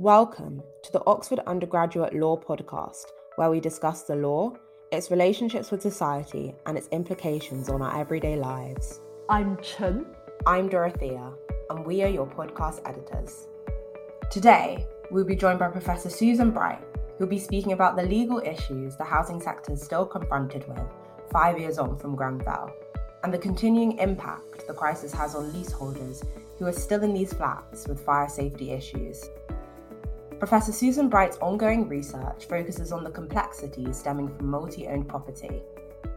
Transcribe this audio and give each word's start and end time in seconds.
Welcome 0.00 0.62
to 0.82 0.92
the 0.92 1.04
Oxford 1.06 1.40
Undergraduate 1.40 2.14
Law 2.14 2.34
Podcast, 2.34 3.04
where 3.36 3.50
we 3.50 3.60
discuss 3.60 4.04
the 4.04 4.16
law, 4.16 4.54
its 4.90 5.10
relationships 5.10 5.70
with 5.70 5.82
society, 5.82 6.54
and 6.64 6.78
its 6.78 6.88
implications 6.88 7.68
on 7.68 7.82
our 7.82 8.00
everyday 8.00 8.36
lives. 8.36 9.00
I'm 9.28 9.58
Chen. 9.58 10.06
I'm 10.46 10.70
Dorothea, 10.70 11.34
and 11.68 11.84
we 11.84 12.02
are 12.02 12.08
your 12.08 12.26
podcast 12.26 12.80
editors. 12.86 13.46
Today, 14.30 14.86
we'll 15.10 15.26
be 15.26 15.36
joined 15.36 15.58
by 15.58 15.68
Professor 15.68 16.08
Susan 16.08 16.50
Bright, 16.50 16.80
who'll 17.18 17.28
be 17.28 17.38
speaking 17.38 17.72
about 17.72 17.94
the 17.94 18.02
legal 18.02 18.38
issues 18.38 18.96
the 18.96 19.04
housing 19.04 19.38
sector 19.38 19.74
is 19.74 19.82
still 19.82 20.06
confronted 20.06 20.66
with 20.66 20.80
five 21.30 21.58
years 21.58 21.76
on 21.76 21.98
from 21.98 22.16
Grenfell, 22.16 22.72
and 23.22 23.34
the 23.34 23.38
continuing 23.38 23.98
impact 23.98 24.66
the 24.66 24.72
crisis 24.72 25.12
has 25.12 25.34
on 25.34 25.52
leaseholders 25.52 26.24
who 26.58 26.64
are 26.64 26.72
still 26.72 27.02
in 27.02 27.12
these 27.12 27.34
flats 27.34 27.86
with 27.86 28.02
fire 28.02 28.30
safety 28.30 28.70
issues. 28.70 29.24
Professor 30.40 30.72
Susan 30.72 31.10
Bright's 31.10 31.36
ongoing 31.42 31.86
research 31.86 32.46
focuses 32.46 32.92
on 32.92 33.04
the 33.04 33.10
complexities 33.10 33.98
stemming 33.98 34.34
from 34.34 34.46
multi 34.46 34.88
owned 34.88 35.06
property. 35.06 35.60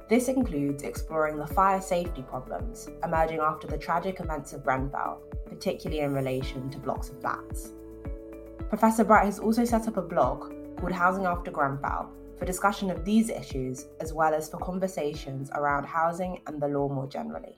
This 0.08 0.30
includes 0.30 0.84
exploring 0.84 1.36
the 1.36 1.46
fire 1.46 1.82
safety 1.82 2.22
problems 2.22 2.88
emerging 3.04 3.40
after 3.40 3.68
the 3.68 3.77
tragic 3.77 4.22
events 4.22 4.54
of 4.54 4.63
Grenfell, 4.63 5.20
particularly 5.46 6.04
in 6.04 6.13
relation 6.13 6.70
to 6.70 6.77
blocks 6.77 7.09
of 7.09 7.20
flats. 7.20 7.73
Professor 8.70 9.04
Bright 9.04 9.26
has 9.26 9.40
also 9.40 9.66
set 9.66 9.90
up 9.90 9.98
a 9.98 10.02
blog 10.02 10.54
called 10.77 10.94
Housing 10.94 11.26
After 11.26 11.52
Grenfell 11.52 12.10
for 12.40 12.46
discussion 12.46 12.90
of 12.91 13.04
these 13.04 13.30
issues 13.30 13.88
as 13.99 14.13
well 14.13 14.34
as 14.34 14.48
for 14.48 14.58
conversations 14.58 15.52
around 15.54 15.84
housing 15.84 16.40
and 16.48 16.62
the 16.62 16.70
law 16.70 16.88
more 16.88 17.08
generally. 17.08 17.58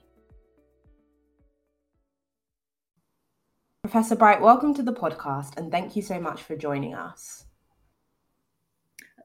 Professor 3.86 4.16
Bright, 4.16 4.40
welcome 4.40 4.74
to 4.74 4.82
the 4.82 4.92
podcast 4.92 5.56
and 5.56 5.70
thank 5.70 5.94
you 5.94 6.02
so 6.02 6.18
much 6.18 6.42
for 6.42 6.56
joining 6.56 6.92
us. 6.96 7.44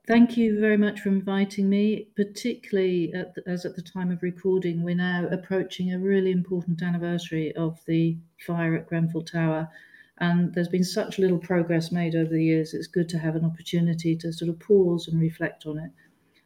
Thank 0.07 0.37
you 0.37 0.59
very 0.59 0.77
much 0.77 0.99
for 0.99 1.09
inviting 1.09 1.67
me, 1.67 2.09
particularly 2.15 3.11
at 3.11 3.33
the, 3.33 3.41
as 3.47 3.65
at 3.65 3.75
the 3.75 3.81
time 3.81 4.11
of 4.11 4.21
recording, 4.21 4.83
we're 4.83 4.93
now 4.93 5.25
approaching 5.31 5.91
a 5.91 5.97
really 5.97 6.29
important 6.29 6.83
anniversary 6.83 7.51
of 7.55 7.79
the 7.87 8.19
fire 8.45 8.75
at 8.75 8.85
Grenfell 8.85 9.23
Tower. 9.23 9.67
And 10.19 10.53
there's 10.53 10.67
been 10.67 10.83
such 10.83 11.17
little 11.17 11.39
progress 11.39 11.91
made 11.91 12.13
over 12.13 12.29
the 12.29 12.45
years, 12.45 12.75
it's 12.75 12.85
good 12.85 13.09
to 13.09 13.17
have 13.17 13.35
an 13.35 13.43
opportunity 13.43 14.15
to 14.17 14.31
sort 14.31 14.49
of 14.49 14.59
pause 14.59 15.07
and 15.07 15.19
reflect 15.19 15.65
on 15.65 15.79
it. 15.79 15.89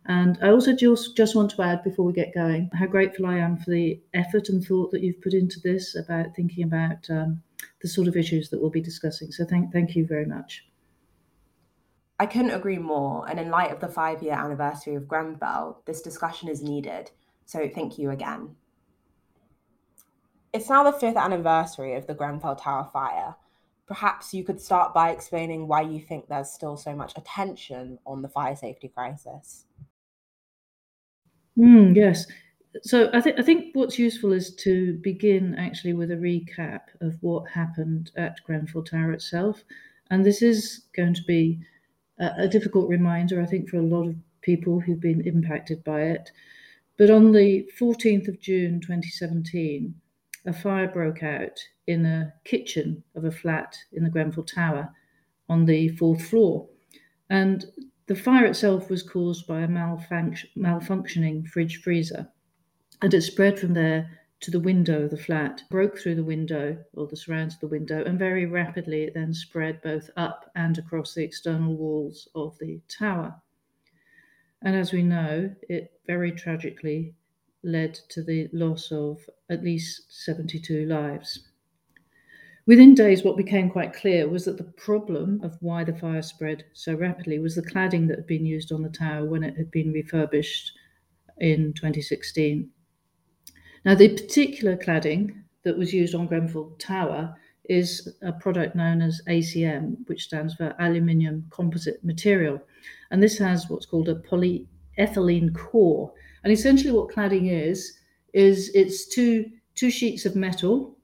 And 0.07 0.37
I 0.41 0.49
also 0.49 0.75
just, 0.75 1.17
just 1.17 1.35
want 1.35 1.49
to 1.51 1.61
add 1.63 1.83
before 1.83 2.05
we 2.05 2.13
get 2.13 2.33
going 2.33 2.69
how 2.73 2.85
grateful 2.85 3.25
I 3.25 3.37
am 3.37 3.57
for 3.57 3.71
the 3.71 3.99
effort 4.13 4.49
and 4.49 4.63
thought 4.63 4.91
that 4.91 5.01
you've 5.01 5.21
put 5.21 5.33
into 5.33 5.59
this 5.59 5.95
about 5.95 6.35
thinking 6.35 6.63
about 6.63 7.09
um, 7.09 7.41
the 7.81 7.87
sort 7.87 8.07
of 8.07 8.15
issues 8.15 8.49
that 8.49 8.61
we'll 8.61 8.69
be 8.69 8.81
discussing. 8.81 9.31
So 9.31 9.45
thank, 9.45 9.73
thank 9.73 9.95
you 9.95 10.05
very 10.05 10.25
much. 10.25 10.65
I 12.19 12.27
couldn't 12.27 12.51
agree 12.51 12.77
more. 12.77 13.27
And 13.27 13.39
in 13.39 13.49
light 13.49 13.71
of 13.71 13.79
the 13.79 13.87
five 13.87 14.21
year 14.21 14.33
anniversary 14.33 14.95
of 14.95 15.07
Grenfell, 15.07 15.81
this 15.85 16.01
discussion 16.01 16.49
is 16.49 16.61
needed. 16.61 17.11
So 17.45 17.67
thank 17.67 17.97
you 17.97 18.11
again. 18.11 18.55
It's 20.53 20.69
now 20.69 20.83
the 20.83 20.97
fifth 20.97 21.17
anniversary 21.17 21.95
of 21.95 22.07
the 22.07 22.13
Grenfell 22.13 22.55
Tower 22.55 22.89
fire. 22.93 23.35
Perhaps 23.87 24.33
you 24.33 24.43
could 24.43 24.61
start 24.61 24.93
by 24.93 25.09
explaining 25.09 25.67
why 25.67 25.81
you 25.81 25.99
think 25.99 26.27
there's 26.27 26.49
still 26.49 26.77
so 26.77 26.95
much 26.95 27.17
attention 27.17 27.99
on 28.05 28.21
the 28.21 28.29
fire 28.29 28.55
safety 28.55 28.87
crisis. 28.87 29.64
Mm, 31.57 31.95
yes. 31.95 32.25
So 32.83 33.09
I 33.13 33.21
think 33.21 33.39
I 33.39 33.43
think 33.43 33.73
what's 33.75 33.97
useful 33.97 34.33
is 34.33 34.53
to 34.57 34.97
begin 35.01 35.55
actually 35.55 35.93
with 35.93 36.11
a 36.11 36.15
recap 36.15 36.81
of 37.01 37.15
what 37.21 37.49
happened 37.49 38.11
at 38.17 38.43
Grenfell 38.45 38.83
Tower 38.83 39.13
itself, 39.13 39.63
and 40.11 40.25
this 40.25 40.41
is 40.41 40.85
going 40.95 41.13
to 41.13 41.23
be 41.23 41.59
a, 42.19 42.31
a 42.39 42.47
difficult 42.47 42.89
reminder, 42.89 43.41
I 43.41 43.45
think, 43.45 43.69
for 43.69 43.77
a 43.77 43.81
lot 43.81 44.07
of 44.07 44.15
people 44.41 44.79
who've 44.81 44.99
been 44.99 45.21
impacted 45.21 45.83
by 45.85 46.01
it. 46.03 46.31
But 46.97 47.09
on 47.09 47.31
the 47.31 47.69
14th 47.79 48.27
of 48.27 48.41
June 48.41 48.81
2017, 48.81 49.95
a 50.45 50.53
fire 50.53 50.87
broke 50.89 51.23
out 51.23 51.59
in 51.87 52.05
a 52.05 52.33
kitchen 52.43 53.03
of 53.15 53.25
a 53.25 53.31
flat 53.31 53.77
in 53.93 54.03
the 54.03 54.09
Grenfell 54.09 54.43
Tower 54.43 54.93
on 55.49 55.65
the 55.65 55.89
fourth 55.89 56.23
floor, 56.27 56.67
and 57.29 57.65
the 58.07 58.15
fire 58.15 58.45
itself 58.45 58.89
was 58.89 59.03
caused 59.03 59.47
by 59.47 59.61
a 59.61 59.67
malfunc- 59.67 60.45
malfunctioning 60.55 61.47
fridge 61.47 61.77
freezer 61.81 62.29
and 63.01 63.13
it 63.13 63.21
spread 63.21 63.59
from 63.59 63.73
there 63.73 64.19
to 64.41 64.51
the 64.51 64.59
window 64.59 65.03
of 65.03 65.11
the 65.11 65.17
flat, 65.17 65.63
broke 65.69 65.97
through 65.97 66.15
the 66.15 66.23
window 66.23 66.83
or 66.93 67.07
the 67.07 67.15
surrounds 67.15 67.55
of 67.55 67.59
the 67.61 67.67
window, 67.67 68.03
and 68.03 68.19
very 68.19 68.45
rapidly 68.45 69.03
it 69.03 69.13
then 69.13 69.33
spread 69.33 69.81
both 69.81 70.09
up 70.15 70.51
and 70.55 70.77
across 70.77 71.13
the 71.13 71.23
external 71.23 71.75
walls 71.75 72.27
of 72.35 72.57
the 72.59 72.81
tower. 72.87 73.41
And 74.61 74.75
as 74.75 74.91
we 74.91 75.03
know, 75.03 75.55
it 75.69 75.99
very 76.05 76.31
tragically 76.31 77.15
led 77.63 77.95
to 78.09 78.23
the 78.23 78.49
loss 78.53 78.91
of 78.91 79.29
at 79.49 79.63
least 79.63 80.13
72 80.13 80.85
lives. 80.85 81.44
Within 82.67 82.95
days, 82.95 83.23
what 83.23 83.37
became 83.37 83.69
quite 83.69 83.93
clear 83.93 84.27
was 84.27 84.45
that 84.45 84.57
the 84.57 84.63
problem 84.63 85.39
of 85.43 85.55
why 85.59 85.83
the 85.83 85.93
fire 85.93 86.23
spread 86.23 86.63
so 86.73 86.95
rapidly 86.95 87.37
was 87.37 87.53
the 87.53 87.61
cladding 87.61 88.07
that 88.07 88.17
had 88.17 88.27
been 88.27 88.45
used 88.45 88.71
on 88.71 88.81
the 88.81 88.89
tower 88.89 89.23
when 89.23 89.43
it 89.43 89.55
had 89.55 89.69
been 89.69 89.91
refurbished 89.91 90.71
in 91.37 91.73
2016. 91.73 92.67
Now, 93.83 93.93
the 93.93 94.09
particular 94.09 94.75
cladding 94.75 95.43
that 95.63 95.77
was 95.77 95.93
used 95.93 96.15
on 96.15 96.25
Grenfell 96.25 96.75
Tower 96.79 97.35
is 97.65 98.15
a 98.23 98.31
product 98.33 98.75
known 98.75 98.99
as 98.99 99.21
ACM, 99.27 99.97
which 100.07 100.23
stands 100.23 100.55
for 100.55 100.75
aluminium 100.79 101.45
composite 101.51 102.03
material. 102.03 102.59
And 103.11 103.21
this 103.21 103.37
has 103.37 103.69
what's 103.69 103.85
called 103.85 104.09
a 104.09 104.15
polyethylene 104.15 105.53
core. 105.53 106.11
And 106.43 106.51
essentially, 106.51 106.91
what 106.91 107.13
cladding 107.13 107.51
is, 107.51 107.99
is 108.33 108.71
it's 108.73 109.07
two, 109.07 109.51
two 109.75 109.91
sheets 109.91 110.25
of 110.25 110.35
metal 110.35 110.95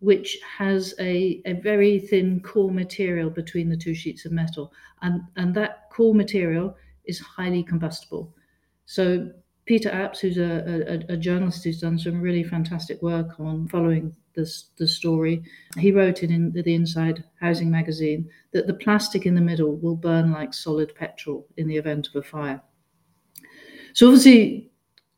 which 0.00 0.38
has 0.56 0.94
a, 1.00 1.40
a 1.44 1.54
very 1.54 1.98
thin 1.98 2.40
core 2.40 2.70
material 2.70 3.30
between 3.30 3.68
the 3.68 3.76
two 3.76 3.94
sheets 3.94 4.24
of 4.24 4.32
metal. 4.32 4.72
And, 5.02 5.22
and 5.36 5.54
that 5.54 5.90
core 5.90 6.14
material 6.14 6.76
is 7.04 7.18
highly 7.18 7.62
combustible. 7.62 8.34
So 8.86 9.30
Peter 9.66 9.90
Apps, 9.90 10.20
who's 10.20 10.38
a, 10.38 11.04
a, 11.10 11.12
a, 11.12 11.16
journalist 11.16 11.62
who's 11.62 11.80
done 11.80 11.98
some 11.98 12.22
really 12.22 12.42
fantastic 12.42 13.02
work 13.02 13.38
on 13.38 13.68
following 13.68 14.16
this 14.34 14.70
the 14.78 14.88
story, 14.88 15.42
he 15.76 15.92
wrote 15.92 16.22
it 16.22 16.30
in 16.30 16.52
the 16.52 16.74
Inside 16.74 17.22
Housing 17.40 17.70
magazine 17.70 18.30
that 18.52 18.66
the 18.66 18.74
plastic 18.74 19.26
in 19.26 19.34
the 19.34 19.42
middle 19.42 19.76
will 19.76 19.96
burn 19.96 20.32
like 20.32 20.54
solid 20.54 20.94
petrol 20.94 21.46
in 21.58 21.68
the 21.68 21.76
event 21.76 22.08
of 22.08 22.16
a 22.16 22.22
fire. 22.22 22.62
So 23.92 24.06
obviously, 24.06 24.70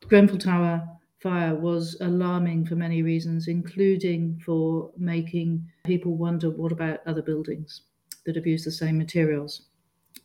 Grenfell 0.09 0.39
Tower 0.39 0.89
fire 1.21 1.55
was 1.55 1.97
alarming 2.01 2.65
for 2.65 2.77
many 2.77 3.03
reasons, 3.03 3.49
including 3.49 4.41
for 4.45 4.91
making 4.97 5.67
people 5.85 6.17
wonder 6.17 6.51
what 6.51 6.73
about 6.73 7.01
other 7.07 7.23
buildings 7.23 7.83
that 8.25 8.37
have 8.37 8.47
used 8.47 8.67
the 8.67 8.73
same 8.73 8.97
materials. 8.97 9.63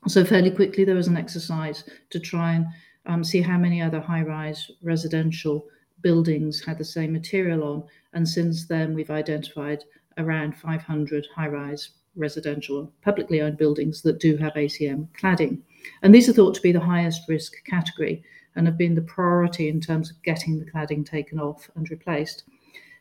So 0.08 0.24
fairly 0.24 0.52
quickly 0.52 0.86
there 0.86 0.96
was 0.96 1.08
an 1.08 1.18
exercise 1.18 1.84
to 2.12 2.20
try 2.20 2.54
and 2.54 2.66
um, 3.06 3.24
see 3.24 3.42
how 3.42 3.58
many 3.58 3.82
other 3.82 4.00
high 4.00 4.22
rise 4.22 4.72
residential 4.82 5.66
buildings 6.02 6.64
had 6.64 6.78
the 6.78 6.86
same 6.86 7.12
material 7.12 7.64
on. 7.64 7.84
And 8.14 8.28
since 8.28 8.68
then, 8.68 8.94
we've 8.94 9.12
identified 9.12 9.84
around 10.18 10.56
500 10.56 11.28
high 11.36 11.48
rise 11.48 11.90
residential 12.16 12.92
publicly 13.02 13.42
owned 13.42 13.58
buildings 13.58 14.02
that 14.04 14.20
do 14.20 14.38
have 14.38 14.54
ACM 14.54 15.10
cladding. 15.20 15.62
And 16.02 16.16
these 16.16 16.30
are 16.30 16.34
thought 16.34 16.56
to 16.56 16.62
be 16.62 16.72
the 16.72 16.80
highest 16.80 17.28
risk 17.28 17.54
category 17.66 18.24
and 18.56 18.66
have 18.68 18.78
been 18.78 18.96
the 18.96 19.02
priority 19.02 19.70
in 19.70 19.82
terms 19.82 20.10
of 20.10 20.22
getting 20.24 20.60
the 20.60 20.70
cladding 20.70 21.06
taken 21.06 21.40
off 21.40 21.70
and 21.76 21.90
replaced. 21.90 22.44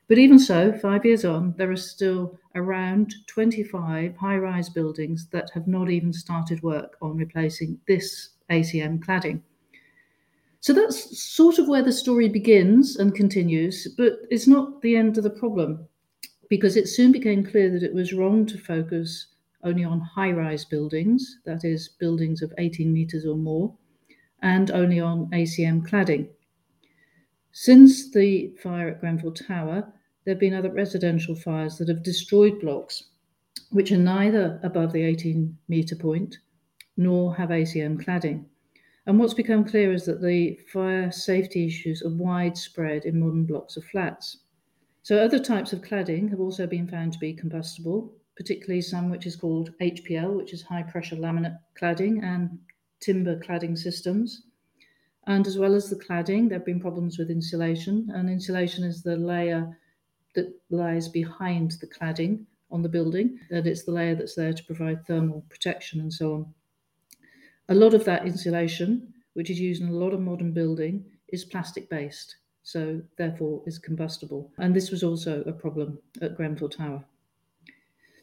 But 0.08 0.18
even 0.18 0.38
so, 0.38 0.72
five 0.72 1.04
years 1.04 1.24
on, 1.24 1.54
there 1.56 1.70
are 1.70 1.76
still 1.76 2.38
around 2.54 3.14
25 3.26 4.16
high 4.16 4.36
rise 4.36 4.68
buildings 4.68 5.28
that 5.30 5.50
have 5.54 5.66
not 5.66 5.90
even 5.90 6.12
started 6.12 6.62
work 6.62 6.96
on 7.00 7.16
replacing 7.16 7.78
this 7.88 8.30
ACM 8.50 8.98
cladding. 8.98 9.40
So 10.60 10.72
that's 10.72 11.20
sort 11.20 11.58
of 11.58 11.68
where 11.68 11.82
the 11.82 11.92
story 11.92 12.28
begins 12.28 12.96
and 12.96 13.14
continues, 13.14 13.88
but 13.96 14.20
it's 14.30 14.46
not 14.46 14.80
the 14.82 14.96
end 14.96 15.18
of 15.18 15.24
the 15.24 15.30
problem 15.30 15.86
because 16.48 16.76
it 16.76 16.88
soon 16.88 17.12
became 17.12 17.44
clear 17.44 17.70
that 17.70 17.82
it 17.82 17.94
was 17.94 18.12
wrong 18.12 18.46
to 18.46 18.58
focus 18.58 19.26
only 19.62 19.84
on 19.84 20.00
high 20.00 20.30
rise 20.30 20.64
buildings, 20.64 21.40
that 21.44 21.64
is, 21.64 21.88
buildings 21.98 22.42
of 22.42 22.52
18 22.58 22.92
metres 22.92 23.24
or 23.26 23.36
more, 23.36 23.74
and 24.44 24.70
only 24.70 25.00
on 25.00 25.26
ACM 25.32 25.84
cladding. 25.88 26.28
Since 27.50 28.12
the 28.12 28.54
fire 28.62 28.88
at 28.90 29.00
Grenfell 29.00 29.32
Tower, 29.32 29.92
there 30.24 30.34
have 30.34 30.40
been 30.40 30.54
other 30.54 30.70
residential 30.70 31.34
fires 31.34 31.78
that 31.78 31.88
have 31.88 32.02
destroyed 32.02 32.60
blocks 32.60 33.04
which 33.70 33.90
are 33.90 33.96
neither 33.96 34.60
above 34.62 34.92
the 34.92 35.02
18 35.02 35.56
metre 35.68 35.96
point 35.96 36.38
nor 36.96 37.34
have 37.34 37.48
ACM 37.48 38.00
cladding. 38.00 38.44
And 39.06 39.18
what's 39.18 39.34
become 39.34 39.64
clear 39.64 39.92
is 39.92 40.04
that 40.04 40.22
the 40.22 40.60
fire 40.72 41.10
safety 41.10 41.66
issues 41.66 42.02
are 42.02 42.10
widespread 42.10 43.04
in 43.04 43.20
modern 43.20 43.46
blocks 43.46 43.76
of 43.76 43.84
flats. 43.84 44.38
So, 45.02 45.18
other 45.18 45.38
types 45.38 45.72
of 45.72 45.82
cladding 45.82 46.30
have 46.30 46.40
also 46.40 46.66
been 46.66 46.86
found 46.86 47.12
to 47.12 47.18
be 47.18 47.34
combustible, 47.34 48.14
particularly 48.36 48.80
some 48.80 49.10
which 49.10 49.26
is 49.26 49.36
called 49.36 49.76
HPL, 49.80 50.36
which 50.36 50.52
is 50.52 50.62
high 50.62 50.82
pressure 50.82 51.16
laminate 51.16 51.58
cladding, 51.78 52.22
and 52.22 52.58
timber 53.00 53.38
cladding 53.38 53.76
systems. 53.76 54.42
And 55.26 55.46
as 55.46 55.56
well 55.56 55.74
as 55.74 55.88
the 55.88 55.96
cladding, 55.96 56.48
there 56.48 56.58
have 56.58 56.66
been 56.66 56.80
problems 56.80 57.18
with 57.18 57.30
insulation, 57.30 58.10
and 58.14 58.28
insulation 58.28 58.84
is 58.84 59.02
the 59.02 59.16
layer 59.16 59.78
that 60.34 60.52
lies 60.70 61.08
behind 61.08 61.72
the 61.80 61.86
cladding 61.86 62.44
on 62.70 62.82
the 62.82 62.88
building, 62.88 63.38
that 63.50 63.66
it's 63.66 63.84
the 63.84 63.92
layer 63.92 64.14
that's 64.14 64.34
there 64.34 64.52
to 64.52 64.64
provide 64.64 65.06
thermal 65.06 65.44
protection 65.48 66.00
and 66.00 66.12
so 66.12 66.34
on. 66.34 66.54
A 67.68 67.74
lot 67.74 67.94
of 67.94 68.04
that 68.04 68.26
insulation, 68.26 69.14
which 69.32 69.48
is 69.48 69.60
used 69.60 69.80
in 69.80 69.88
a 69.88 69.92
lot 69.92 70.12
of 70.12 70.20
modern 70.20 70.52
building, 70.52 71.04
is 71.28 71.44
plastic 71.44 71.88
based, 71.88 72.36
so 72.62 73.00
therefore 73.16 73.62
is 73.66 73.78
combustible. 73.78 74.52
And 74.58 74.74
this 74.74 74.90
was 74.90 75.02
also 75.02 75.42
a 75.42 75.52
problem 75.52 75.98
at 76.20 76.36
Grenfell 76.36 76.68
Tower. 76.68 77.04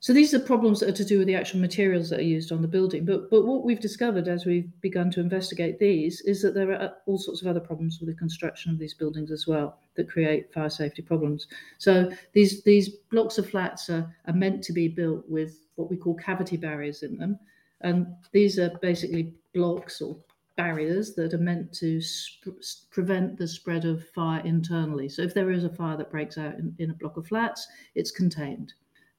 So 0.01 0.13
these 0.13 0.33
are 0.33 0.39
problems 0.39 0.79
that 0.79 0.89
are 0.89 0.93
to 0.93 1.05
do 1.05 1.19
with 1.19 1.27
the 1.27 1.35
actual 1.35 1.59
materials 1.59 2.09
that 2.09 2.19
are 2.19 2.23
used 2.23 2.51
on 2.51 2.63
the 2.63 2.67
building. 2.67 3.05
But 3.05 3.29
but 3.29 3.45
what 3.45 3.63
we've 3.63 3.79
discovered 3.79 4.27
as 4.27 4.47
we've 4.47 4.67
begun 4.81 5.11
to 5.11 5.19
investigate 5.19 5.77
these 5.77 6.21
is 6.21 6.41
that 6.41 6.55
there 6.55 6.71
are 6.71 6.93
all 7.05 7.19
sorts 7.19 7.43
of 7.43 7.47
other 7.47 7.59
problems 7.59 7.99
with 7.99 8.09
the 8.09 8.15
construction 8.15 8.71
of 8.71 8.79
these 8.79 8.95
buildings 8.95 9.29
as 9.29 9.45
well 9.45 9.77
that 9.93 10.09
create 10.09 10.51
fire 10.51 10.71
safety 10.71 11.03
problems. 11.03 11.45
So 11.77 12.11
these 12.33 12.63
these 12.63 12.89
blocks 13.11 13.37
of 13.37 13.47
flats 13.47 13.91
are, 13.91 14.11
are 14.25 14.33
meant 14.33 14.63
to 14.63 14.73
be 14.73 14.87
built 14.87 15.23
with 15.29 15.59
what 15.75 15.91
we 15.91 15.97
call 15.97 16.15
cavity 16.15 16.57
barriers 16.57 17.03
in 17.03 17.17
them. 17.17 17.37
And 17.81 18.07
these 18.31 18.57
are 18.57 18.71
basically 18.81 19.35
blocks 19.53 20.01
or 20.01 20.17
barriers 20.57 21.13
that 21.13 21.35
are 21.35 21.37
meant 21.37 21.73
to 21.73 22.01
sp- 22.01 22.57
prevent 22.89 23.37
the 23.37 23.47
spread 23.47 23.85
of 23.85 24.09
fire 24.09 24.41
internally. 24.45 25.09
So 25.09 25.21
if 25.21 25.35
there 25.35 25.51
is 25.51 25.63
a 25.63 25.69
fire 25.69 25.97
that 25.97 26.09
breaks 26.09 26.39
out 26.39 26.55
in, 26.55 26.75
in 26.79 26.89
a 26.89 26.95
block 26.95 27.17
of 27.17 27.27
flats, 27.27 27.67
it's 27.93 28.09
contained. 28.09 28.73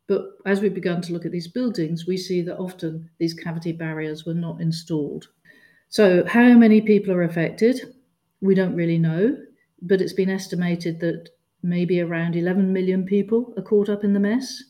But 0.07 0.27
as 0.47 0.61
we've 0.61 0.75
begun 0.75 1.03
to 1.03 1.13
look 1.13 1.25
at 1.27 1.33
these 1.33 1.49
buildings, 1.49 2.07
we 2.07 2.17
see 2.17 2.41
that 2.43 2.59
often 2.59 3.11
these 3.19 3.35
cavity 3.35 3.73
barriers 3.73 4.25
were 4.25 4.35
not 4.35 4.61
installed. 4.61 5.29
So, 5.89 6.25
how 6.27 6.59
many 6.59 6.81
people 6.81 7.13
are 7.15 7.23
affected? 7.23 7.95
We 8.41 8.55
don't 8.55 8.77
really 8.77 8.99
know, 8.99 9.39
but 9.83 10.01
it's 10.01 10.13
been 10.15 10.31
estimated 10.31 11.01
that 11.01 11.31
maybe 11.63 12.01
around 12.01 12.37
11 12.37 12.73
million 12.73 13.05
people 13.07 13.55
are 13.57 13.63
caught 13.63 13.89
up 13.89 14.05
in 14.05 14.13
the 14.15 14.21
mess. 14.21 14.63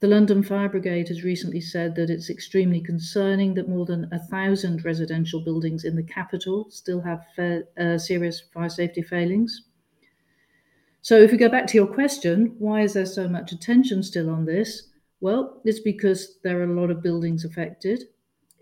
The 0.00 0.08
London 0.08 0.42
Fire 0.42 0.68
Brigade 0.68 1.06
has 1.06 1.22
recently 1.22 1.60
said 1.60 1.94
that 1.94 2.10
it's 2.10 2.28
extremely 2.28 2.80
concerning 2.80 3.54
that 3.54 3.68
more 3.68 3.86
than 3.86 4.08
a 4.12 4.18
thousand 4.18 4.84
residential 4.84 5.44
buildings 5.44 5.84
in 5.84 5.94
the 5.94 6.02
capital 6.02 6.68
still 6.70 7.02
have 7.02 7.24
fa- 7.36 7.62
uh, 7.76 7.96
serious 7.98 8.40
fire 8.40 8.68
safety 8.70 9.02
failings. 9.02 9.67
So, 11.00 11.16
if 11.20 11.30
we 11.30 11.38
go 11.38 11.48
back 11.48 11.66
to 11.68 11.76
your 11.76 11.86
question, 11.86 12.56
why 12.58 12.82
is 12.82 12.92
there 12.92 13.06
so 13.06 13.28
much 13.28 13.52
attention 13.52 14.02
still 14.02 14.28
on 14.28 14.44
this? 14.44 14.88
Well, 15.20 15.60
it's 15.64 15.80
because 15.80 16.38
there 16.42 16.60
are 16.60 16.64
a 16.64 16.80
lot 16.80 16.90
of 16.90 17.02
buildings 17.02 17.44
affected. 17.44 18.04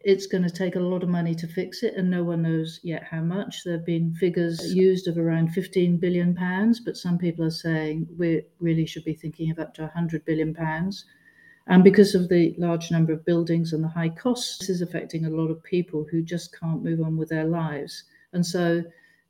It's 0.05 0.27
going 0.27 0.45
to 0.45 0.51
take 0.51 0.77
a 0.77 0.81
lot 0.81 1.03
of 1.03 1.09
money 1.09 1.35
to 1.35 1.49
fix 1.49 1.83
it, 1.83 1.95
and 1.95 2.09
no 2.11 2.23
one 2.23 2.43
knows 2.43 2.79
yet 2.83 3.03
how 3.03 3.23
much. 3.23 3.65
There 3.65 3.77
have 3.77 3.85
been 3.85 4.15
figures 4.15 4.75
used 4.75 5.09
of 5.09 5.19
around 5.19 5.49
15 5.49 5.97
billion 5.99 6.35
pounds, 6.35 6.79
but 6.79 6.97
some 6.97 7.19
people 7.19 7.45
are 7.45 7.51
saying 7.51 8.07
we 8.17 8.43
really 8.61 8.87
should 8.87 9.05
be 9.05 9.15
thinking 9.15 9.51
of 9.51 9.59
up 9.59 9.75
to 9.75 9.83
100 9.83 10.25
billion 10.25 10.55
pounds. 10.55 11.05
And 11.67 11.83
because 11.83 12.15
of 12.15 12.29
the 12.29 12.55
large 12.59 12.91
number 12.91 13.13
of 13.13 13.25
buildings 13.25 13.73
and 13.73 13.83
the 13.83 13.89
high 13.89 14.11
costs, 14.11 14.59
this 14.59 14.69
is 14.69 14.83
affecting 14.83 15.25
a 15.25 15.31
lot 15.31 15.51
of 15.51 15.63
people 15.65 16.07
who 16.11 16.23
just 16.23 16.57
can't 16.59 16.85
move 16.85 17.01
on 17.01 17.17
with 17.17 17.29
their 17.29 17.45
lives. 17.45 18.05
And 18.33 18.47
so 18.47 18.85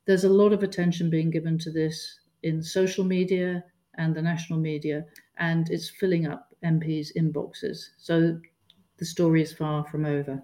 there's 0.05 0.23
a 0.23 0.29
lot 0.29 0.53
of 0.53 0.61
attention 0.61 1.09
being 1.09 1.31
given 1.31 1.57
to 1.59 1.71
this 1.71 2.19
in 2.43 2.61
social 2.63 3.03
media 3.03 3.63
and 3.95 4.15
the 4.15 4.21
national 4.21 4.59
media, 4.59 5.05
and 5.37 5.69
it's 5.69 5.89
filling 5.89 6.27
up 6.27 6.53
MPs' 6.63 7.15
inboxes. 7.15 7.89
So 7.97 8.39
the 8.97 9.05
story 9.05 9.41
is 9.41 9.53
far 9.53 9.85
from 9.85 10.05
over. 10.05 10.41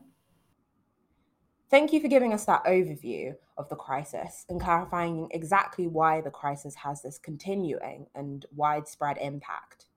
Thank 1.70 1.92
you 1.92 2.00
for 2.00 2.08
giving 2.08 2.34
us 2.34 2.46
that 2.46 2.64
overview 2.66 3.36
of 3.58 3.68
the 3.70 3.76
crisis 3.76 4.46
and 4.48 4.62
clarifying 4.62 5.28
exactly 5.32 5.88
why 5.88 6.22
the 6.22 6.30
crisis 6.30 6.76
has 6.76 7.02
this 7.02 7.18
continuing 7.18 8.08
and 8.14 8.46
widespread 8.56 9.18
impact. 9.18 9.88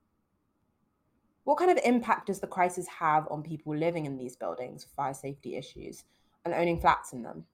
What 1.45 1.59
kind 1.59 1.71
of 1.71 1.79
impact 1.85 2.29
does 2.29 2.41
the 2.41 2.47
crisis 2.47 2.89
have 2.89 3.29
on 3.31 3.43
people 3.43 3.77
living 3.77 4.07
in 4.07 4.17
these 4.17 4.37
buildings 4.37 4.87
fire 4.97 5.15
safety 5.15 5.55
issues 5.57 6.05
and 6.45 6.55
owning 6.55 6.81
flats 6.81 7.13
in 7.13 7.23
them? 7.23 7.45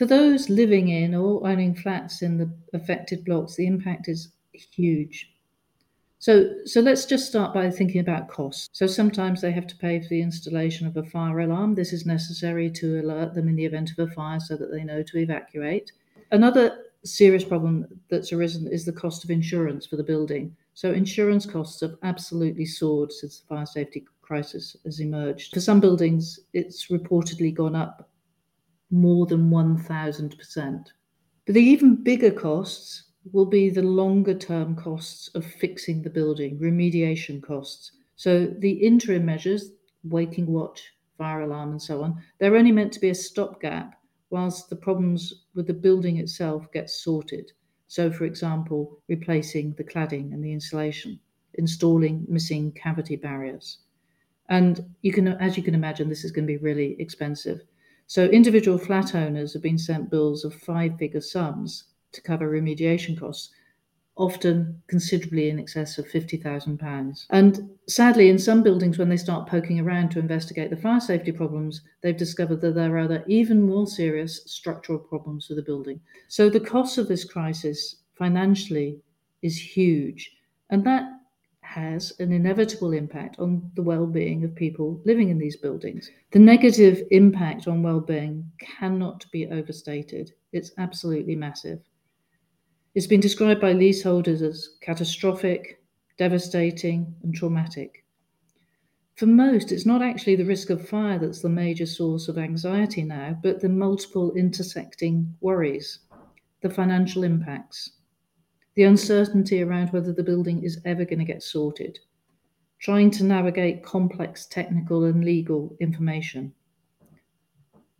For 0.00 0.06
those 0.06 0.48
living 0.48 0.88
in 0.88 1.14
or 1.14 1.46
owning 1.46 1.74
flats 1.74 2.22
in 2.22 2.38
the 2.38 2.50
affected 2.72 3.22
blocks, 3.22 3.56
the 3.56 3.66
impact 3.66 4.08
is 4.08 4.32
huge. 4.54 5.30
So, 6.18 6.54
so 6.64 6.80
let's 6.80 7.04
just 7.04 7.26
start 7.26 7.52
by 7.52 7.68
thinking 7.68 8.00
about 8.00 8.28
costs. 8.28 8.70
So 8.72 8.86
sometimes 8.86 9.42
they 9.42 9.52
have 9.52 9.66
to 9.66 9.76
pay 9.76 10.00
for 10.00 10.08
the 10.08 10.22
installation 10.22 10.86
of 10.86 10.96
a 10.96 11.02
fire 11.02 11.40
alarm. 11.40 11.74
This 11.74 11.92
is 11.92 12.06
necessary 12.06 12.70
to 12.70 13.00
alert 13.02 13.34
them 13.34 13.46
in 13.46 13.56
the 13.56 13.66
event 13.66 13.90
of 13.90 14.08
a 14.08 14.10
fire 14.10 14.40
so 14.40 14.56
that 14.56 14.72
they 14.72 14.84
know 14.84 15.02
to 15.02 15.18
evacuate. 15.18 15.92
Another 16.30 16.78
serious 17.04 17.44
problem 17.44 17.86
that's 18.08 18.32
arisen 18.32 18.68
is 18.68 18.86
the 18.86 18.92
cost 18.94 19.22
of 19.22 19.30
insurance 19.30 19.84
for 19.84 19.96
the 19.96 20.02
building. 20.02 20.56
So 20.72 20.92
insurance 20.92 21.44
costs 21.44 21.82
have 21.82 21.96
absolutely 22.04 22.64
soared 22.64 23.12
since 23.12 23.40
the 23.40 23.46
fire 23.48 23.66
safety 23.66 24.06
crisis 24.22 24.78
has 24.86 25.00
emerged. 25.00 25.52
For 25.52 25.60
some 25.60 25.78
buildings, 25.78 26.40
it's 26.54 26.86
reportedly 26.86 27.52
gone 27.52 27.76
up 27.76 28.09
more 28.90 29.26
than 29.26 29.50
1000%. 29.50 30.84
But 31.46 31.54
the 31.54 31.60
even 31.60 32.02
bigger 32.02 32.30
costs 32.30 33.04
will 33.32 33.46
be 33.46 33.70
the 33.70 33.82
longer 33.82 34.34
term 34.34 34.74
costs 34.74 35.28
of 35.34 35.44
fixing 35.44 36.02
the 36.02 36.10
building, 36.10 36.58
remediation 36.58 37.42
costs. 37.42 37.92
So 38.16 38.46
the 38.46 38.72
interim 38.72 39.24
measures, 39.24 39.70
waking 40.04 40.46
watch, 40.46 40.82
fire 41.18 41.42
alarm, 41.42 41.72
and 41.72 41.82
so 41.82 42.02
on, 42.02 42.22
they're 42.38 42.56
only 42.56 42.72
meant 42.72 42.92
to 42.94 43.00
be 43.00 43.10
a 43.10 43.14
stopgap 43.14 44.00
whilst 44.30 44.70
the 44.70 44.76
problems 44.76 45.46
with 45.54 45.66
the 45.66 45.74
building 45.74 46.18
itself 46.18 46.70
get 46.72 46.88
sorted. 46.88 47.52
So, 47.88 48.10
for 48.10 48.24
example, 48.24 49.02
replacing 49.08 49.74
the 49.74 49.84
cladding 49.84 50.32
and 50.32 50.44
the 50.44 50.52
insulation, 50.52 51.18
installing 51.54 52.24
missing 52.28 52.72
cavity 52.72 53.16
barriers. 53.16 53.78
And 54.48 54.94
you 55.02 55.12
can, 55.12 55.28
as 55.28 55.56
you 55.56 55.62
can 55.62 55.74
imagine, 55.74 56.08
this 56.08 56.24
is 56.24 56.30
going 56.30 56.46
to 56.46 56.52
be 56.52 56.62
really 56.62 56.96
expensive. 57.00 57.60
So 58.10 58.24
individual 58.24 58.76
flat 58.76 59.14
owners 59.14 59.52
have 59.52 59.62
been 59.62 59.78
sent 59.78 60.10
bills 60.10 60.44
of 60.44 60.52
five 60.52 60.98
figure 60.98 61.20
sums 61.20 61.84
to 62.10 62.20
cover 62.20 62.50
remediation 62.50 63.16
costs, 63.16 63.54
often 64.16 64.82
considerably 64.88 65.48
in 65.48 65.60
excess 65.60 65.96
of 65.96 66.08
£50,000. 66.08 67.26
And 67.30 67.70
sadly, 67.86 68.28
in 68.28 68.36
some 68.36 68.64
buildings, 68.64 68.98
when 68.98 69.10
they 69.10 69.16
start 69.16 69.48
poking 69.48 69.78
around 69.78 70.10
to 70.10 70.18
investigate 70.18 70.70
the 70.70 70.76
fire 70.76 70.98
safety 70.98 71.30
problems, 71.30 71.82
they've 72.00 72.16
discovered 72.16 72.60
that 72.62 72.74
there 72.74 72.96
are 72.96 72.98
other, 72.98 73.22
even 73.28 73.62
more 73.62 73.86
serious 73.86 74.42
structural 74.44 74.98
problems 74.98 75.48
with 75.48 75.58
the 75.58 75.62
building. 75.62 76.00
So 76.26 76.50
the 76.50 76.58
cost 76.58 76.98
of 76.98 77.06
this 77.06 77.22
crisis 77.22 77.94
financially 78.18 78.98
is 79.42 79.56
huge. 79.56 80.34
And 80.70 80.82
that 80.82 81.04
has 81.70 82.12
an 82.18 82.32
inevitable 82.32 82.92
impact 82.92 83.38
on 83.38 83.70
the 83.76 83.82
well-being 83.82 84.42
of 84.42 84.52
people 84.56 85.00
living 85.04 85.28
in 85.28 85.38
these 85.38 85.56
buildings. 85.56 86.10
The 86.32 86.40
negative 86.40 87.00
impact 87.12 87.68
on 87.68 87.84
well-being 87.84 88.50
cannot 88.58 89.24
be 89.30 89.46
overstated. 89.46 90.32
It's 90.52 90.72
absolutely 90.78 91.36
massive. 91.36 91.78
It's 92.96 93.06
been 93.06 93.20
described 93.20 93.60
by 93.60 93.72
leaseholders 93.72 94.42
as 94.42 94.70
catastrophic, 94.80 95.80
devastating, 96.18 97.14
and 97.22 97.32
traumatic. 97.32 98.04
For 99.14 99.26
most, 99.26 99.70
it's 99.70 99.86
not 99.86 100.02
actually 100.02 100.34
the 100.34 100.44
risk 100.44 100.70
of 100.70 100.88
fire 100.88 101.20
that's 101.20 101.40
the 101.40 101.48
major 101.48 101.86
source 101.86 102.26
of 102.26 102.36
anxiety 102.36 103.04
now, 103.04 103.38
but 103.44 103.60
the 103.60 103.68
multiple 103.68 104.32
intersecting 104.32 105.36
worries, 105.40 106.00
the 106.62 106.70
financial 106.70 107.22
impacts, 107.22 107.92
the 108.74 108.84
uncertainty 108.84 109.62
around 109.62 109.92
whether 109.92 110.12
the 110.12 110.22
building 110.22 110.62
is 110.62 110.80
ever 110.84 111.04
going 111.04 111.18
to 111.18 111.24
get 111.24 111.42
sorted, 111.42 111.98
trying 112.78 113.10
to 113.10 113.24
navigate 113.24 113.84
complex 113.84 114.46
technical 114.46 115.04
and 115.04 115.24
legal 115.24 115.76
information, 115.80 116.52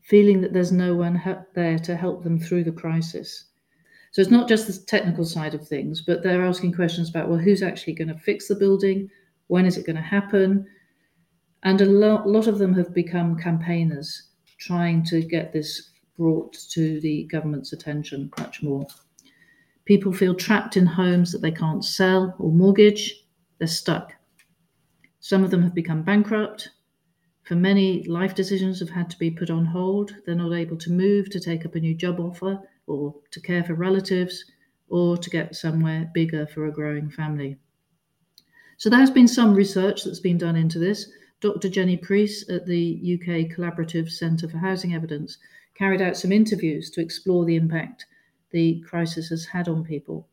feeling 0.02 0.40
that 0.40 0.52
there's 0.52 0.72
no 0.72 0.94
one 0.94 1.20
there 1.54 1.78
to 1.78 1.96
help 1.96 2.22
them 2.22 2.38
through 2.38 2.64
the 2.64 2.72
crisis. 2.72 3.46
So 4.12 4.20
it's 4.20 4.30
not 4.30 4.48
just 4.48 4.66
the 4.66 4.86
technical 4.86 5.24
side 5.24 5.54
of 5.54 5.66
things, 5.66 6.02
but 6.02 6.22
they're 6.22 6.44
asking 6.44 6.72
questions 6.72 7.10
about 7.10 7.28
well, 7.28 7.38
who's 7.38 7.62
actually 7.62 7.94
going 7.94 8.08
to 8.08 8.18
fix 8.18 8.48
the 8.48 8.56
building? 8.56 9.08
When 9.46 9.66
is 9.66 9.76
it 9.76 9.86
going 9.86 9.96
to 9.96 10.02
happen? 10.02 10.66
And 11.62 11.80
a 11.80 11.86
lot, 11.86 12.26
lot 12.26 12.46
of 12.46 12.58
them 12.58 12.74
have 12.74 12.94
become 12.94 13.38
campaigners 13.38 14.30
trying 14.58 15.04
to 15.04 15.22
get 15.22 15.52
this 15.52 15.90
brought 16.16 16.52
to 16.70 17.00
the 17.00 17.24
government's 17.24 17.72
attention 17.72 18.30
much 18.38 18.62
more. 18.62 18.86
People 19.90 20.12
feel 20.12 20.36
trapped 20.36 20.76
in 20.76 20.86
homes 20.86 21.32
that 21.32 21.42
they 21.42 21.50
can't 21.50 21.84
sell 21.84 22.36
or 22.38 22.52
mortgage. 22.52 23.24
They're 23.58 23.66
stuck. 23.66 24.12
Some 25.18 25.42
of 25.42 25.50
them 25.50 25.64
have 25.64 25.74
become 25.74 26.04
bankrupt. 26.04 26.70
For 27.42 27.56
many, 27.56 28.04
life 28.04 28.36
decisions 28.36 28.78
have 28.78 28.90
had 28.90 29.10
to 29.10 29.18
be 29.18 29.32
put 29.32 29.50
on 29.50 29.64
hold. 29.64 30.14
They're 30.24 30.36
not 30.36 30.52
able 30.52 30.76
to 30.76 30.92
move 30.92 31.28
to 31.30 31.40
take 31.40 31.66
up 31.66 31.74
a 31.74 31.80
new 31.80 31.92
job 31.92 32.20
offer 32.20 32.60
or 32.86 33.16
to 33.32 33.40
care 33.40 33.64
for 33.64 33.74
relatives 33.74 34.44
or 34.88 35.16
to 35.16 35.28
get 35.28 35.56
somewhere 35.56 36.08
bigger 36.14 36.46
for 36.46 36.66
a 36.66 36.72
growing 36.72 37.10
family. 37.10 37.58
So 38.76 38.90
there 38.90 39.00
has 39.00 39.10
been 39.10 39.26
some 39.26 39.54
research 39.54 40.04
that's 40.04 40.20
been 40.20 40.38
done 40.38 40.54
into 40.54 40.78
this. 40.78 41.10
Dr. 41.40 41.68
Jenny 41.68 41.96
Preece 41.96 42.48
at 42.48 42.64
the 42.64 43.18
UK 43.18 43.50
Collaborative 43.56 44.08
Centre 44.08 44.48
for 44.48 44.58
Housing 44.58 44.94
Evidence 44.94 45.36
carried 45.74 46.00
out 46.00 46.16
some 46.16 46.30
interviews 46.30 46.90
to 46.90 47.00
explore 47.00 47.44
the 47.44 47.56
impact 47.56 48.06
the 48.50 48.80
crisis 48.82 49.28
has 49.30 49.46
had 49.46 49.68
on 49.68 49.84
people. 49.84 50.28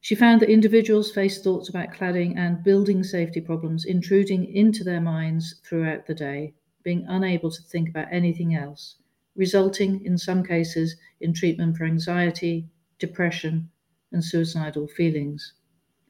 She 0.00 0.14
found 0.14 0.40
that 0.40 0.50
individuals 0.52 1.10
face 1.10 1.42
thoughts 1.42 1.68
about 1.68 1.90
cladding 1.92 2.36
and 2.36 2.62
building 2.62 3.02
safety 3.02 3.40
problems 3.40 3.84
intruding 3.84 4.44
into 4.44 4.84
their 4.84 5.00
minds 5.00 5.54
throughout 5.64 6.06
the 6.06 6.14
day, 6.14 6.54
being 6.84 7.04
unable 7.08 7.50
to 7.50 7.60
think 7.60 7.88
about 7.88 8.06
anything 8.12 8.54
else, 8.54 8.98
resulting 9.34 10.04
in 10.04 10.16
some 10.16 10.44
cases 10.44 10.94
in 11.20 11.32
treatment 11.32 11.76
for 11.76 11.86
anxiety, 11.86 12.68
depression, 13.00 13.68
and 14.12 14.24
suicidal 14.24 14.86
feelings. 14.86 15.54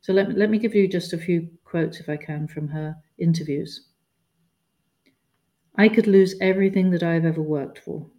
So 0.02 0.12
let, 0.12 0.37
let 0.37 0.50
me 0.50 0.59
give 0.59 0.75
you 0.75 0.87
just 0.87 1.14
a 1.14 1.19
few 1.19 1.57
quotes, 1.64 2.00
if 2.00 2.09
I 2.09 2.19
can, 2.19 2.49
from 2.49 2.69
her 2.69 2.97
interviews. 3.16 3.87
I 5.76 5.90
could 5.90 6.07
lose 6.07 6.35
everything 6.40 6.88
that 6.93 7.02
I've 7.02 7.26
ever 7.26 7.43
worked 7.43 7.78
for. 7.78 8.11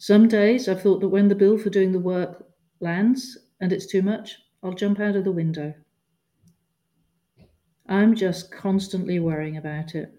Some 0.00 0.28
days 0.28 0.66
I've 0.66 0.80
thought 0.80 1.00
that 1.00 1.10
when 1.10 1.28
the 1.28 1.34
bill 1.34 1.58
for 1.58 1.68
doing 1.68 1.92
the 1.92 2.00
work 2.00 2.46
lands 2.80 3.36
and 3.60 3.70
it's 3.70 3.84
too 3.86 4.00
much, 4.00 4.34
I'll 4.62 4.72
jump 4.72 4.98
out 4.98 5.14
of 5.14 5.24
the 5.24 5.30
window. 5.30 5.74
I'm 7.86 8.14
just 8.14 8.50
constantly 8.50 9.20
worrying 9.20 9.58
about 9.58 9.94
it. 9.94 10.10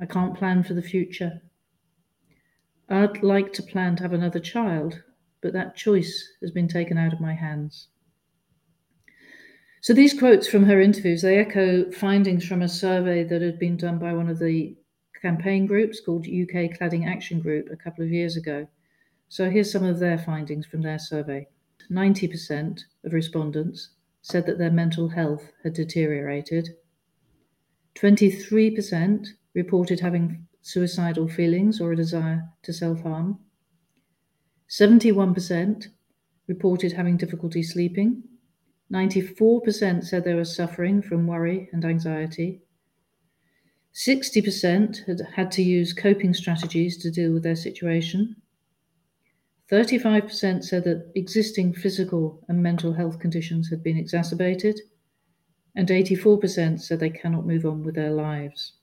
I 0.00 0.06
can't 0.06 0.36
plan 0.36 0.62
for 0.62 0.74
the 0.74 0.82
future. 0.82 1.42
I'd 2.88 3.24
like 3.24 3.52
to 3.54 3.64
plan 3.64 3.96
to 3.96 4.04
have 4.04 4.12
another 4.12 4.38
child, 4.38 5.02
but 5.42 5.52
that 5.54 5.74
choice 5.74 6.28
has 6.40 6.52
been 6.52 6.68
taken 6.68 6.96
out 6.96 7.12
of 7.12 7.20
my 7.20 7.34
hands. 7.34 7.88
So 9.82 9.92
these 9.92 10.16
quotes 10.16 10.46
from 10.46 10.66
her 10.66 10.80
interviews, 10.80 11.22
they 11.22 11.38
echo 11.38 11.90
findings 11.90 12.46
from 12.46 12.62
a 12.62 12.68
survey 12.68 13.24
that 13.24 13.42
had 13.42 13.58
been 13.58 13.76
done 13.76 13.98
by 13.98 14.12
one 14.12 14.28
of 14.28 14.38
the 14.38 14.76
campaign 15.26 15.66
groups 15.66 15.98
called 15.98 16.24
UK 16.24 16.70
Cladding 16.76 17.04
Action 17.04 17.40
Group 17.40 17.68
a 17.68 17.76
couple 17.76 18.04
of 18.04 18.12
years 18.12 18.36
ago. 18.36 18.68
So 19.28 19.50
here's 19.50 19.72
some 19.72 19.84
of 19.84 19.98
their 19.98 20.18
findings 20.18 20.66
from 20.66 20.82
their 20.82 21.00
survey. 21.00 21.48
90% 21.90 22.80
of 23.04 23.12
respondents 23.12 23.90
said 24.22 24.46
that 24.46 24.58
their 24.58 24.70
mental 24.70 25.08
health 25.08 25.50
had 25.64 25.72
deteriorated. 25.72 26.68
23% 27.96 29.26
reported 29.52 29.98
having 29.98 30.46
suicidal 30.62 31.26
feelings 31.26 31.80
or 31.80 31.90
a 31.90 31.96
desire 31.96 32.48
to 32.62 32.72
self 32.72 33.00
harm. 33.02 33.40
71% 34.68 35.86
reported 36.46 36.92
having 36.92 37.16
difficulty 37.16 37.64
sleeping. 37.64 38.22
94% 38.92 40.04
said 40.04 40.22
they 40.22 40.34
were 40.34 40.44
suffering 40.44 41.02
from 41.02 41.26
worry 41.26 41.68
and 41.72 41.84
anxiety. 41.84 42.62
60% 43.96 45.06
had 45.06 45.22
had 45.34 45.50
to 45.52 45.62
use 45.62 45.94
coping 45.94 46.34
strategies 46.34 46.98
to 46.98 47.10
deal 47.10 47.32
with 47.32 47.42
their 47.42 47.56
situation. 47.56 48.36
35% 49.72 50.62
said 50.62 50.84
that 50.84 51.10
existing 51.14 51.72
physical 51.72 52.44
and 52.48 52.62
mental 52.62 52.92
health 52.92 53.18
conditions 53.18 53.70
had 53.70 53.82
been 53.82 53.96
exacerbated, 53.96 54.78
and 55.76 55.88
84% 55.88 56.78
said 56.78 57.00
they 57.00 57.08
cannot 57.08 57.46
move 57.46 57.64
on 57.64 57.82
with 57.82 57.94
their 57.94 58.10
lives. 58.10 58.74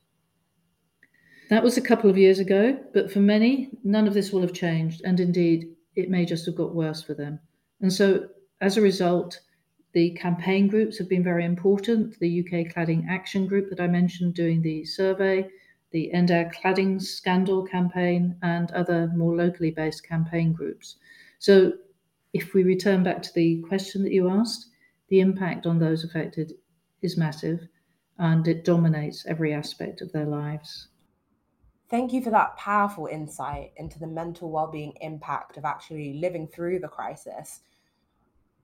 That 1.51 1.63
was 1.63 1.77
a 1.77 1.81
couple 1.81 2.09
of 2.09 2.17
years 2.17 2.39
ago, 2.39 2.77
but 2.93 3.11
for 3.11 3.19
many, 3.19 3.69
none 3.83 4.07
of 4.07 4.15
this 4.15 4.31
will 4.31 4.41
have 4.41 4.53
changed, 4.53 5.03
and 5.05 5.19
indeed, 5.19 5.69
it 5.95 6.09
may 6.09 6.25
just 6.25 6.47
have 6.47 6.55
got 6.55 6.73
worse 6.73 7.03
for 7.03 7.13
them. 7.13 7.39
And 7.81 7.93
so, 7.93 8.29
as 8.61 8.77
a 8.77 8.81
result, 8.81 9.39
the 9.93 10.09
campaign 10.11 10.67
groups 10.67 10.97
have 10.97 11.07
been 11.07 11.23
very 11.23 11.45
important. 11.45 12.19
The 12.19 12.39
UK 12.39 12.73
Cladding 12.73 13.07
Action 13.07 13.45
Group 13.45 13.69
that 13.69 13.79
I 13.79 13.87
mentioned 13.87 14.33
doing 14.33 14.61
the 14.61 14.83
survey, 14.85 15.47
the 15.91 16.11
End 16.11 16.31
Our 16.31 16.45
Cladding 16.45 16.99
Scandal 16.99 17.63
campaign, 17.63 18.35
and 18.41 18.71
other 18.71 19.11
more 19.15 19.35
locally 19.35 19.69
based 19.69 20.07
campaign 20.07 20.51
groups. 20.51 20.95
So, 21.37 21.73
if 22.33 22.55
we 22.55 22.63
return 22.63 23.03
back 23.03 23.21
to 23.21 23.33
the 23.35 23.61
question 23.67 24.01
that 24.03 24.11
you 24.11 24.27
asked, 24.27 24.69
the 25.09 25.19
impact 25.19 25.67
on 25.67 25.77
those 25.77 26.03
affected 26.03 26.53
is 27.03 27.15
massive 27.15 27.67
and 28.17 28.47
it 28.47 28.65
dominates 28.65 29.25
every 29.27 29.53
aspect 29.53 30.01
of 30.01 30.11
their 30.11 30.25
lives. 30.25 30.87
Thank 31.91 32.13
you 32.13 32.23
for 32.23 32.31
that 32.31 32.57
powerful 32.57 33.05
insight 33.05 33.73
into 33.77 33.99
the 33.99 34.07
mental 34.07 34.49
well-being 34.49 34.93
impact 35.01 35.57
of 35.57 35.65
actually 35.65 36.13
living 36.13 36.47
through 36.47 36.79
the 36.79 36.87
crisis 36.87 37.59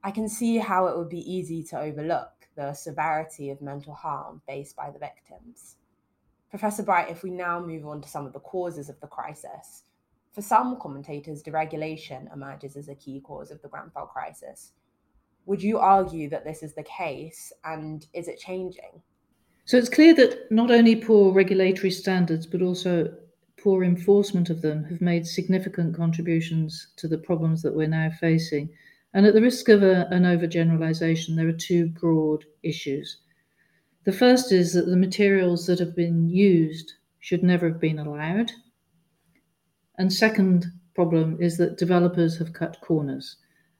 I 0.04 0.12
can 0.12 0.30
see 0.30 0.58
how 0.58 0.88
it 0.88 0.98
would 0.98 1.10
be 1.10 1.32
easy 1.32 1.64
to 1.64 1.80
overlook 1.80 2.32
the 2.56 2.74
severity 2.74 3.50
of 3.50 3.62
mental 3.62 3.94
harm 3.94 4.42
faced 4.48 4.76
by 4.76 4.92
the 4.92 5.00
victims. 5.00 5.76
Professor 6.50 6.84
Bright, 6.84 7.10
if 7.10 7.24
we 7.24 7.30
now 7.30 7.60
move 7.60 7.86
on 7.86 8.02
to 8.02 8.10
some 8.10 8.26
of 8.26 8.34
the 8.34 8.40
causes 8.40 8.90
of 8.90 9.00
the 9.02 9.08
crisis, 9.08 9.84
for 10.32 10.42
some 10.42 10.80
commentators, 10.80 11.44
deregulation 11.44 12.32
emerges 12.34 12.76
as 12.76 12.88
a 12.88 12.96
key 12.96 13.20
cause 13.20 13.52
of 13.52 13.62
the 13.62 13.68
Grenfell 13.68 14.06
crisis. 14.06 14.72
Would 15.46 15.62
you 15.62 15.80
argue 15.80 16.30
that 16.30 16.46
this 16.46 16.64
is 16.64 16.74
the 16.74 16.84
case 16.84 17.52
and 17.66 18.06
is 18.14 18.28
it 18.28 18.40
changing? 18.40 19.02
So 19.66 19.78
it's 19.78 19.90
clear 19.90 20.14
that 20.16 20.52
not 20.52 20.72
only 20.72 20.96
poor 20.96 21.34
regulatory 21.34 21.92
standards, 21.92 22.46
but 22.46 22.62
also 22.62 23.14
poor 23.58 23.84
enforcement 23.84 24.50
of 24.50 24.62
them 24.62 24.84
have 24.86 25.02
made 25.02 25.28
significant 25.28 25.96
contributions 25.96 26.88
to 26.98 27.08
the 27.08 27.18
problems 27.18 27.62
that 27.62 27.76
we're 27.76 27.88
now 27.88 28.10
facing. 28.20 28.70
And 29.14 29.26
at 29.26 29.34
the 29.34 29.42
risk 29.42 29.70
of 29.70 29.82
a, 29.82 30.08
an 30.12 30.24
overgeneralization, 30.24 31.36
there 31.36 31.48
are 31.48 31.54
two 31.54 31.88
broad 31.88 32.46
issues. 32.64 33.18
The 34.06 34.12
first 34.12 34.52
is 34.52 34.74
that 34.74 34.86
the 34.86 34.98
materials 34.98 35.66
that 35.68 35.80
have 35.80 35.96
been 35.96 36.30
used 36.30 36.94
should 37.20 37.44
never 37.44 37.68
have 37.70 37.80
been 37.80 38.00
allowed. 38.00 38.52
And 39.98 40.14
second 40.14 40.68
problem 40.96 41.38
is 41.42 41.58
that 41.58 41.78
developers 41.78 42.38
have 42.38 42.54
cut 42.54 42.80
corners 42.82 43.38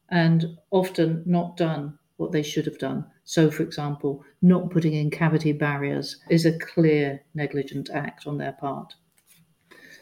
and 0.10 0.58
often 0.72 1.24
not 1.26 1.58
done 1.58 1.98
what 2.18 2.32
they 2.32 2.44
should 2.44 2.66
have 2.66 2.80
done. 2.80 3.06
So, 3.24 3.50
for 3.50 3.64
example, 3.64 4.24
not 4.42 4.72
putting 4.72 4.94
in 4.94 5.10
cavity 5.10 5.54
barriers 5.54 6.18
is 6.30 6.46
a 6.46 6.58
clear 6.60 7.22
negligent 7.34 7.90
act 7.94 8.28
on 8.28 8.38
their 8.38 8.54
part. 8.54 8.94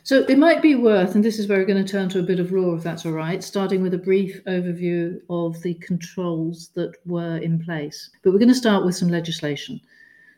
So 0.07 0.23
it 0.29 0.37
might 0.37 0.61
be 0.61 0.73
worth, 0.73 1.15
and 1.15 1.25
this 1.25 1.37
is 1.37 1.49
where 1.49 1.57
we're 1.57 1.65
going 1.65 1.83
to 1.83 1.91
turn 1.91 2.07
to 2.11 2.19
a 2.19 2.23
bit 2.23 2.39
of 2.39 2.53
law, 2.53 2.73
if 2.75 2.81
that's 2.81 3.05
all 3.05 3.11
right, 3.11 3.43
starting 3.43 3.81
with 3.81 3.93
a 3.93 3.97
brief 3.97 4.41
overview 4.45 5.19
of 5.29 5.61
the 5.63 5.73
controls 5.73 6.69
that 6.75 6.93
were 7.05 7.35
in 7.39 7.59
place. 7.59 8.09
But 8.23 8.31
we're 8.31 8.39
going 8.39 8.47
to 8.47 8.55
start 8.55 8.85
with 8.85 8.95
some 8.95 9.09
legislation. 9.09 9.81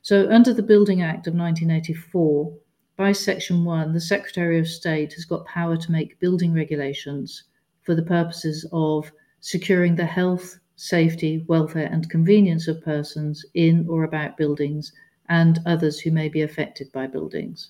So, 0.01 0.27
under 0.31 0.55
the 0.55 0.63
Building 0.63 1.03
Act 1.03 1.27
of 1.27 1.35
1984, 1.35 2.51
by 2.97 3.11
Section 3.11 3.63
1, 3.63 3.93
the 3.93 4.01
Secretary 4.01 4.57
of 4.57 4.67
State 4.67 5.13
has 5.13 5.25
got 5.25 5.45
power 5.45 5.77
to 5.77 5.91
make 5.91 6.19
building 6.19 6.51
regulations 6.51 7.43
for 7.83 7.93
the 7.93 8.01
purposes 8.01 8.67
of 8.73 9.11
securing 9.39 9.95
the 9.95 10.03
health, 10.03 10.57
safety, 10.77 11.45
welfare, 11.47 11.89
and 11.91 12.09
convenience 12.09 12.67
of 12.67 12.83
persons 12.83 13.45
in 13.53 13.85
or 13.87 14.03
about 14.03 14.35
buildings 14.35 14.91
and 15.27 15.59
others 15.67 15.99
who 15.99 16.09
may 16.09 16.27
be 16.27 16.41
affected 16.41 16.91
by 16.91 17.05
buildings. 17.05 17.69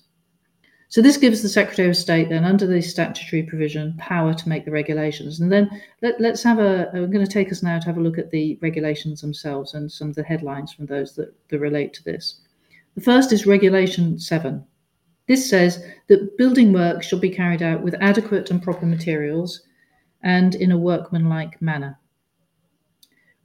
So 0.90 1.00
this 1.00 1.16
gives 1.16 1.40
the 1.40 1.48
Secretary 1.48 1.88
of 1.88 1.96
State 1.96 2.30
then, 2.30 2.44
under 2.44 2.66
the 2.66 2.82
statutory 2.82 3.44
provision, 3.44 3.94
power 3.96 4.34
to 4.34 4.48
make 4.48 4.64
the 4.64 4.72
regulations. 4.72 5.38
And 5.38 5.50
then 5.50 5.70
let, 6.02 6.20
us 6.20 6.42
have 6.42 6.58
a. 6.58 6.90
I'm 6.92 7.12
going 7.12 7.24
to 7.24 7.32
take 7.32 7.52
us 7.52 7.62
now 7.62 7.78
to 7.78 7.86
have 7.86 7.96
a 7.96 8.00
look 8.00 8.18
at 8.18 8.32
the 8.32 8.58
regulations 8.60 9.20
themselves 9.20 9.74
and 9.74 9.90
some 9.90 10.08
of 10.08 10.16
the 10.16 10.24
headlines 10.24 10.72
from 10.72 10.86
those 10.86 11.14
that, 11.14 11.32
that 11.48 11.60
relate 11.60 11.94
to 11.94 12.02
this. 12.02 12.40
The 12.96 13.02
first 13.02 13.32
is 13.32 13.46
Regulation 13.46 14.18
Seven. 14.18 14.64
This 15.28 15.48
says 15.48 15.80
that 16.08 16.36
building 16.36 16.72
work 16.72 17.04
shall 17.04 17.20
be 17.20 17.30
carried 17.30 17.62
out 17.62 17.84
with 17.84 17.94
adequate 18.00 18.50
and 18.50 18.60
proper 18.60 18.84
materials 18.84 19.62
and 20.24 20.56
in 20.56 20.72
a 20.72 20.78
workmanlike 20.78 21.62
manner. 21.62 22.00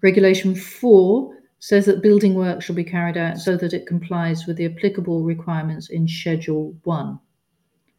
Regulation 0.02 0.56
4 0.56 1.38
says 1.60 1.86
that 1.86 2.02
building 2.02 2.34
work 2.34 2.64
shall 2.64 2.76
be 2.76 2.84
carried 2.84 3.18
out 3.18 3.38
so 3.38 3.56
that 3.56 3.74
it 3.74 3.86
complies 3.86 4.48
with 4.48 4.58
the 4.58 4.66
applicable 4.66 5.24
requirements 5.24 5.92
in 5.92 6.08
Schedule 6.08 6.76
1. 6.86 7.20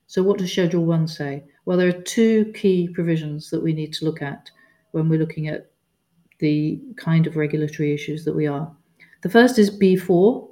So, 0.06 0.22
what 0.22 0.38
does 0.38 0.52
Schedule 0.52 0.84
1 0.84 1.08
say? 1.08 1.44
Well, 1.64 1.76
there 1.76 1.88
are 1.88 2.02
two 2.02 2.52
key 2.54 2.88
provisions 2.88 3.50
that 3.50 3.62
we 3.62 3.72
need 3.72 3.92
to 3.94 4.04
look 4.04 4.22
at 4.22 4.50
when 4.92 5.08
we're 5.08 5.18
looking 5.18 5.48
at 5.48 5.70
the 6.38 6.80
kind 6.96 7.26
of 7.26 7.36
regulatory 7.36 7.92
issues 7.92 8.24
that 8.24 8.34
we 8.34 8.46
are. 8.46 8.70
The 9.22 9.30
first 9.30 9.58
is 9.58 9.76
B4, 9.76 10.48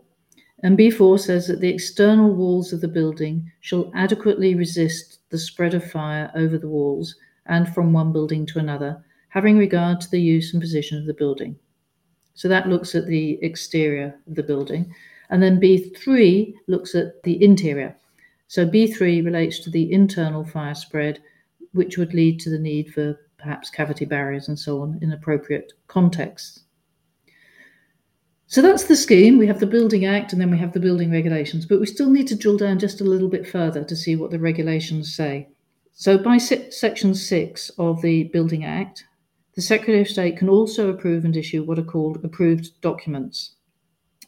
and 0.64 0.78
B4 0.78 1.20
says 1.20 1.46
that 1.46 1.60
the 1.60 1.68
external 1.68 2.34
walls 2.34 2.72
of 2.72 2.80
the 2.80 2.88
building 2.88 3.50
shall 3.60 3.92
adequately 3.94 4.54
resist 4.54 5.20
the 5.30 5.38
spread 5.38 5.74
of 5.74 5.88
fire 5.90 6.32
over 6.34 6.58
the 6.58 6.68
walls 6.68 7.14
and 7.46 7.72
from 7.72 7.92
one 7.92 8.12
building 8.12 8.46
to 8.46 8.58
another, 8.58 9.04
having 9.28 9.58
regard 9.58 10.00
to 10.00 10.10
the 10.10 10.20
use 10.20 10.52
and 10.52 10.60
position 10.60 10.98
of 10.98 11.06
the 11.06 11.14
building. 11.14 11.54
So 12.34 12.48
that 12.48 12.68
looks 12.68 12.94
at 12.94 13.06
the 13.06 13.38
exterior 13.42 14.18
of 14.26 14.34
the 14.34 14.42
building. 14.42 14.92
And 15.30 15.42
then 15.42 15.60
B3 15.60 16.54
looks 16.66 16.94
at 16.94 17.22
the 17.22 17.42
interior. 17.42 17.96
So 18.54 18.64
B3 18.64 19.24
relates 19.24 19.58
to 19.64 19.68
the 19.68 19.90
internal 19.90 20.44
fire 20.44 20.76
spread, 20.76 21.20
which 21.72 21.98
would 21.98 22.14
lead 22.14 22.38
to 22.38 22.50
the 22.50 22.58
need 22.60 22.94
for 22.94 23.18
perhaps 23.36 23.68
cavity 23.68 24.04
barriers 24.04 24.46
and 24.46 24.56
so 24.56 24.80
on 24.80 25.00
in 25.02 25.10
appropriate 25.10 25.72
contexts. 25.88 26.60
So 28.46 28.62
that's 28.62 28.84
the 28.84 28.94
scheme. 28.94 29.38
We 29.38 29.48
have 29.48 29.58
the 29.58 29.66
Building 29.66 30.04
Act 30.04 30.32
and 30.32 30.40
then 30.40 30.52
we 30.52 30.58
have 30.58 30.72
the 30.72 30.78
building 30.78 31.10
regulations, 31.10 31.66
but 31.66 31.80
we 31.80 31.86
still 31.86 32.10
need 32.10 32.28
to 32.28 32.36
drill 32.36 32.56
down 32.56 32.78
just 32.78 33.00
a 33.00 33.10
little 33.12 33.28
bit 33.28 33.44
further 33.44 33.82
to 33.82 33.96
see 33.96 34.14
what 34.14 34.30
the 34.30 34.38
regulations 34.38 35.12
say. 35.12 35.48
So, 35.92 36.16
by 36.16 36.38
Section 36.38 37.16
6 37.16 37.70
of 37.76 38.02
the 38.02 38.30
Building 38.32 38.64
Act, 38.64 39.04
the 39.56 39.62
Secretary 39.62 40.00
of 40.00 40.06
State 40.06 40.36
can 40.36 40.48
also 40.48 40.90
approve 40.90 41.24
and 41.24 41.36
issue 41.36 41.64
what 41.64 41.80
are 41.80 41.82
called 41.82 42.24
approved 42.24 42.80
documents. 42.82 43.56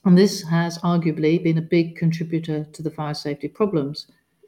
And 0.05 0.19
this 0.19 0.43
has 0.49 0.79
arguably 0.79 1.41
been 1.43 1.59
a 1.59 1.63
big 1.63 1.95
contributor 1.95 2.65
to 2.73 2.83
the 2.83 2.93
fire 2.93 3.15
safety 3.15 3.47
problems. 3.49 4.07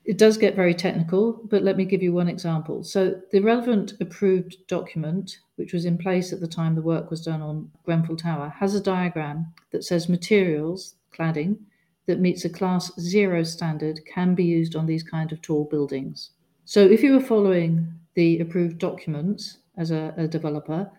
It 0.09 0.17
does 0.17 0.38
get 0.38 0.57
very 0.57 0.73
technical, 0.73 1.35
but 1.50 1.62
let 1.62 1.77
me 1.77 1.85
give 1.85 2.03
you 2.03 2.15
one 2.15 2.29
example. 2.29 2.83
So, 2.83 3.21
the 3.31 3.41
relevant 3.41 3.93
approved 4.00 4.57
document, 4.67 5.41
which 5.57 5.75
was 5.75 5.85
in 5.85 5.99
place 5.99 6.33
at 6.33 6.41
the 6.41 6.49
time 6.49 6.75
the 6.75 6.81
work 6.81 7.11
was 7.11 7.23
done 7.23 7.43
on 7.43 7.71
Grenfell 7.85 8.17
Tower, 8.17 8.49
has 8.59 8.75
a 8.75 8.81
diagram 8.81 9.53
that 9.71 9.85
says 9.85 10.09
materials, 10.09 10.95
cladding, 11.15 11.59
that 12.07 12.21
meets 12.21 12.47
a 12.47 12.49
class 12.49 12.91
zero 12.99 13.43
standard 13.43 14.00
can 14.07 14.35
be 14.35 14.45
used 14.45 14.75
on 14.75 14.87
these 14.87 15.03
kind 15.03 15.31
of 15.31 15.43
tall 15.43 15.67
buildings. 15.67 16.31
So, 16.65 16.81
if 16.81 17.03
you 17.03 17.12
were 17.12 17.21
following 17.21 17.93
the 18.15 18.41
approved 18.41 18.79
documents 18.79 19.59
as 19.77 19.91
a, 19.91 20.15
a 20.17 20.27
developer, 20.27 20.91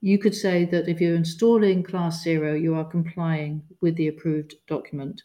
you 0.00 0.16
could 0.16 0.34
say 0.34 0.64
that 0.64 0.88
if 0.88 1.02
you're 1.02 1.16
installing 1.16 1.82
class 1.82 2.22
zero, 2.22 2.54
you 2.54 2.74
are 2.74 2.86
complying 2.86 3.62
with 3.82 3.96
the 3.96 4.08
approved 4.08 4.54
document. 4.66 5.20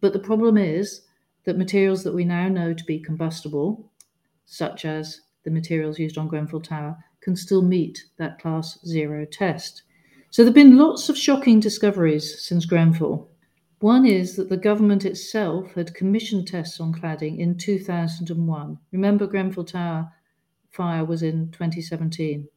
But 0.00 0.12
the 0.12 0.18
problem 0.18 0.56
is 0.56 1.02
that 1.44 1.58
materials 1.58 2.04
that 2.04 2.14
we 2.14 2.24
now 2.24 2.48
know 2.48 2.74
to 2.74 2.84
be 2.84 2.98
combustible, 2.98 3.90
such 4.46 4.84
as 4.84 5.20
the 5.44 5.50
materials 5.50 5.98
used 5.98 6.18
on 6.18 6.28
Grenfell 6.28 6.60
Tower, 6.60 6.96
can 7.20 7.36
still 7.36 7.62
meet 7.62 8.04
that 8.18 8.38
class 8.38 8.78
zero 8.86 9.24
test. 9.24 9.82
So 10.30 10.42
there 10.42 10.48
have 10.48 10.54
been 10.54 10.78
lots 10.78 11.08
of 11.08 11.16
shocking 11.16 11.60
discoveries 11.60 12.44
since 12.44 12.66
Grenfell. 12.66 13.28
One 13.80 14.06
is 14.06 14.36
that 14.36 14.48
the 14.48 14.56
government 14.56 15.04
itself 15.04 15.74
had 15.74 15.94
commissioned 15.94 16.48
tests 16.48 16.80
on 16.80 16.94
cladding 16.94 17.38
in 17.38 17.56
2001. 17.56 18.78
Remember, 18.92 19.26
Grenfell 19.26 19.64
Tower 19.64 20.10
fire 20.70 21.04
was 21.04 21.22
in 21.22 21.50
2017. 21.52 22.48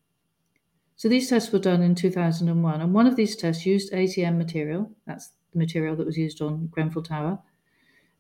So 0.95 1.07
these 1.07 1.29
tests 1.29 1.51
were 1.51 1.59
done 1.59 1.83
in 1.83 1.93
2001, 1.93 2.81
and 2.81 2.93
one 2.93 3.05
of 3.05 3.15
these 3.15 3.35
tests 3.35 3.65
used 3.65 3.93
ACM 3.93 4.37
material, 4.37 4.89
that's 5.05 5.31
the 5.53 5.59
material 5.59 5.95
that 5.95 6.07
was 6.07 6.17
used 6.17 6.41
on 6.41 6.67
Grenfell 6.67 7.03
Tower, 7.03 7.39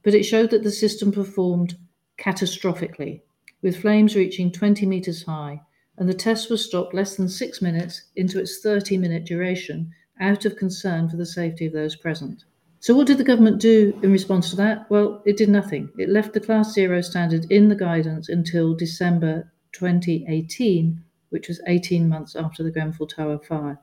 but 0.03 0.13
it 0.13 0.23
showed 0.23 0.49
that 0.51 0.63
the 0.63 0.71
system 0.71 1.11
performed 1.11 1.77
catastrophically, 2.17 3.21
with 3.61 3.81
flames 3.81 4.15
reaching 4.15 4.51
20 4.51 4.85
metres 4.85 5.23
high, 5.23 5.61
and 5.97 6.07
the 6.07 6.13
test 6.13 6.49
was 6.49 6.63
stopped 6.63 6.93
less 6.93 7.15
than 7.15 7.27
six 7.29 7.61
minutes 7.61 8.03
into 8.15 8.39
its 8.39 8.59
30 8.59 8.97
minute 8.97 9.25
duration 9.25 9.91
out 10.19 10.45
of 10.45 10.55
concern 10.55 11.09
for 11.09 11.17
the 11.17 11.25
safety 11.25 11.65
of 11.65 11.73
those 11.73 11.95
present. 11.95 12.45
So, 12.79 12.95
what 12.95 13.07
did 13.07 13.17
the 13.17 13.23
government 13.23 13.59
do 13.59 13.97
in 14.03 14.11
response 14.11 14.51
to 14.51 14.55
that? 14.57 14.89
Well, 14.89 15.21
it 15.25 15.37
did 15.37 15.49
nothing. 15.49 15.89
It 15.97 16.09
left 16.09 16.33
the 16.33 16.39
Class 16.39 16.73
Zero 16.73 17.01
standard 17.01 17.51
in 17.51 17.69
the 17.69 17.75
guidance 17.75 18.29
until 18.29 18.75
December 18.75 19.51
2018, 19.71 21.03
which 21.29 21.47
was 21.47 21.61
18 21.67 22.07
months 22.07 22.35
after 22.35 22.63
the 22.63 22.71
Grenfell 22.71 23.07
Tower 23.07 23.39
fire. 23.39 23.79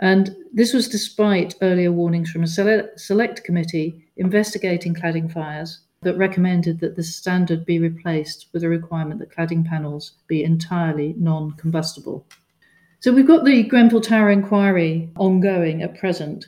And 0.00 0.36
this 0.52 0.72
was 0.72 0.88
despite 0.88 1.54
earlier 1.62 1.92
warnings 1.92 2.30
from 2.30 2.42
a 2.42 2.98
select 2.98 3.44
committee 3.44 4.04
investigating 4.16 4.94
cladding 4.94 5.32
fires 5.32 5.80
that 6.02 6.16
recommended 6.16 6.80
that 6.80 6.96
the 6.96 7.02
standard 7.02 7.64
be 7.64 7.78
replaced 7.78 8.46
with 8.52 8.62
a 8.62 8.68
requirement 8.68 9.20
that 9.20 9.34
cladding 9.34 9.66
panels 9.66 10.12
be 10.26 10.44
entirely 10.44 11.14
non 11.18 11.52
combustible. 11.52 12.26
So 13.00 13.12
we've 13.12 13.26
got 13.26 13.44
the 13.44 13.62
Grenfell 13.64 14.00
Tower 14.00 14.30
inquiry 14.30 15.10
ongoing 15.16 15.82
at 15.82 15.98
present, 15.98 16.46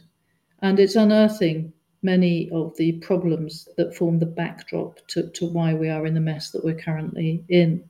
and 0.62 0.78
it's 0.78 0.96
unearthing 0.96 1.72
many 2.02 2.48
of 2.50 2.76
the 2.76 2.92
problems 2.92 3.68
that 3.76 3.94
form 3.94 4.18
the 4.18 4.26
backdrop 4.26 5.06
to, 5.08 5.28
to 5.30 5.46
why 5.46 5.74
we 5.74 5.88
are 5.88 6.06
in 6.06 6.14
the 6.14 6.20
mess 6.20 6.50
that 6.50 6.64
we're 6.64 6.74
currently 6.74 7.44
in. 7.48 7.88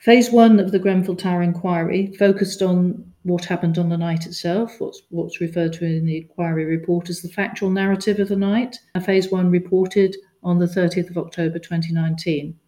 Phase 0.00 0.30
one 0.30 0.58
of 0.58 0.72
the 0.72 0.78
Grenfell 0.78 1.14
Tower 1.14 1.42
inquiry 1.42 2.10
focused 2.18 2.62
on 2.62 3.04
what 3.24 3.44
happened 3.44 3.76
on 3.76 3.90
the 3.90 3.98
night 3.98 4.24
itself, 4.24 4.80
what's, 4.80 5.02
what's 5.10 5.42
referred 5.42 5.74
to 5.74 5.84
in 5.84 6.06
the 6.06 6.16
inquiry 6.16 6.64
report 6.64 7.10
as 7.10 7.20
the 7.20 7.28
factual 7.28 7.68
narrative 7.68 8.18
of 8.18 8.28
the 8.28 8.36
night. 8.36 8.78
Phase 9.04 9.30
one 9.30 9.50
reported 9.50 10.16
on 10.42 10.58
the 10.58 10.64
30th 10.64 11.10
of 11.10 11.18
October 11.18 11.58
2019. 11.58 12.58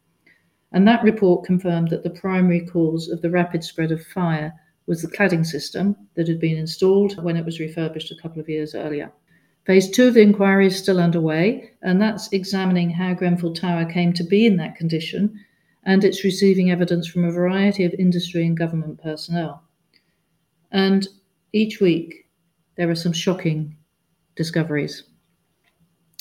And 0.73 0.87
that 0.87 1.03
report 1.03 1.47
confirmed 1.47 1.89
that 1.89 2.03
the 2.03 2.11
primary 2.11 2.67
cause 2.67 3.09
of 3.09 3.23
the 3.23 3.31
rapid 3.31 3.65
spread 3.65 3.93
of 3.93 4.07
fire 4.09 4.53
was 4.87 5.01
the 5.01 5.09
cladding 5.09 5.47
system 5.47 5.97
that 6.17 6.29
had 6.29 6.39
been 6.39 6.59
installed 6.59 7.17
when 7.25 7.39
it 7.39 7.47
was 7.47 7.61
refurbished 7.61 8.13
a 8.13 8.21
couple 8.21 8.43
of 8.43 8.49
years 8.51 8.75
earlier. 8.75 9.11
Phase 9.65 9.91
two 9.91 10.09
of 10.09 10.15
the 10.15 10.21
inquiry 10.21 10.67
is 10.67 10.77
still 10.77 11.01
underway, 11.01 11.71
and 11.81 11.99
that's 11.99 12.31
examining 12.31 12.91
how 12.91 13.15
Grenfell 13.15 13.55
Tower 13.55 13.87
came 13.87 14.13
to 14.13 14.23
be 14.23 14.45
in 14.45 14.59
that 14.59 14.77
condition 14.77 15.41
and 15.85 16.05
it's 16.05 16.25
receiving 16.25 16.71
evidence 16.71 17.09
from 17.09 17.25
a 17.25 17.33
variety 17.33 17.85
of 17.85 17.95
industry 17.99 18.47
and 18.47 18.57
government 18.57 19.03
personnel. 19.03 19.63
And 20.71 21.07
each 21.53 21.81
week, 21.81 22.29
there 22.77 22.91
are 22.91 22.95
some 22.95 23.13
shocking 23.13 23.77
discoveries. 24.37 25.05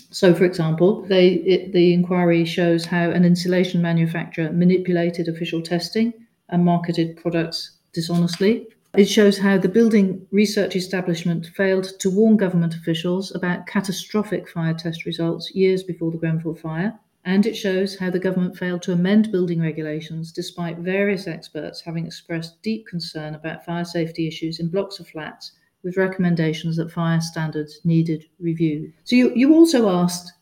So, 0.10 0.34
for 0.34 0.44
example, 0.44 1.04
they, 1.04 1.36
it, 1.36 1.72
the 1.72 1.94
inquiry 1.94 2.44
shows 2.44 2.86
how 2.86 3.12
an 3.12 3.24
insulation 3.24 3.82
manufacturer 3.82 4.52
manipulated 4.52 5.30
official 5.30 5.62
testing 5.62 6.14
and 6.50 6.66
marketed 6.66 7.16
products 7.16 7.78
dishonestly. 7.94 8.68
It 8.98 9.06
shows 9.06 9.38
how 9.38 9.58
the 9.58 9.70
building 9.70 10.28
research 10.32 10.76
establishment 10.76 11.46
failed 11.56 11.98
to 12.00 12.10
warn 12.10 12.36
government 12.36 12.76
officials 12.76 13.34
about 13.34 13.68
catastrophic 13.68 14.50
fire 14.50 14.74
test 14.74 15.06
results 15.06 15.56
years 15.56 15.82
before 15.82 16.12
the 16.12 16.18
Grenfell 16.18 16.56
fire 16.56 17.00
and 17.26 17.46
it 17.46 17.56
shows 17.56 17.98
how 17.98 18.10
the 18.10 18.20
government 18.20 18.58
failed 18.58 18.82
to 18.84 18.92
amend 18.92 19.32
building 19.32 19.62
regulations 19.62 20.32
despite 20.32 20.78
various 20.78 21.28
experts 21.28 21.82
having 21.82 22.06
expressed 22.06 22.62
deep 22.62 22.88
concern 22.88 23.36
about 23.36 23.64
fire 23.66 23.86
safety 23.86 24.28
issues 24.28 24.60
in 24.60 24.70
blocks 24.70 25.00
of 25.00 25.08
flats 25.08 25.54
with 25.84 25.98
recommendations 25.98 26.78
that 26.78 26.92
fire 26.92 27.22
standards 27.22 27.80
needed 27.84 28.26
review. 28.40 28.92
So 29.04 29.16
you, 29.16 29.32
you 29.36 29.54
also 29.54 29.90
asked 29.90 30.34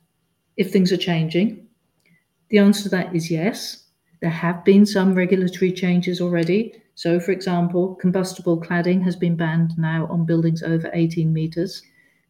if 0.58 0.72
things 0.72 0.92
are 0.92 0.98
changing. 0.98 1.68
The 2.50 2.60
answer 2.60 2.84
to 2.84 2.89
that 2.89 3.15
is 3.15 3.32
yes. 3.32 3.86
There 4.22 4.30
have 4.30 4.65
been 4.65 4.86
some 4.86 5.13
regulatory 5.13 5.72
changes 5.72 6.20
already. 6.20 6.74
So, 6.96 7.20
for 7.20 7.32
example, 7.32 7.96
combustible 7.96 8.60
cladding 8.60 9.02
has 9.04 9.15
been 9.15 9.38
banned 9.38 9.78
now 9.78 10.08
on 10.08 10.26
buildings 10.26 10.62
over 10.62 10.89
18 10.94 11.32
metres. 11.32 11.82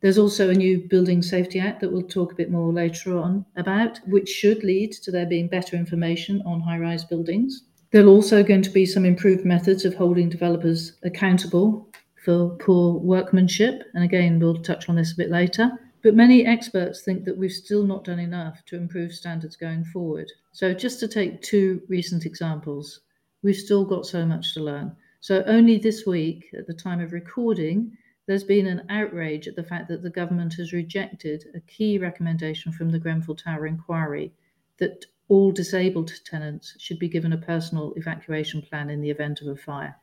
There's 0.02 0.18
also 0.18 0.50
a 0.50 0.54
new 0.54 0.80
Building 0.80 1.22
Safety 1.22 1.60
Act 1.60 1.82
that 1.82 1.92
we'll 1.92 2.04
talk 2.04 2.32
a 2.32 2.36
bit 2.36 2.50
more 2.50 2.72
later 2.72 3.18
on 3.18 3.46
about, 3.58 4.00
which 4.08 4.30
should 4.30 4.64
lead 4.64 4.94
to 4.94 5.12
there 5.12 5.26
being 5.26 5.48
better 5.48 5.76
information 5.76 6.42
on 6.46 6.62
high 6.62 6.78
rise 6.78 7.04
buildings. 7.04 7.64
There 7.92 8.06
are 8.06 8.08
also 8.08 8.44
going 8.44 8.62
to 8.62 8.70
be 8.70 8.86
some 8.86 9.04
improved 9.04 9.46
methods 9.46 9.84
of 9.84 9.96
holding 9.96 10.30
developers 10.30 10.94
accountable 11.04 11.90
for 12.24 12.52
poor 12.60 12.94
workmanship. 12.94 13.84
And 13.94 14.04
again, 14.04 14.40
we'll 14.40 14.62
touch 14.62 14.88
on 14.88 14.96
this 14.96 15.12
a 15.12 15.18
bit 15.18 15.32
later. 15.32 15.72
But 16.02 16.16
many 16.16 16.46
experts 16.46 17.02
think 17.02 17.26
that 17.26 17.38
we've 17.38 17.52
still 17.52 17.84
not 17.84 18.06
done 18.06 18.20
enough 18.20 18.64
to 18.68 18.78
improve 18.78 19.12
standards 19.12 19.58
going 19.58 19.84
forward. 19.84 20.32
So, 20.54 20.74
just 20.74 21.02
to 21.02 21.10
take 21.10 21.42
two 21.42 21.82
recent 21.90 22.26
examples, 22.26 23.02
we've 23.44 23.56
still 23.56 23.84
got 23.84 24.06
so 24.06 24.26
much 24.26 24.54
to 24.54 24.64
learn. 24.64 24.96
So, 25.20 25.44
only 25.46 25.78
this 25.78 26.06
week, 26.06 26.46
at 26.58 26.68
the 26.68 26.74
time 26.74 27.02
of 27.02 27.12
recording, 27.12 27.98
there's 28.30 28.44
been 28.44 28.68
an 28.68 28.86
outrage 28.90 29.48
at 29.48 29.56
the 29.56 29.64
fact 29.64 29.88
that 29.88 30.04
the 30.04 30.10
government 30.12 30.54
has 30.54 30.72
rejected 30.72 31.46
a 31.56 31.60
key 31.62 31.98
recommendation 31.98 32.72
from 32.72 32.92
the 32.92 33.00
Grenfell 33.00 33.34
Tower 33.34 33.66
inquiry 33.66 34.32
that 34.78 35.04
all 35.30 35.52
disabled 35.52 36.14
tenants 36.26 36.76
should 36.78 37.00
be 37.00 37.10
given 37.10 37.34
a 37.34 37.40
personal 37.40 37.92
evacuation 37.96 38.62
plan 38.62 38.92
in 38.92 39.02
the 39.02 39.10
event 39.10 39.42
of 39.42 39.48
a 39.48 39.56
fire. 39.56 39.96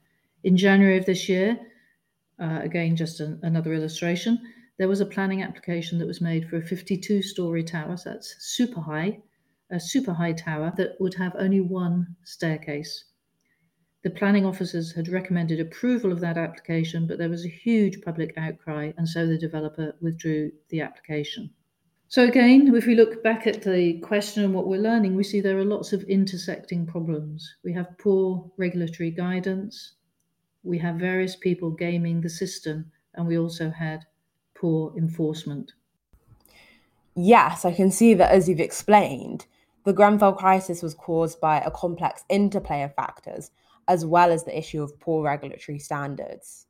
In 0.42 0.56
January 0.56 0.98
of 0.98 1.06
this 1.06 1.28
year, 1.28 1.56
uh, 2.40 2.58
again, 2.64 2.96
just 2.96 3.20
an, 3.20 3.38
another 3.44 3.72
illustration, 3.72 4.40
there 4.76 4.88
was 4.88 5.00
a 5.00 5.06
planning 5.06 5.44
application 5.44 5.96
that 6.00 6.08
was 6.08 6.20
made 6.20 6.48
for 6.48 6.56
a 6.56 6.66
52 6.66 7.22
story 7.22 7.62
tower, 7.62 7.96
so 7.96 8.10
that's 8.10 8.34
super 8.40 8.80
high, 8.80 9.20
a 9.70 9.78
super 9.78 10.12
high 10.12 10.32
tower 10.32 10.72
that 10.76 10.96
would 10.98 11.14
have 11.14 11.36
only 11.38 11.60
one 11.60 12.16
staircase. 12.24 13.04
The 14.06 14.10
planning 14.10 14.46
officers 14.46 14.92
had 14.92 15.08
recommended 15.08 15.58
approval 15.58 16.12
of 16.12 16.20
that 16.20 16.38
application, 16.38 17.08
but 17.08 17.18
there 17.18 17.28
was 17.28 17.44
a 17.44 17.48
huge 17.48 18.02
public 18.02 18.34
outcry, 18.36 18.92
and 18.96 19.08
so 19.08 19.26
the 19.26 19.36
developer 19.36 19.96
withdrew 20.00 20.52
the 20.68 20.80
application. 20.80 21.50
So, 22.06 22.22
again, 22.22 22.72
if 22.72 22.86
we 22.86 22.94
look 22.94 23.24
back 23.24 23.48
at 23.48 23.62
the 23.62 23.98
question 24.02 24.44
and 24.44 24.54
what 24.54 24.68
we're 24.68 24.80
learning, 24.80 25.16
we 25.16 25.24
see 25.24 25.40
there 25.40 25.58
are 25.58 25.64
lots 25.64 25.92
of 25.92 26.04
intersecting 26.04 26.86
problems. 26.86 27.56
We 27.64 27.72
have 27.72 27.98
poor 27.98 28.48
regulatory 28.56 29.10
guidance, 29.10 29.94
we 30.62 30.78
have 30.78 31.00
various 31.00 31.34
people 31.34 31.72
gaming 31.72 32.20
the 32.20 32.30
system, 32.30 32.92
and 33.14 33.26
we 33.26 33.36
also 33.36 33.70
had 33.70 34.06
poor 34.54 34.96
enforcement. 34.96 35.72
Yes, 37.16 37.64
I 37.64 37.72
can 37.72 37.90
see 37.90 38.14
that 38.14 38.30
as 38.30 38.48
you've 38.48 38.60
explained, 38.60 39.46
the 39.84 39.92
Grenfell 39.92 40.34
crisis 40.34 40.80
was 40.80 40.94
caused 40.94 41.40
by 41.40 41.58
a 41.58 41.72
complex 41.72 42.22
interplay 42.28 42.84
of 42.84 42.94
factors 42.94 43.50
as 43.88 44.04
well 44.04 44.30
as 44.30 44.44
the 44.44 44.56
issue 44.56 44.82
of 44.82 44.98
poor 45.00 45.24
regulatory 45.24 45.78
standards. 45.78 46.66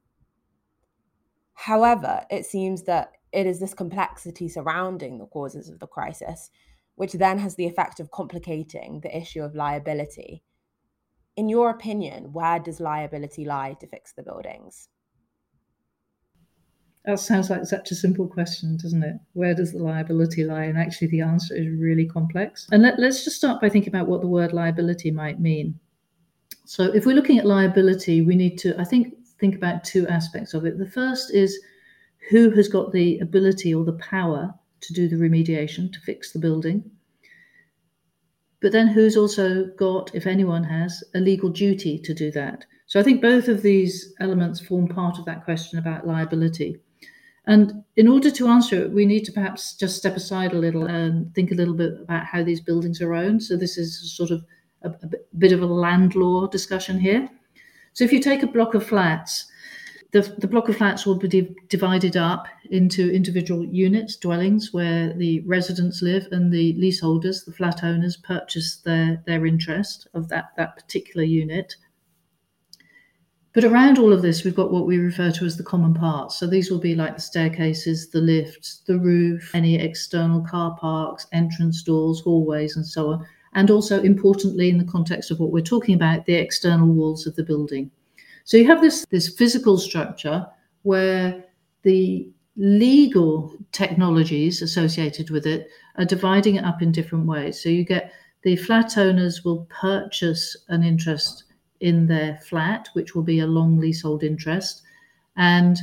However, 1.54 2.24
it 2.30 2.44
seems 2.44 2.82
that 2.84 3.12
it 3.32 3.46
is 3.46 3.60
this 3.60 3.74
complexity 3.74 4.48
surrounding 4.48 5.18
the 5.18 5.26
causes 5.26 5.68
of 5.68 5.78
the 5.78 5.86
crisis, 5.86 6.50
which 6.94 7.14
then 7.14 7.38
has 7.38 7.56
the 7.56 7.66
effect 7.66 8.00
of 8.00 8.10
complicating 8.10 9.00
the 9.00 9.16
issue 9.16 9.42
of 9.42 9.54
liability. 9.54 10.42
In 11.36 11.48
your 11.48 11.70
opinion, 11.70 12.32
where 12.32 12.58
does 12.58 12.80
liability 12.80 13.44
lie 13.44 13.74
to 13.80 13.86
fix 13.86 14.12
the 14.12 14.22
buildings? 14.22 14.88
That 17.06 17.20
sounds 17.20 17.50
like 17.50 17.64
such 17.66 17.92
a 17.92 17.94
simple 17.94 18.26
question, 18.26 18.76
doesn't 18.76 19.02
it? 19.02 19.16
Where 19.34 19.54
does 19.54 19.72
the 19.72 19.78
liability 19.78 20.44
lie? 20.44 20.64
And 20.64 20.76
actually, 20.76 21.08
the 21.08 21.20
answer 21.20 21.54
is 21.54 21.68
really 21.68 22.06
complex. 22.06 22.66
And 22.72 22.82
let, 22.82 22.98
us 22.98 23.22
just 23.22 23.36
start 23.36 23.60
by 23.60 23.68
thinking 23.68 23.94
about 23.94 24.08
what 24.08 24.22
the 24.22 24.26
word 24.26 24.52
liability 24.52 25.12
might 25.12 25.38
mean. 25.38 25.78
So, 26.66 26.92
if 26.92 27.06
we're 27.06 27.14
looking 27.14 27.38
at 27.38 27.46
liability, 27.46 28.22
we 28.22 28.34
need 28.34 28.58
to, 28.58 28.78
I 28.78 28.84
think, 28.84 29.14
think 29.38 29.54
about 29.54 29.84
two 29.84 30.06
aspects 30.08 30.52
of 30.52 30.66
it. 30.66 30.78
The 30.78 30.90
first 30.90 31.32
is 31.32 31.58
who 32.28 32.50
has 32.50 32.68
got 32.68 32.92
the 32.92 33.20
ability 33.20 33.72
or 33.72 33.84
the 33.84 33.92
power 33.92 34.52
to 34.80 34.92
do 34.92 35.08
the 35.08 35.16
remediation, 35.16 35.92
to 35.92 36.00
fix 36.00 36.32
the 36.32 36.40
building. 36.40 36.90
But 38.60 38.72
then 38.72 38.88
who's 38.88 39.16
also 39.16 39.66
got, 39.76 40.12
if 40.12 40.26
anyone 40.26 40.64
has, 40.64 41.04
a 41.14 41.20
legal 41.20 41.50
duty 41.50 42.00
to 42.00 42.12
do 42.12 42.32
that. 42.32 42.64
So 42.86 42.98
I 42.98 43.04
think 43.04 43.22
both 43.22 43.46
of 43.46 43.62
these 43.62 44.12
elements 44.18 44.60
form 44.60 44.88
part 44.88 45.18
of 45.18 45.24
that 45.26 45.44
question 45.44 45.78
about 45.78 46.06
liability. 46.06 46.80
And 47.46 47.84
in 47.94 48.08
order 48.08 48.30
to 48.32 48.48
answer 48.48 48.82
it, 48.82 48.90
we 48.90 49.06
need 49.06 49.24
to 49.26 49.32
perhaps 49.32 49.76
just 49.76 49.96
step 49.96 50.16
aside 50.16 50.52
a 50.52 50.58
little 50.58 50.86
and 50.86 51.32
think 51.32 51.52
a 51.52 51.54
little 51.54 51.74
bit 51.74 51.92
about 52.00 52.24
how 52.24 52.42
these 52.42 52.60
buildings 52.60 53.00
are 53.00 53.14
owned. 53.14 53.44
So 53.44 53.56
this 53.56 53.78
is 53.78 54.16
sort 54.16 54.32
of 54.32 54.44
a, 54.86 55.06
a 55.06 55.10
bit 55.38 55.52
of 55.52 55.62
a 55.62 55.66
land 55.66 56.14
law 56.14 56.46
discussion 56.46 56.98
here. 56.98 57.28
So 57.92 58.04
if 58.04 58.12
you 58.12 58.20
take 58.20 58.42
a 58.42 58.46
block 58.46 58.74
of 58.74 58.86
flats, 58.86 59.46
the, 60.12 60.22
the 60.38 60.46
block 60.46 60.68
of 60.68 60.76
flats 60.76 61.04
will 61.04 61.16
be 61.16 61.28
di- 61.28 61.56
divided 61.68 62.16
up 62.16 62.46
into 62.70 63.12
individual 63.12 63.64
units, 63.64 64.16
dwellings, 64.16 64.72
where 64.72 65.12
the 65.12 65.40
residents 65.40 66.02
live 66.02 66.28
and 66.30 66.52
the 66.52 66.74
leaseholders, 66.74 67.44
the 67.44 67.52
flat 67.52 67.82
owners, 67.82 68.16
purchase 68.16 68.76
their, 68.76 69.22
their 69.26 69.46
interest 69.46 70.08
of 70.14 70.28
that, 70.28 70.50
that 70.56 70.76
particular 70.76 71.24
unit. 71.24 71.74
But 73.52 73.64
around 73.64 73.98
all 73.98 74.12
of 74.12 74.20
this, 74.20 74.44
we've 74.44 74.54
got 74.54 74.70
what 74.70 74.86
we 74.86 74.98
refer 74.98 75.30
to 75.30 75.46
as 75.46 75.56
the 75.56 75.62
common 75.64 75.94
parts. 75.94 76.38
So 76.38 76.46
these 76.46 76.70
will 76.70 76.78
be 76.78 76.94
like 76.94 77.16
the 77.16 77.22
staircases, 77.22 78.10
the 78.10 78.20
lifts, 78.20 78.82
the 78.86 78.98
roof, 78.98 79.50
any 79.54 79.76
external 79.80 80.42
car 80.42 80.76
parks, 80.78 81.26
entrance 81.32 81.82
doors, 81.82 82.20
hallways, 82.20 82.76
and 82.76 82.86
so 82.86 83.12
on. 83.12 83.26
And 83.56 83.70
also, 83.70 84.02
importantly, 84.02 84.68
in 84.68 84.76
the 84.76 84.84
context 84.84 85.30
of 85.30 85.40
what 85.40 85.50
we're 85.50 85.62
talking 85.62 85.94
about, 85.94 86.26
the 86.26 86.34
external 86.34 86.88
walls 86.88 87.26
of 87.26 87.36
the 87.36 87.42
building. 87.42 87.90
So 88.44 88.58
you 88.58 88.66
have 88.66 88.82
this, 88.82 89.06
this 89.10 89.30
physical 89.30 89.78
structure 89.78 90.46
where 90.82 91.42
the 91.82 92.28
legal 92.56 93.56
technologies 93.72 94.60
associated 94.60 95.30
with 95.30 95.46
it 95.46 95.68
are 95.96 96.04
dividing 96.04 96.56
it 96.56 96.64
up 96.64 96.82
in 96.82 96.92
different 96.92 97.24
ways. 97.26 97.60
So 97.62 97.70
you 97.70 97.82
get 97.82 98.12
the 98.42 98.56
flat 98.56 98.98
owners 98.98 99.42
will 99.42 99.66
purchase 99.70 100.54
an 100.68 100.84
interest 100.84 101.44
in 101.80 102.06
their 102.06 102.36
flat, 102.36 102.90
which 102.92 103.14
will 103.14 103.22
be 103.22 103.40
a 103.40 103.46
long 103.46 103.78
leasehold 103.78 104.22
interest, 104.22 104.82
and 105.36 105.78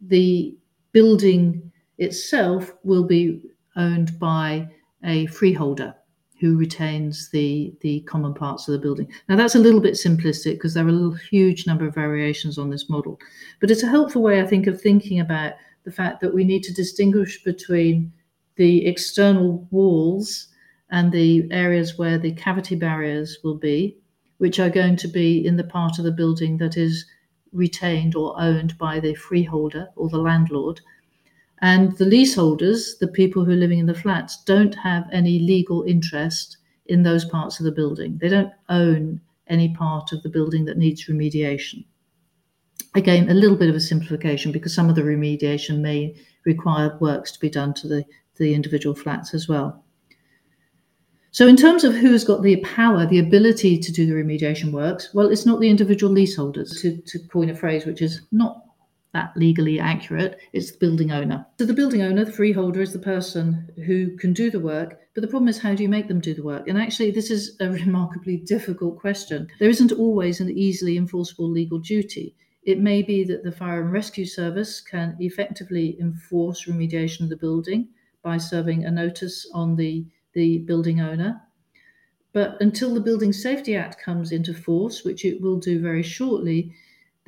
the 0.00 0.56
building 0.92 1.70
itself 1.98 2.72
will 2.84 3.04
be 3.04 3.42
owned 3.76 4.18
by 4.18 4.66
a 5.04 5.26
freeholder 5.26 5.94
who 6.40 6.56
retains 6.56 7.30
the 7.30 7.74
the 7.80 8.00
common 8.00 8.34
parts 8.34 8.68
of 8.68 8.72
the 8.72 8.78
building. 8.78 9.10
Now 9.28 9.36
that's 9.36 9.54
a 9.54 9.60
little 9.60 9.80
bit 9.80 9.94
simplistic 9.94 10.54
because 10.54 10.74
there 10.74 10.86
are 10.86 11.08
a 11.08 11.18
huge 11.30 11.66
number 11.66 11.86
of 11.86 11.94
variations 11.94 12.58
on 12.58 12.70
this 12.70 12.88
model, 12.88 13.18
but 13.60 13.70
it's 13.70 13.82
a 13.82 13.88
helpful 13.88 14.22
way 14.22 14.40
I 14.40 14.46
think 14.46 14.66
of 14.66 14.80
thinking 14.80 15.20
about 15.20 15.54
the 15.84 15.92
fact 15.92 16.20
that 16.20 16.34
we 16.34 16.44
need 16.44 16.62
to 16.64 16.74
distinguish 16.74 17.42
between 17.42 18.12
the 18.56 18.86
external 18.86 19.66
walls 19.70 20.48
and 20.90 21.12
the 21.12 21.46
areas 21.50 21.96
where 21.98 22.18
the 22.18 22.32
cavity 22.32 22.74
barriers 22.74 23.38
will 23.44 23.56
be 23.56 23.96
which 24.38 24.58
are 24.58 24.70
going 24.70 24.96
to 24.96 25.08
be 25.08 25.44
in 25.44 25.56
the 25.56 25.64
part 25.64 25.98
of 25.98 26.04
the 26.04 26.12
building 26.12 26.56
that 26.58 26.76
is 26.76 27.04
retained 27.52 28.14
or 28.14 28.40
owned 28.40 28.76
by 28.78 29.00
the 29.00 29.14
freeholder 29.14 29.88
or 29.96 30.08
the 30.08 30.18
landlord. 30.18 30.80
And 31.60 31.96
the 31.98 32.04
leaseholders, 32.04 32.96
the 32.98 33.08
people 33.08 33.44
who 33.44 33.52
are 33.52 33.56
living 33.56 33.78
in 33.78 33.86
the 33.86 33.94
flats, 33.94 34.42
don't 34.44 34.74
have 34.76 35.08
any 35.12 35.40
legal 35.40 35.82
interest 35.82 36.58
in 36.86 37.02
those 37.02 37.24
parts 37.24 37.58
of 37.58 37.64
the 37.64 37.72
building. 37.72 38.18
They 38.20 38.28
don't 38.28 38.52
own 38.68 39.20
any 39.48 39.74
part 39.74 40.12
of 40.12 40.22
the 40.22 40.28
building 40.28 40.64
that 40.66 40.78
needs 40.78 41.06
remediation. 41.06 41.84
Again, 42.94 43.28
a 43.28 43.34
little 43.34 43.56
bit 43.56 43.68
of 43.68 43.74
a 43.74 43.80
simplification 43.80 44.52
because 44.52 44.74
some 44.74 44.88
of 44.88 44.94
the 44.94 45.02
remediation 45.02 45.80
may 45.80 46.14
require 46.44 46.96
works 47.00 47.32
to 47.32 47.40
be 47.40 47.50
done 47.50 47.74
to 47.74 47.88
the, 47.88 48.04
the 48.36 48.54
individual 48.54 48.94
flats 48.94 49.34
as 49.34 49.48
well. 49.48 49.84
So, 51.30 51.46
in 51.46 51.56
terms 51.56 51.84
of 51.84 51.94
who's 51.94 52.24
got 52.24 52.42
the 52.42 52.56
power, 52.56 53.04
the 53.04 53.18
ability 53.18 53.78
to 53.78 53.92
do 53.92 54.06
the 54.06 54.14
remediation 54.14 54.72
works, 54.72 55.12
well, 55.12 55.28
it's 55.28 55.44
not 55.44 55.60
the 55.60 55.68
individual 55.68 56.12
leaseholders, 56.12 56.80
to, 56.80 56.96
to 56.96 57.18
coin 57.28 57.50
a 57.50 57.54
phrase 57.54 57.84
which 57.84 58.00
is 58.00 58.22
not 58.32 58.64
that 59.12 59.36
legally 59.36 59.80
accurate, 59.80 60.38
it's 60.52 60.70
the 60.70 60.78
building 60.78 61.10
owner. 61.10 61.46
So, 61.58 61.64
the 61.64 61.74
building 61.74 62.02
owner, 62.02 62.24
the 62.24 62.32
freeholder, 62.32 62.82
is 62.82 62.92
the 62.92 62.98
person 62.98 63.70
who 63.86 64.16
can 64.16 64.32
do 64.32 64.50
the 64.50 64.60
work, 64.60 65.00
but 65.14 65.22
the 65.22 65.28
problem 65.28 65.48
is 65.48 65.58
how 65.58 65.74
do 65.74 65.82
you 65.82 65.88
make 65.88 66.08
them 66.08 66.20
do 66.20 66.34
the 66.34 66.42
work? 66.42 66.68
And 66.68 66.78
actually, 66.78 67.10
this 67.10 67.30
is 67.30 67.56
a 67.60 67.70
remarkably 67.82 68.36
difficult 68.36 68.98
question. 68.98 69.48
There 69.58 69.70
isn't 69.70 69.92
always 69.92 70.40
an 70.40 70.50
easily 70.50 70.96
enforceable 70.96 71.50
legal 71.50 71.78
duty. 71.78 72.36
It 72.64 72.80
may 72.80 73.02
be 73.02 73.24
that 73.24 73.44
the 73.44 73.52
Fire 73.52 73.80
and 73.80 73.92
Rescue 73.92 74.26
Service 74.26 74.80
can 74.80 75.16
effectively 75.20 75.96
enforce 75.98 76.66
remediation 76.66 77.22
of 77.22 77.30
the 77.30 77.36
building 77.36 77.88
by 78.22 78.36
serving 78.36 78.84
a 78.84 78.90
notice 78.90 79.48
on 79.54 79.76
the 79.76 80.06
the 80.34 80.58
building 80.58 81.00
owner. 81.00 81.40
But 82.32 82.60
until 82.60 82.92
the 82.92 83.00
Building 83.00 83.32
Safety 83.32 83.74
Act 83.74 84.00
comes 84.00 84.32
into 84.32 84.52
force, 84.52 85.02
which 85.02 85.24
it 85.24 85.40
will 85.40 85.58
do 85.58 85.80
very 85.80 86.02
shortly, 86.02 86.74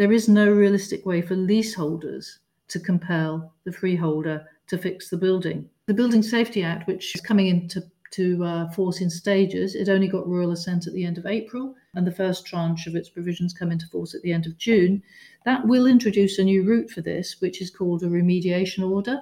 there 0.01 0.13
is 0.13 0.31
no 0.31 0.51
realistic 0.51 1.05
way 1.05 1.21
for 1.21 1.37
leaseholders 1.37 2.39
to 2.69 2.81
compel 2.81 3.53
the 3.65 3.73
freeholder 3.73 4.43
to 4.67 4.79
fix 4.79 5.11
the 5.11 5.17
building. 5.19 5.69
The 5.85 5.93
Building 5.93 6.23
Safety 6.23 6.63
Act, 6.63 6.87
which 6.87 7.15
is 7.15 7.21
coming 7.21 7.49
into 7.49 7.83
to 8.13 8.43
uh, 8.43 8.71
force 8.71 9.03
in 9.03 9.11
stages. 9.11 9.75
It 9.75 9.91
only 9.91 10.09
got 10.09 10.27
royal 10.27 10.53
assent 10.53 10.87
at 10.87 10.95
the 10.95 11.05
end 11.05 11.19
of 11.19 11.27
April, 11.27 11.75
and 11.95 12.07
the 12.07 12.13
first 12.13 12.47
tranche 12.47 12.87
of 12.87 12.97
its 12.97 13.11
provisions 13.11 13.53
come 13.53 13.71
into 13.71 13.87
force 13.89 14.15
at 14.15 14.23
the 14.23 14.33
end 14.33 14.47
of 14.47 14.57
June. 14.57 15.03
That 15.45 15.67
will 15.67 15.87
introduce 15.87 16.39
a 16.39 16.45
new 16.45 16.65
route 16.65 16.89
for 16.89 17.03
this, 17.03 17.37
which 17.41 17.61
is 17.61 17.69
called 17.69 18.03
a 18.03 18.07
remediation 18.07 18.91
order. 18.91 19.21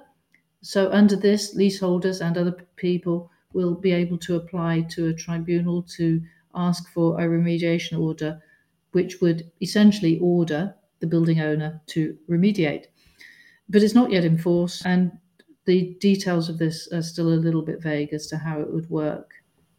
So, 0.62 0.92
under 0.92 1.16
this, 1.16 1.56
leaseholders 1.56 2.20
and 2.20 2.38
other 2.38 2.56
people 2.76 3.32
will 3.52 3.74
be 3.74 3.90
able 3.90 4.18
to 4.18 4.36
apply 4.36 4.82
to 4.90 5.08
a 5.08 5.12
tribunal 5.14 5.82
to 5.96 6.22
ask 6.54 6.88
for 6.92 7.20
a 7.20 7.26
remediation 7.26 7.98
order, 7.98 8.40
which 8.92 9.20
would 9.20 9.50
essentially 9.60 10.18
order 10.20 10.74
the 11.00 11.06
building 11.06 11.40
owner 11.40 11.80
to 11.86 12.16
remediate. 12.28 12.86
But 13.68 13.82
it's 13.82 13.94
not 13.94 14.10
yet 14.10 14.24
in 14.24 14.38
force, 14.38 14.84
and 14.84 15.12
the 15.66 15.96
details 16.00 16.48
of 16.48 16.58
this 16.58 16.88
are 16.92 17.02
still 17.02 17.28
a 17.28 17.44
little 17.44 17.62
bit 17.62 17.82
vague 17.82 18.12
as 18.12 18.26
to 18.28 18.38
how 18.38 18.60
it 18.60 18.72
would 18.72 18.88
work. 18.88 19.32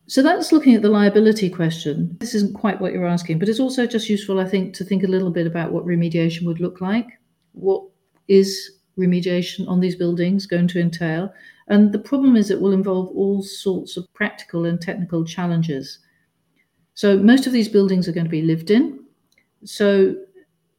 So 0.06 0.24
that's 0.24 0.52
looking 0.52 0.76
at 0.76 0.82
the 0.82 0.90
liability 0.90 1.50
question. 1.50 2.18
This 2.20 2.34
isn't 2.34 2.56
quite 2.56 2.82
what 2.82 2.94
you're 2.94 3.06
asking, 3.06 3.40
but 3.40 3.50
it's 3.50 3.60
also 3.60 3.86
just 3.86 4.10
useful, 4.10 4.40
I 4.40 4.48
think, 4.48 4.74
to 4.76 4.84
think 4.84 5.04
a 5.04 5.08
little 5.08 5.30
bit 5.30 5.46
about 5.46 5.72
what 5.72 5.86
remediation 5.86 6.46
would 6.46 6.60
look 6.60 6.82
like. 6.82 7.08
What 7.54 7.84
is 8.28 8.72
remediation 8.98 9.68
on 9.68 9.80
these 9.80 9.96
buildings 9.96 10.46
going 10.46 10.68
to 10.70 10.80
entail? 10.80 11.34
And 11.68 11.92
the 11.92 12.00
problem 12.00 12.36
is 12.36 12.50
it 12.50 12.60
will 12.60 12.72
involve 12.72 13.10
all 13.10 13.44
sorts 13.44 13.98
of 13.98 14.12
practical 14.14 14.66
and 14.66 14.82
technical 14.82 15.24
challenges. 15.24 16.00
So 17.00 17.16
most 17.18 17.48
of 17.48 17.54
these 17.54 17.70
buildings 17.70 18.10
are 18.10 18.12
going 18.12 18.26
to 18.26 18.30
be 18.30 18.42
lived 18.42 18.70
in. 18.70 19.00
So 19.64 20.18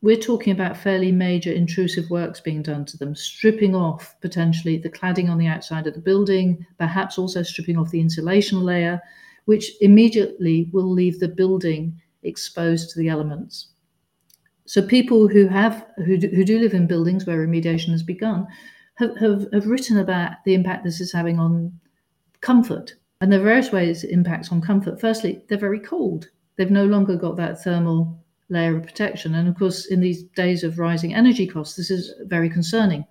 we're 0.03 0.19
talking 0.19 0.53
about 0.53 0.77
fairly 0.77 1.11
major 1.11 1.51
intrusive 1.51 2.11
works 2.11 2.43
being 2.43 2.61
done 2.61 2.85
to 2.85 2.99
them, 2.99 3.15
stripping 3.15 3.75
off 3.75 4.15
potentially 4.21 4.77
the 4.77 4.91
cladding 4.91 5.31
on 5.31 5.39
the 5.39 5.47
outside 5.47 5.87
of 5.87 5.95
the 5.95 6.01
building, 6.01 6.67
perhaps 6.77 7.17
also 7.17 7.43
stripping 7.43 7.79
off 7.79 7.91
the 7.91 8.03
insulation 8.03 8.61
layer, 8.61 9.01
which 9.47 9.73
immediately 9.81 10.69
will 10.75 10.93
leave 10.93 11.21
the 11.21 11.29
building 11.29 11.99
exposed 12.23 12.91
to 12.91 12.99
the 12.99 13.09
elements. 13.09 13.69
So 14.67 14.83
people 14.83 15.27
who 15.27 15.49
have 15.49 15.87
who 16.05 16.19
do, 16.19 16.29
who 16.29 16.45
do 16.45 16.59
live 16.59 16.75
in 16.75 16.87
buildings 16.87 17.25
where 17.25 17.39
remediation 17.39 17.93
has 17.93 18.03
begun 18.03 18.47
have, 18.97 19.17
have, 19.17 19.47
have 19.55 19.67
written 19.67 19.97
about 19.97 20.33
the 20.45 20.53
impact 20.53 20.85
this 20.85 21.01
is 21.01 21.15
having 21.15 21.39
on 21.39 21.73
comfort. 22.43 22.97
And 23.21 23.31
there 23.31 23.41
are 23.41 23.45
various 23.45 23.73
ways 23.73 24.03
it 24.03 24.11
impacts 24.11 24.51
on 24.51 24.61
comfort. 24.61 25.01
Firstly, 25.01 25.43
they're 25.49 25.59
very 25.59 25.81
cold. 25.81 26.29
They've 26.57 26.71
no 26.71 26.87
longer 26.87 27.17
got 27.17 27.37
that 27.37 27.63
thermal 27.63 28.19
layer 28.49 28.77
of 28.77 28.85
protection. 28.85 29.35
And 29.35 29.49
of 29.49 29.57
course, 29.57 29.87
in 29.87 30.01
these 30.01 30.23
days 30.23 30.65
of 30.65 30.79
rising 30.79 31.15
energy 31.15 31.47
costs, 31.47 31.77
this 31.77 31.91
is 31.91 32.13
very 32.25 32.49
concerning. 32.49 33.05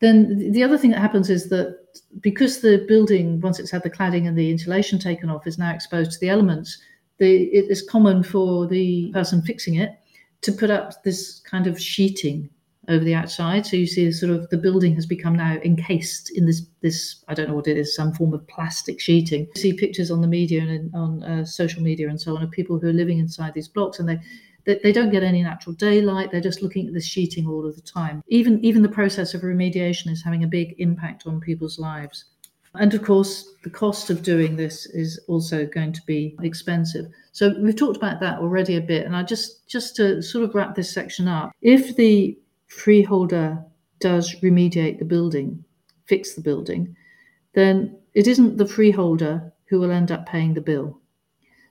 Then 0.00 0.50
the 0.52 0.64
other 0.64 0.78
thing 0.78 0.90
that 0.90 1.00
happens 1.00 1.30
is 1.30 1.48
that 1.50 1.78
because 2.20 2.60
the 2.60 2.84
building, 2.88 3.40
once 3.40 3.58
it's 3.58 3.70
had 3.70 3.82
the 3.82 3.90
cladding 3.90 4.26
and 4.26 4.36
the 4.36 4.50
insulation 4.50 4.98
taken 4.98 5.30
off, 5.30 5.46
is 5.46 5.58
now 5.58 5.72
exposed 5.72 6.12
to 6.12 6.18
the 6.18 6.28
elements, 6.28 6.78
the, 7.18 7.44
it 7.44 7.70
is 7.70 7.88
common 7.88 8.22
for 8.22 8.66
the 8.66 9.12
person 9.12 9.42
fixing 9.42 9.76
it 9.76 9.90
to 10.40 10.52
put 10.52 10.70
up 10.70 11.02
this 11.04 11.40
kind 11.40 11.66
of 11.66 11.80
sheeting 11.80 12.50
over 12.88 13.04
the 13.04 13.14
outside. 13.14 13.64
So 13.64 13.76
you 13.76 13.86
see 13.86 14.10
sort 14.10 14.32
of 14.32 14.48
the 14.50 14.58
building 14.58 14.94
has 14.96 15.06
become 15.06 15.36
now 15.36 15.58
encased 15.64 16.36
in 16.36 16.46
this 16.46 16.62
this 16.80 17.24
I 17.28 17.34
don't 17.34 17.48
know 17.48 17.54
what 17.54 17.68
it 17.68 17.78
is, 17.78 17.94
some 17.94 18.12
form 18.12 18.34
of 18.34 18.46
plastic 18.48 19.00
sheeting. 19.00 19.48
You 19.54 19.60
see 19.60 19.72
pictures 19.72 20.10
on 20.10 20.20
the 20.20 20.28
media 20.28 20.62
and 20.62 20.94
on 20.94 21.22
uh, 21.22 21.44
social 21.44 21.82
media 21.82 22.08
and 22.08 22.20
so 22.20 22.36
on 22.36 22.42
of 22.42 22.50
people 22.50 22.78
who 22.78 22.88
are 22.88 22.92
living 22.92 23.18
inside 23.18 23.54
these 23.54 23.68
blocks, 23.68 23.98
and 23.98 24.08
they 24.08 24.20
they, 24.64 24.92
don't 24.92 25.10
get 25.10 25.24
any 25.24 25.42
natural 25.42 25.74
daylight. 25.74 26.30
They're 26.30 26.40
just 26.40 26.62
looking 26.62 26.86
at 26.86 26.94
this 26.94 27.06
sheeting 27.06 27.48
all 27.48 27.66
of 27.66 27.74
the 27.74 27.82
time. 27.82 28.22
Even 28.28 28.64
even 28.64 28.82
the 28.82 28.88
process 28.88 29.34
of 29.34 29.42
remediation 29.42 30.08
is 30.10 30.22
having 30.22 30.44
a 30.44 30.48
big 30.48 30.74
impact 30.78 31.26
on 31.26 31.40
people's 31.40 31.78
lives. 31.78 32.26
And 32.74 32.94
of 32.94 33.02
course, 33.02 33.52
the 33.64 33.70
cost 33.70 34.08
of 34.08 34.22
doing 34.22 34.56
this 34.56 34.86
is 34.86 35.20
also 35.28 35.66
going 35.66 35.92
to 35.92 36.00
be 36.06 36.36
expensive. 36.42 37.06
So 37.32 37.54
we've 37.60 37.76
talked 37.76 37.98
about 37.98 38.20
that 38.20 38.38
already 38.38 38.76
a 38.76 38.80
bit. 38.80 39.04
And 39.04 39.14
I 39.14 39.22
just 39.24 39.68
just 39.68 39.96
to 39.96 40.22
sort 40.22 40.44
of 40.44 40.54
wrap 40.54 40.74
this 40.74 40.92
section 40.92 41.28
up, 41.28 41.52
if 41.60 41.96
the 41.96 42.38
freeholder 42.72 43.62
does 44.00 44.34
remediate 44.40 44.98
the 44.98 45.04
building, 45.04 45.62
fix 46.06 46.34
the 46.34 46.40
building, 46.40 46.96
then 47.52 47.96
it 48.14 48.26
isn't 48.26 48.56
the 48.56 48.66
freeholder 48.66 49.52
who 49.66 49.78
will 49.78 49.90
end 49.90 50.10
up 50.10 50.26
paying 50.26 50.54
the 50.54 50.60
bill. 50.60 50.98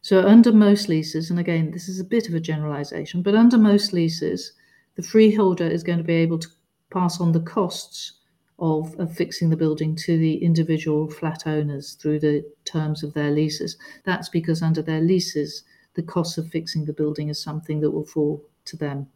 So, 0.04 0.26
under 0.26 0.52
most 0.52 0.90
leases, 0.90 1.30
and 1.30 1.40
again, 1.40 1.72
this 1.72 1.90
is 1.90 2.00
a 2.00 2.04
bit 2.04 2.30
of 2.30 2.36
a 2.36 2.40
generalization, 2.40 3.24
but 3.24 3.36
under 3.36 3.58
most 3.58 3.94
leases, 3.94 4.54
the 4.96 5.02
freeholder 5.04 5.66
is 5.68 5.84
going 5.84 5.98
to 5.98 6.04
be 6.04 6.14
able 6.14 6.40
to 6.40 6.48
pass 6.92 7.20
on 7.20 7.32
the 7.32 7.42
costs 7.42 8.14
of, 8.60 8.96
of 9.00 9.16
fixing 9.16 9.50
the 9.50 9.58
building 9.58 9.96
to 9.96 10.18
the 10.18 10.36
individual 10.44 11.10
flat 11.10 11.48
owners 11.48 11.94
through 11.94 12.20
the 12.20 12.46
terms 12.64 13.02
of 13.04 13.14
their 13.14 13.32
leases. 13.32 13.76
That's 14.06 14.30
because 14.30 14.62
under 14.62 14.84
their 14.84 15.02
leases, 15.02 15.64
the 15.96 16.04
cost 16.04 16.38
of 16.38 16.50
fixing 16.50 16.86
the 16.86 16.94
building 16.94 17.30
is 17.30 17.42
something 17.42 17.82
that 17.82 17.92
will 17.92 18.06
fall 18.06 18.46
to 18.66 18.78
them. 18.78 19.08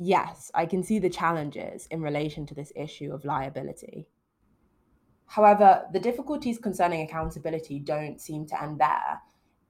Yes, 0.00 0.50
I 0.52 0.66
can 0.66 0.82
see 0.82 0.98
the 0.98 1.08
challenges 1.08 1.86
in 1.92 2.02
relation 2.02 2.44
to 2.46 2.54
this 2.56 2.72
issue 2.74 3.12
of 3.12 3.24
liability. 3.24 4.08
However, 5.26 5.88
the 5.92 6.00
difficulties 6.00 6.58
concerning 6.58 7.00
accountability 7.02 7.78
don't 7.78 8.20
seem 8.20 8.46
to 8.48 8.62
end 8.62 8.80
there 8.80 9.22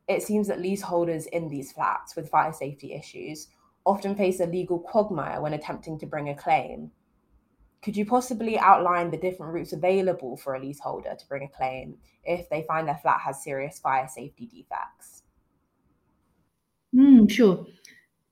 it 0.08 0.22
seems 0.24 0.48
that 0.48 0.60
leaseholders 0.60 1.26
in 1.26 1.48
these 1.48 1.72
flats 1.72 2.16
with 2.16 2.28
fire 2.28 2.52
safety 2.52 2.92
issues 2.94 3.48
often 3.86 4.16
face 4.16 4.40
a 4.40 4.46
legal 4.46 4.80
quagmire 4.80 5.40
when 5.40 5.54
attempting 5.54 5.98
to 6.00 6.06
bring 6.06 6.28
a 6.28 6.34
claim. 6.34 6.90
Could 7.82 7.96
you 7.96 8.06
possibly 8.06 8.58
outline 8.58 9.10
the 9.10 9.18
different 9.18 9.54
routes 9.54 9.72
available 9.72 10.36
for 10.36 10.54
a 10.54 10.60
leaseholder 10.60 11.14
to 11.16 11.28
bring 11.28 11.44
a 11.44 11.48
claim 11.48 11.98
if 12.24 12.48
they 12.50 12.62
find 12.64 12.88
their 12.88 12.98
flat 12.98 13.20
has 13.22 13.42
serious 13.42 13.78
fire 13.78 14.08
safety 14.08 14.46
defects? 14.46 15.22
Mm, 16.94 17.30
sure. 17.30 17.66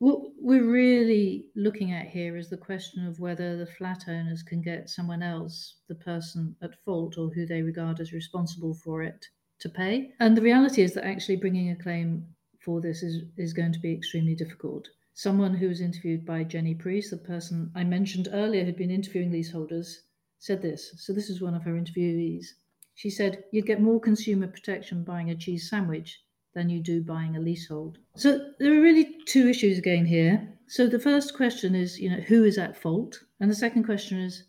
What 0.01 0.21
we're 0.41 0.71
really 0.71 1.47
looking 1.57 1.91
at 1.93 2.07
here 2.07 2.37
is 2.37 2.49
the 2.49 2.57
question 2.57 3.05
of 3.05 3.19
whether 3.19 3.57
the 3.57 3.67
flat 3.67 4.05
owners 4.07 4.45
can 4.45 4.63
get 4.63 4.89
someone 4.89 5.25
else, 5.25 5.79
the 5.89 5.97
person 5.97 6.55
at 6.63 6.81
fault 6.85 7.19
or 7.19 7.31
who 7.31 7.47
they 7.47 7.63
regard 7.63 7.99
as 7.99 8.13
responsible 8.13 8.75
for 8.75 9.03
it, 9.03 9.27
to 9.59 9.69
pay. 9.69 10.13
And 10.21 10.37
the 10.37 10.43
reality 10.43 10.83
is 10.83 10.95
that 10.95 11.05
actually 11.05 11.37
bringing 11.37 11.71
a 11.71 11.77
claim 11.77 12.25
for 12.61 12.81
this 12.81 13.03
is, 13.03 13.25
is 13.37 13.53
going 13.53 13.73
to 13.73 13.81
be 13.81 13.93
extremely 13.93 14.37
difficult. 14.37 14.89
Someone 15.15 15.55
who 15.55 15.67
was 15.67 15.81
interviewed 15.81 16.25
by 16.25 16.45
Jenny 16.45 16.77
Preece, 16.77 17.11
the 17.11 17.17
person 17.17 17.73
I 17.75 17.83
mentioned 17.83 18.29
earlier 18.31 18.65
who'd 18.65 18.77
been 18.77 18.93
interviewing 18.93 19.33
leaseholders, 19.33 20.03
said 20.39 20.63
this. 20.63 20.93
So 20.97 21.13
this 21.13 21.29
is 21.29 21.43
one 21.43 21.57
of 21.57 21.65
her 21.65 21.73
interviewees. 21.73 22.47
She 22.95 23.11
said, 23.11 23.43
You'd 23.51 23.67
get 23.67 23.81
more 23.81 24.01
consumer 24.01 24.47
protection 24.47 25.03
buying 25.03 25.31
a 25.31 25.35
cheese 25.35 25.69
sandwich 25.69 26.21
than 26.55 26.69
you 26.69 26.81
do 26.81 27.03
buying 27.03 27.37
a 27.37 27.41
leasehold. 27.41 27.99
So 28.17 28.53
there 28.59 28.73
are 28.73 28.81
really 28.81 29.17
two 29.27 29.49
issues 29.49 29.79
again 29.79 30.07
here. 30.07 30.49
So 30.67 30.87
the 30.87 30.99
first 30.99 31.35
question 31.35 31.75
is, 31.75 31.99
you 31.99 32.11
know, 32.11 32.21
who 32.21 32.45
is 32.45 32.59
at 32.59 32.77
fault? 32.77 33.19
And 33.41 33.51
the 33.51 33.55
second 33.55 33.85
question 33.85 34.19
is, 34.19 34.45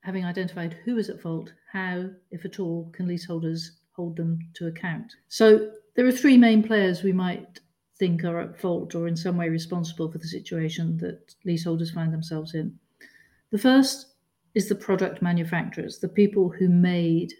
having 0.00 0.24
identified 0.24 0.76
who 0.84 0.98
is 0.98 1.08
at 1.08 1.20
fault, 1.20 1.52
how, 1.72 2.10
if 2.30 2.44
at 2.44 2.60
all, 2.60 2.90
can 2.92 3.06
leaseholders 3.06 3.78
hold 3.92 4.16
them 4.16 4.38
to 4.54 4.66
account. 4.66 5.14
So 5.28 5.70
there 5.94 6.06
are 6.06 6.12
three 6.12 6.36
main 6.36 6.62
players 6.62 7.02
we 7.02 7.12
might 7.12 7.60
think 7.98 8.24
are 8.24 8.40
at 8.40 8.60
fault 8.60 8.94
or 8.94 9.06
in 9.06 9.16
some 9.16 9.36
way 9.36 9.48
responsible 9.48 10.10
for 10.10 10.18
the 10.18 10.26
situation 10.26 10.98
that 10.98 11.34
leaseholders 11.44 11.92
find 11.92 12.12
themselves 12.12 12.54
in. 12.54 12.76
The 13.50 13.58
first 13.58 14.08
is 14.54 14.68
the 14.68 14.74
product 14.74 15.22
manufacturers, 15.22 16.00
the 16.00 16.08
people 16.08 16.48
who 16.48 16.68
made 16.68 17.32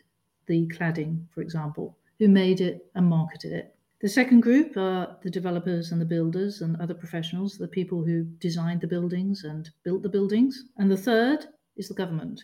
the 0.47 0.67
cladding, 0.69 1.25
for 1.35 1.43
example, 1.43 1.99
who 2.19 2.29
made 2.29 2.61
it 2.61 2.87
and 2.95 3.07
marketed 3.07 3.53
it. 3.53 3.74
The 4.05 4.11
second 4.11 4.43
group 4.43 4.77
are 4.77 5.17
the 5.23 5.31
developers 5.31 5.90
and 5.90 5.99
the 5.99 6.05
builders 6.05 6.61
and 6.61 6.77
other 6.77 6.93
professionals, 6.93 7.57
the 7.57 7.67
people 7.67 8.05
who 8.05 8.25
designed 8.25 8.83
the 8.83 8.87
buildings 8.87 9.45
and 9.45 9.71
built 9.83 10.03
the 10.03 10.11
buildings. 10.11 10.62
And 10.77 10.90
the 10.90 10.97
third 10.99 11.47
is 11.79 11.88
the 11.88 11.95
government, 11.95 12.43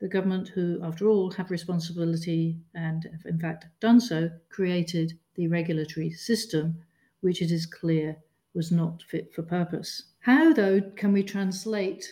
the 0.00 0.06
government, 0.06 0.50
who, 0.50 0.78
after 0.84 1.08
all, 1.08 1.32
have 1.32 1.50
responsibility 1.50 2.60
and, 2.76 3.10
in 3.24 3.40
fact, 3.40 3.66
done 3.80 4.00
so, 4.00 4.30
created 4.50 5.18
the 5.34 5.48
regulatory 5.48 6.10
system, 6.10 6.78
which 7.22 7.42
it 7.42 7.50
is 7.50 7.66
clear 7.66 8.16
was 8.54 8.70
not 8.70 9.02
fit 9.02 9.34
for 9.34 9.42
purpose. 9.42 10.12
How, 10.20 10.52
though, 10.52 10.80
can 10.94 11.12
we 11.12 11.24
translate 11.24 12.06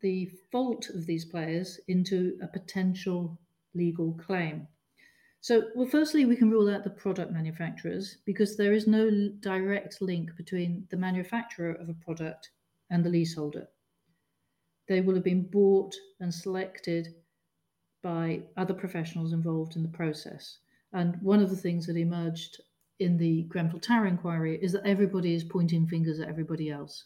the 0.00 0.30
fault 0.52 0.90
of 0.90 1.06
these 1.06 1.24
players 1.24 1.80
into 1.88 2.38
a 2.40 2.46
potential 2.46 3.40
legal 3.74 4.12
claim? 4.12 4.68
So, 5.42 5.64
well, 5.74 5.86
firstly, 5.86 6.24
we 6.24 6.36
can 6.36 6.50
rule 6.50 6.74
out 6.74 6.84
the 6.84 6.90
product 6.90 7.32
manufacturers 7.32 8.16
because 8.24 8.56
there 8.56 8.72
is 8.72 8.86
no 8.86 9.28
direct 9.40 10.00
link 10.00 10.34
between 10.36 10.86
the 10.90 10.96
manufacturer 10.96 11.72
of 11.72 11.88
a 11.90 11.94
product 11.94 12.50
and 12.90 13.04
the 13.04 13.10
leaseholder 13.10 13.68
they 14.88 15.00
will 15.00 15.14
have 15.14 15.24
been 15.24 15.48
bought 15.48 15.94
and 16.20 16.32
selected 16.32 17.14
by 18.02 18.42
other 18.56 18.74
professionals 18.74 19.32
involved 19.32 19.76
in 19.76 19.82
the 19.82 19.88
process. 19.88 20.58
And 20.92 21.16
one 21.22 21.40
of 21.40 21.50
the 21.50 21.56
things 21.56 21.86
that 21.86 21.96
emerged 21.96 22.60
in 22.98 23.16
the 23.16 23.42
Grenfell 23.44 23.80
Tower 23.80 24.06
inquiry 24.06 24.58
is 24.60 24.72
that 24.72 24.86
everybody 24.86 25.34
is 25.34 25.44
pointing 25.44 25.86
fingers 25.86 26.20
at 26.20 26.28
everybody 26.28 26.70
else. 26.70 27.04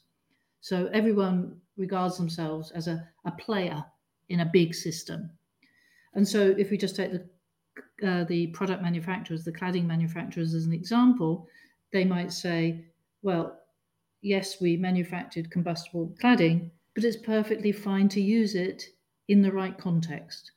So 0.60 0.90
everyone 0.92 1.60
regards 1.76 2.16
themselves 2.16 2.70
as 2.72 2.88
a, 2.88 3.06
a 3.24 3.30
player 3.32 3.84
in 4.28 4.40
a 4.40 4.50
big 4.52 4.74
system. 4.74 5.30
And 6.14 6.26
so 6.26 6.54
if 6.58 6.70
we 6.70 6.78
just 6.78 6.96
take 6.96 7.12
the 7.12 7.28
uh, 8.06 8.24
the 8.24 8.48
product 8.48 8.82
manufacturers, 8.82 9.44
the 9.44 9.52
cladding 9.52 9.86
manufacturers 9.86 10.54
as 10.54 10.66
an 10.66 10.72
example, 10.72 11.48
they 11.92 12.04
might 12.04 12.32
say, 12.32 12.84
well, 13.22 13.58
yes, 14.22 14.60
we 14.60 14.76
manufactured 14.76 15.50
combustible 15.50 16.14
cladding, 16.22 16.70
but 16.94 17.04
it's 17.04 17.16
perfectly 17.16 17.72
fine 17.72 18.08
to 18.08 18.20
use 18.20 18.54
it 18.54 18.84
in 19.28 19.42
the 19.42 19.52
right 19.52 19.76
context. 19.78 20.52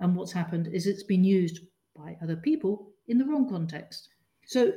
And 0.00 0.16
what's 0.16 0.32
happened 0.32 0.68
is 0.68 0.86
it's 0.86 1.02
been 1.02 1.24
used 1.24 1.60
by 1.96 2.16
other 2.22 2.36
people 2.36 2.92
in 3.08 3.18
the 3.18 3.24
wrong 3.24 3.48
context. 3.48 4.08
So, 4.46 4.72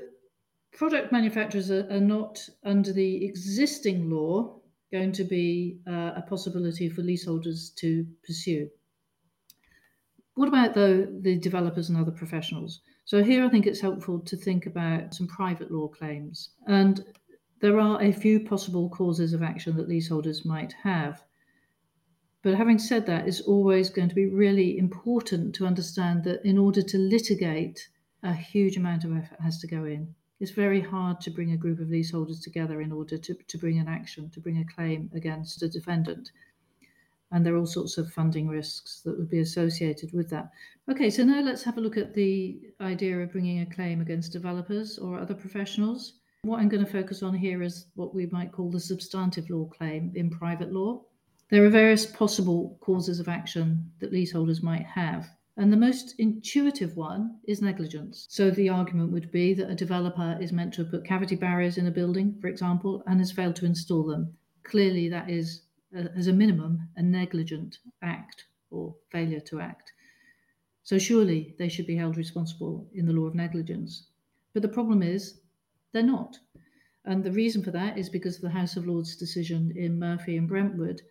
product 0.72 1.12
manufacturers 1.12 1.72
are, 1.72 1.88
are 1.90 2.02
not, 2.02 2.48
under 2.64 2.92
the 2.94 3.26
existing 3.26 4.10
law, 4.10 4.60
going 4.92 5.12
to 5.14 5.24
be 5.24 5.80
uh, 5.88 6.12
a 6.16 6.24
possibility 6.28 6.90
for 6.90 7.02
leaseholders 7.02 7.72
to 7.72 8.06
pursue. 8.26 8.70
What 10.36 10.50
about, 10.50 10.74
the 10.74 11.40
developers 11.42 11.90
and 11.90 11.98
other 11.98 12.12
professionals? 12.12 12.82
So, 13.06 13.24
here 13.24 13.44
I 13.44 13.50
think 13.50 13.66
it's 13.66 13.80
helpful 13.80 14.20
to 14.20 14.36
think 14.36 14.66
about 14.66 15.14
some 15.14 15.28
private 15.28 15.72
law 15.72 15.88
claims. 15.88 16.50
And 16.68 17.04
there 17.62 17.80
are 17.80 18.02
a 18.02 18.12
few 18.12 18.42
possible 18.42 18.90
causes 18.90 19.34
of 19.34 19.42
action 19.42 19.78
that 19.78 19.88
leaseholders 19.88 20.46
might 20.46 20.74
have. 20.84 21.24
But 22.44 22.56
having 22.56 22.80
said 22.80 23.06
that, 23.06 23.28
it's 23.28 23.42
always 23.42 23.90
going 23.90 24.10
to 24.10 24.16
be 24.16 24.28
really 24.28 24.78
important 24.78 25.56
to 25.56 25.66
understand 25.66 26.26
that 26.26 26.46
in 26.46 26.58
order 26.58 26.82
to 26.82 26.98
litigate, 26.98 27.88
a 28.22 28.34
huge 28.34 28.76
amount 28.76 29.06
of 29.06 29.16
effort 29.16 29.40
has 29.40 29.58
to 29.60 29.68
go 29.68 29.86
in. 29.86 30.14
It's 30.40 30.52
very 30.52 30.82
hard 30.82 31.22
to 31.22 31.32
bring 31.32 31.54
a 31.54 31.58
group 31.58 31.80
of 31.80 31.90
leaseholders 31.90 32.42
together 32.42 32.82
in 32.82 32.92
order 32.92 33.18
to, 33.18 33.34
to 33.34 33.58
bring 33.58 33.80
an 33.80 33.88
action, 33.88 34.30
to 34.32 34.42
bring 34.42 34.58
a 34.58 34.66
claim 34.66 35.10
against 35.16 35.64
a 35.64 35.70
defendant. 35.70 36.30
And 37.32 37.46
there 37.46 37.56
are 37.56 37.58
all 37.58 37.66
sorts 37.66 37.98
of 37.98 38.12
funding 38.12 38.48
risks 38.48 39.02
that 39.02 39.18
would 39.18 39.30
be 39.30 39.40
associated 39.40 40.14
with 40.14 40.30
that. 40.30 40.52
Okay, 40.90 41.10
so 41.10 41.24
now 41.24 41.42
let's 41.42 41.64
have 41.64 41.78
a 41.78 41.82
look 41.82 41.98
at 41.98 42.14
the 42.14 42.60
idea 42.80 43.20
of 43.20 43.32
bringing 43.32 43.62
a 43.62 43.66
claim 43.66 44.02
against 44.02 44.32
developers 44.32 44.98
or 44.98 45.20
other 45.20 45.34
professionals. 45.34 46.20
What 46.44 46.60
I'm 46.60 46.70
going 46.70 46.86
to 46.86 46.92
focus 46.92 47.24
on 47.24 47.34
here 47.34 47.64
is 47.64 47.88
what 47.96 48.14
we 48.14 48.28
might 48.28 48.52
call 48.52 48.70
the 48.70 48.80
substantive 48.80 49.50
law 49.50 49.66
claim 49.66 50.12
in 50.16 50.30
private 50.30 50.72
law. 50.72 51.02
There 51.50 51.66
are 51.66 51.70
various 51.70 52.06
possible 52.06 52.78
causes 52.82 53.20
of 53.20 53.28
action 53.28 53.92
that 54.00 54.14
leaseholders 54.14 54.62
might 54.62 54.86
have. 54.86 55.28
And 55.58 55.72
the 55.72 55.78
most 55.78 56.16
intuitive 56.20 56.98
one 56.98 57.40
is 57.48 57.62
negligence. 57.62 58.26
So 58.30 58.52
the 58.52 58.70
argument 58.70 59.12
would 59.12 59.32
be 59.32 59.54
that 59.54 59.70
a 59.70 59.76
developer 59.76 60.38
is 60.42 60.52
meant 60.52 60.74
to 60.74 60.84
have 60.84 60.92
put 60.92 61.06
cavity 61.06 61.36
barriers 61.36 61.78
in 61.78 61.88
a 61.88 61.92
building, 61.92 62.38
for 62.42 62.48
example, 62.48 63.04
and 63.08 63.20
has 63.20 63.32
failed 63.32 63.56
to 63.58 63.66
install 63.66 64.04
them. 64.04 64.34
Clearly, 64.64 65.08
that 65.10 65.30
is, 65.30 65.62
as 65.96 66.28
a 66.28 66.34
minimum, 66.34 66.90
a 66.96 67.02
negligent 67.02 67.80
act 68.02 68.46
or 68.70 68.96
failure 69.10 69.40
to 69.40 69.60
act. 69.60 69.94
So 70.84 71.00
surely 71.00 71.56
they 71.58 71.70
should 71.70 71.88
be 71.88 71.96
held 71.96 72.18
responsible 72.18 72.88
in 72.94 73.06
the 73.06 73.14
law 73.14 73.26
of 73.26 73.36
negligence. 73.36 74.08
But 74.54 74.62
the 74.62 74.68
problem 74.68 75.02
is 75.02 75.40
they're 75.92 76.04
not. 76.04 76.38
And 77.06 77.24
the 77.24 77.32
reason 77.32 77.64
for 77.64 77.72
that 77.72 77.98
is 77.98 78.10
because 78.10 78.36
of 78.36 78.42
the 78.42 78.50
House 78.50 78.76
of 78.76 78.88
Lords 78.88 79.16
decision 79.16 79.72
in 79.76 80.00
Murphy 80.00 80.38
and 80.38 80.48
Brentwood, 80.48 81.02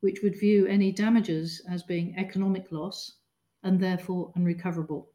which 0.00 0.20
would 0.22 0.38
view 0.38 0.66
any 0.66 0.92
damages 0.92 1.62
as 1.68 1.82
being 1.82 2.14
economic 2.16 2.70
loss 2.70 3.16
and 3.62 3.80
therefore 3.80 4.32
unrecoverable. 4.36 5.10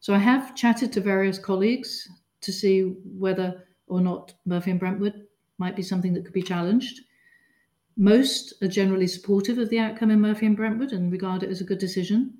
So 0.00 0.14
I 0.14 0.18
have 0.18 0.56
chatted 0.56 0.92
to 0.92 1.00
various 1.00 1.38
colleagues 1.38 2.08
to 2.40 2.52
see 2.52 2.82
whether 3.04 3.66
or 3.86 4.00
not 4.00 4.34
Murphy 4.46 4.70
and 4.70 4.80
Brentwood 4.80 5.26
might 5.58 5.76
be 5.76 5.82
something 5.82 6.14
that 6.14 6.24
could 6.24 6.32
be 6.32 6.42
challenged. 6.42 7.00
Most 7.96 8.54
are 8.62 8.68
generally 8.68 9.06
supportive 9.06 9.58
of 9.58 9.68
the 9.68 9.78
outcome 9.78 10.10
in 10.10 10.20
Murphy 10.20 10.46
and 10.46 10.56
Brentwood 10.56 10.92
and 10.92 11.12
regard 11.12 11.42
it 11.42 11.50
as 11.50 11.60
a 11.60 11.64
good 11.64 11.78
decision, 11.78 12.34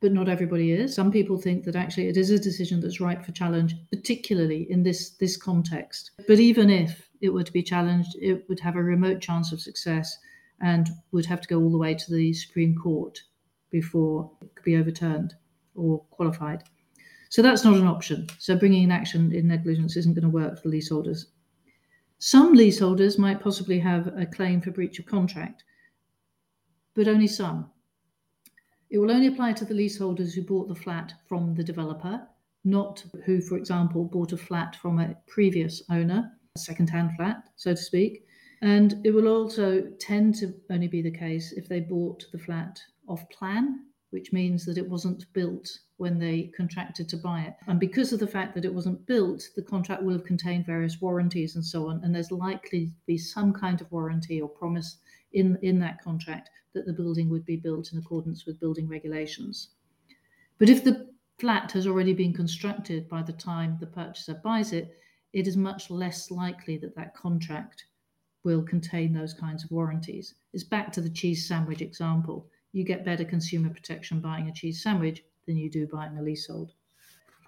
but 0.00 0.12
not 0.12 0.28
everybody 0.28 0.72
is. 0.72 0.94
Some 0.94 1.10
people 1.10 1.38
think 1.38 1.64
that 1.64 1.76
actually 1.76 2.08
it 2.08 2.16
is 2.16 2.30
a 2.30 2.38
decision 2.38 2.80
that's 2.80 3.00
ripe 3.00 3.24
for 3.24 3.32
challenge, 3.32 3.74
particularly 3.90 4.70
in 4.70 4.82
this, 4.82 5.10
this 5.10 5.36
context. 5.36 6.10
But 6.28 6.40
even 6.40 6.68
if 6.68 7.08
it 7.20 7.30
were 7.30 7.42
to 7.42 7.52
be 7.52 7.62
challenged, 7.62 8.16
it 8.20 8.46
would 8.48 8.60
have 8.60 8.76
a 8.76 8.82
remote 8.82 9.20
chance 9.20 9.52
of 9.52 9.60
success 9.60 10.18
and 10.60 10.90
would 11.12 11.26
have 11.26 11.40
to 11.40 11.48
go 11.48 11.58
all 11.58 11.70
the 11.70 11.78
way 11.78 11.94
to 11.94 12.12
the 12.12 12.32
Supreme 12.34 12.76
Court 12.76 13.18
before 13.70 14.30
it 14.42 14.54
could 14.54 14.64
be 14.64 14.76
overturned 14.76 15.34
or 15.74 16.00
qualified. 16.10 16.62
So 17.30 17.42
that's 17.42 17.64
not 17.64 17.74
an 17.74 17.86
option. 17.86 18.28
So 18.38 18.56
bringing 18.56 18.84
an 18.84 18.92
action 18.92 19.32
in 19.32 19.48
negligence 19.48 19.96
isn't 19.96 20.14
going 20.14 20.22
to 20.22 20.28
work 20.28 20.62
for 20.62 20.68
leaseholders. 20.68 21.26
Some 22.26 22.54
leaseholders 22.54 23.18
might 23.18 23.42
possibly 23.42 23.78
have 23.80 24.06
a 24.16 24.24
claim 24.24 24.62
for 24.62 24.70
breach 24.70 24.98
of 24.98 25.04
contract, 25.04 25.62
but 26.94 27.06
only 27.06 27.26
some. 27.26 27.70
It 28.88 28.96
will 28.96 29.10
only 29.10 29.26
apply 29.26 29.52
to 29.52 29.66
the 29.66 29.74
leaseholders 29.74 30.32
who 30.32 30.40
bought 30.40 30.68
the 30.68 30.74
flat 30.74 31.12
from 31.28 31.54
the 31.54 31.62
developer, 31.62 32.26
not 32.64 33.04
who, 33.26 33.42
for 33.42 33.58
example, 33.58 34.06
bought 34.06 34.32
a 34.32 34.38
flat 34.38 34.74
from 34.76 35.00
a 35.00 35.14
previous 35.26 35.82
owner, 35.90 36.32
a 36.56 36.58
second 36.58 36.88
hand 36.88 37.10
flat, 37.14 37.50
so 37.56 37.72
to 37.72 37.76
speak. 37.76 38.24
And 38.62 39.04
it 39.04 39.10
will 39.10 39.28
also 39.28 39.82
tend 40.00 40.34
to 40.36 40.54
only 40.70 40.88
be 40.88 41.02
the 41.02 41.10
case 41.10 41.52
if 41.52 41.68
they 41.68 41.80
bought 41.80 42.24
the 42.32 42.38
flat 42.38 42.80
off 43.06 43.28
plan, 43.28 43.84
which 44.12 44.32
means 44.32 44.64
that 44.64 44.78
it 44.78 44.88
wasn't 44.88 45.30
built 45.34 45.78
when 45.96 46.18
they 46.18 46.50
contracted 46.56 47.08
to 47.08 47.16
buy 47.16 47.42
it. 47.42 47.54
And 47.68 47.78
because 47.78 48.12
of 48.12 48.18
the 48.18 48.26
fact 48.26 48.54
that 48.54 48.64
it 48.64 48.74
wasn't 48.74 49.06
built, 49.06 49.48
the 49.54 49.62
contract 49.62 50.02
will 50.02 50.14
have 50.14 50.24
contained 50.24 50.66
various 50.66 51.00
warranties 51.00 51.54
and 51.54 51.64
so 51.64 51.88
on. 51.88 52.00
And 52.02 52.14
there's 52.14 52.32
likely 52.32 52.86
to 52.86 52.92
be 53.06 53.16
some 53.16 53.52
kind 53.52 53.80
of 53.80 53.90
warranty 53.92 54.40
or 54.40 54.48
promise 54.48 54.98
in, 55.32 55.58
in 55.62 55.78
that 55.80 56.02
contract 56.02 56.50
that 56.74 56.86
the 56.86 56.92
building 56.92 57.30
would 57.30 57.44
be 57.44 57.56
built 57.56 57.92
in 57.92 57.98
accordance 57.98 58.44
with 58.44 58.60
building 58.60 58.88
regulations. 58.88 59.70
But 60.58 60.68
if 60.68 60.82
the 60.82 61.08
flat 61.38 61.72
has 61.72 61.86
already 61.86 62.12
been 62.12 62.32
constructed 62.32 63.08
by 63.08 63.22
the 63.22 63.32
time 63.32 63.76
the 63.78 63.86
purchaser 63.86 64.40
buys 64.42 64.72
it, 64.72 64.96
it 65.32 65.46
is 65.46 65.56
much 65.56 65.90
less 65.90 66.30
likely 66.30 66.76
that 66.78 66.94
that 66.96 67.14
contract 67.14 67.86
will 68.44 68.62
contain 68.62 69.12
those 69.12 69.34
kinds 69.34 69.64
of 69.64 69.70
warranties. 69.70 70.34
It's 70.52 70.64
back 70.64 70.92
to 70.92 71.00
the 71.00 71.10
cheese 71.10 71.48
sandwich 71.48 71.80
example. 71.80 72.48
You 72.72 72.84
get 72.84 73.04
better 73.04 73.24
consumer 73.24 73.70
protection 73.70 74.20
buying 74.20 74.48
a 74.48 74.52
cheese 74.52 74.82
sandwich 74.82 75.24
than 75.46 75.56
you 75.56 75.70
do 75.70 75.86
buying 75.86 76.16
a 76.18 76.22
leasehold. 76.22 76.72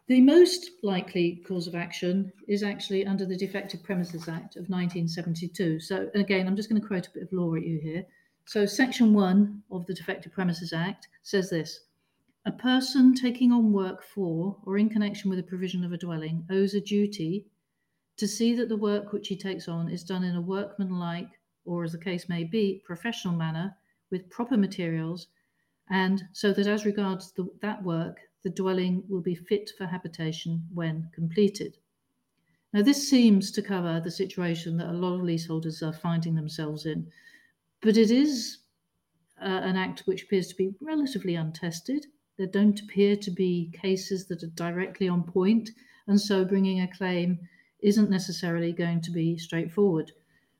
The 0.08 0.20
most 0.20 0.70
likely 0.84 1.42
cause 1.48 1.66
of 1.66 1.74
action 1.74 2.32
is 2.46 2.62
actually 2.62 3.04
under 3.06 3.26
the 3.26 3.36
Defective 3.36 3.82
Premises 3.82 4.28
Act 4.28 4.54
of 4.54 4.68
1972. 4.68 5.80
So, 5.80 6.08
again, 6.14 6.46
I'm 6.46 6.54
just 6.54 6.68
going 6.68 6.80
to 6.80 6.86
quote 6.86 7.08
a 7.08 7.10
bit 7.10 7.24
of 7.24 7.32
law 7.32 7.54
at 7.56 7.66
you 7.66 7.80
here. 7.80 8.06
So, 8.44 8.66
Section 8.66 9.12
1 9.12 9.64
of 9.72 9.84
the 9.86 9.94
Defective 9.94 10.32
Premises 10.32 10.72
Act 10.72 11.08
says 11.24 11.50
this 11.50 11.80
A 12.44 12.52
person 12.52 13.14
taking 13.14 13.50
on 13.50 13.72
work 13.72 14.04
for 14.04 14.56
or 14.64 14.78
in 14.78 14.88
connection 14.88 15.28
with 15.28 15.40
the 15.40 15.42
provision 15.42 15.84
of 15.84 15.92
a 15.92 15.98
dwelling 15.98 16.46
owes 16.50 16.74
a 16.74 16.80
duty 16.80 17.46
to 18.16 18.28
see 18.28 18.54
that 18.54 18.68
the 18.68 18.76
work 18.76 19.12
which 19.12 19.26
he 19.26 19.36
takes 19.36 19.66
on 19.66 19.90
is 19.90 20.04
done 20.04 20.22
in 20.22 20.36
a 20.36 20.40
workmanlike, 20.40 21.30
or 21.64 21.82
as 21.82 21.90
the 21.90 21.98
case 21.98 22.28
may 22.28 22.44
be, 22.44 22.80
professional 22.84 23.34
manner 23.34 23.76
with 24.10 24.30
proper 24.30 24.56
materials 24.56 25.26
and 25.90 26.24
so 26.32 26.52
that 26.52 26.66
as 26.66 26.84
regards 26.84 27.32
the, 27.32 27.48
that 27.60 27.82
work, 27.82 28.18
the 28.42 28.50
dwelling 28.50 29.02
will 29.08 29.20
be 29.20 29.34
fit 29.34 29.70
for 29.76 29.86
habitation 29.86 30.66
when 30.72 31.08
completed. 31.14 31.76
Now, 32.72 32.82
this 32.82 33.08
seems 33.08 33.50
to 33.52 33.62
cover 33.62 34.00
the 34.00 34.10
situation 34.10 34.76
that 34.76 34.90
a 34.90 34.92
lot 34.92 35.14
of 35.14 35.22
leaseholders 35.22 35.82
are 35.82 35.92
finding 35.92 36.34
themselves 36.34 36.86
in, 36.86 37.10
but 37.80 37.96
it 37.96 38.10
is 38.10 38.58
uh, 39.40 39.60
an 39.62 39.76
act 39.76 40.02
which 40.06 40.24
appears 40.24 40.48
to 40.48 40.56
be 40.56 40.74
relatively 40.80 41.34
untested. 41.34 42.06
There 42.36 42.46
don't 42.46 42.80
appear 42.80 43.16
to 43.16 43.30
be 43.30 43.72
cases 43.72 44.26
that 44.26 44.42
are 44.42 44.48
directly 44.48 45.08
on 45.08 45.22
point, 45.22 45.70
and 46.06 46.20
so 46.20 46.44
bringing 46.44 46.80
a 46.80 46.88
claim 46.88 47.38
isn't 47.80 48.10
necessarily 48.10 48.72
going 48.72 49.00
to 49.02 49.10
be 49.10 49.38
straightforward. 49.38 50.12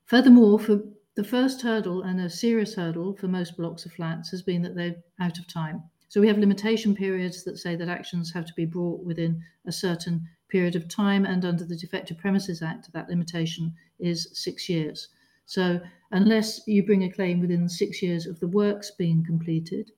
Furthermore, 0.06 0.58
for 0.58 0.80
the 1.16 1.24
first 1.24 1.62
hurdle, 1.62 2.02
and 2.02 2.20
a 2.20 2.30
serious 2.30 2.74
hurdle 2.74 3.14
for 3.14 3.26
most 3.26 3.56
blocks 3.56 3.84
of 3.84 3.92
flats, 3.92 4.30
has 4.30 4.42
been 4.42 4.62
that 4.62 4.76
they're 4.76 4.96
out 5.18 5.38
of 5.38 5.46
time. 5.48 5.82
So 6.08 6.20
we 6.20 6.28
have 6.28 6.38
limitation 6.38 6.94
periods 6.94 7.42
that 7.44 7.58
say 7.58 7.74
that 7.74 7.88
actions 7.88 8.32
have 8.32 8.46
to 8.46 8.54
be 8.54 8.66
brought 8.66 9.02
within 9.02 9.42
a 9.66 9.72
certain 9.72 10.28
period 10.48 10.76
of 10.76 10.88
time, 10.88 11.24
and 11.24 11.44
under 11.44 11.64
the 11.64 11.76
Defective 11.76 12.18
Premises 12.18 12.62
Act, 12.62 12.92
that 12.92 13.08
limitation 13.08 13.74
is 13.98 14.28
six 14.32 14.68
years. 14.68 15.08
So 15.46 15.80
unless 16.12 16.60
you 16.66 16.84
bring 16.84 17.04
a 17.04 17.10
claim 17.10 17.40
within 17.40 17.68
six 17.68 18.02
years 18.02 18.26
of 18.26 18.38
the 18.38 18.48
works 18.48 18.92
being 18.92 19.24
completed, 19.24 19.90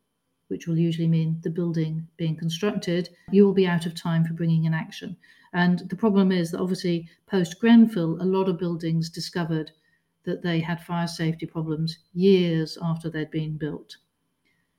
which 0.46 0.66
will 0.66 0.78
usually 0.78 1.08
mean 1.08 1.38
the 1.42 1.50
building 1.50 2.06
being 2.16 2.36
constructed, 2.36 3.10
you 3.30 3.44
will 3.44 3.52
be 3.52 3.66
out 3.66 3.86
of 3.86 3.94
time 3.94 4.24
for 4.24 4.34
bringing 4.34 4.66
an 4.66 4.74
action. 4.74 5.16
And 5.52 5.80
the 5.90 5.96
problem 5.96 6.30
is 6.30 6.50
that 6.50 6.60
obviously 6.60 7.08
post 7.26 7.60
Grenfell, 7.60 8.22
a 8.22 8.24
lot 8.24 8.48
of 8.48 8.58
buildings 8.58 9.10
discovered 9.10 9.72
that 10.28 10.42
they 10.42 10.60
had 10.60 10.84
fire 10.84 11.08
safety 11.08 11.46
problems 11.46 11.98
years 12.12 12.76
after 12.82 13.08
they'd 13.08 13.30
been 13.30 13.56
built. 13.56 13.96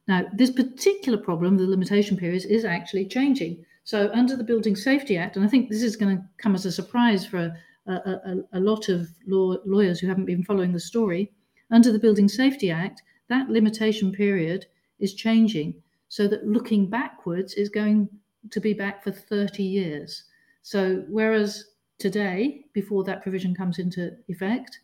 Now, 0.07 0.27
this 0.33 0.51
particular 0.51 1.17
problem, 1.17 1.57
the 1.57 1.65
limitation 1.65 2.17
periods, 2.17 2.45
is 2.45 2.65
actually 2.65 3.07
changing. 3.07 3.65
So, 3.83 4.11
under 4.13 4.35
the 4.35 4.43
Building 4.43 4.75
Safety 4.75 5.17
Act, 5.17 5.35
and 5.35 5.43
I 5.43 5.47
think 5.47 5.69
this 5.69 5.81
is 5.81 5.95
going 5.95 6.17
to 6.17 6.23
come 6.37 6.53
as 6.53 6.65
a 6.65 6.71
surprise 6.71 7.25
for 7.25 7.51
a, 7.87 7.91
a, 7.91 8.35
a 8.53 8.59
lot 8.59 8.89
of 8.89 9.09
law, 9.25 9.55
lawyers 9.65 9.99
who 9.99 10.07
haven't 10.07 10.25
been 10.25 10.43
following 10.43 10.71
the 10.71 10.79
story, 10.79 11.31
under 11.71 11.91
the 11.91 11.99
Building 11.99 12.27
Safety 12.27 12.69
Act, 12.69 13.01
that 13.27 13.49
limitation 13.49 14.11
period 14.11 14.67
is 14.99 15.15
changing 15.15 15.81
so 16.09 16.27
that 16.27 16.45
looking 16.45 16.89
backwards 16.89 17.55
is 17.55 17.69
going 17.69 18.07
to 18.51 18.59
be 18.59 18.73
back 18.73 19.03
for 19.03 19.11
30 19.11 19.63
years. 19.63 20.25
So, 20.61 21.03
whereas 21.09 21.65
today, 21.97 22.65
before 22.73 23.03
that 23.05 23.23
provision 23.23 23.55
comes 23.55 23.79
into 23.79 24.15
effect, 24.27 24.79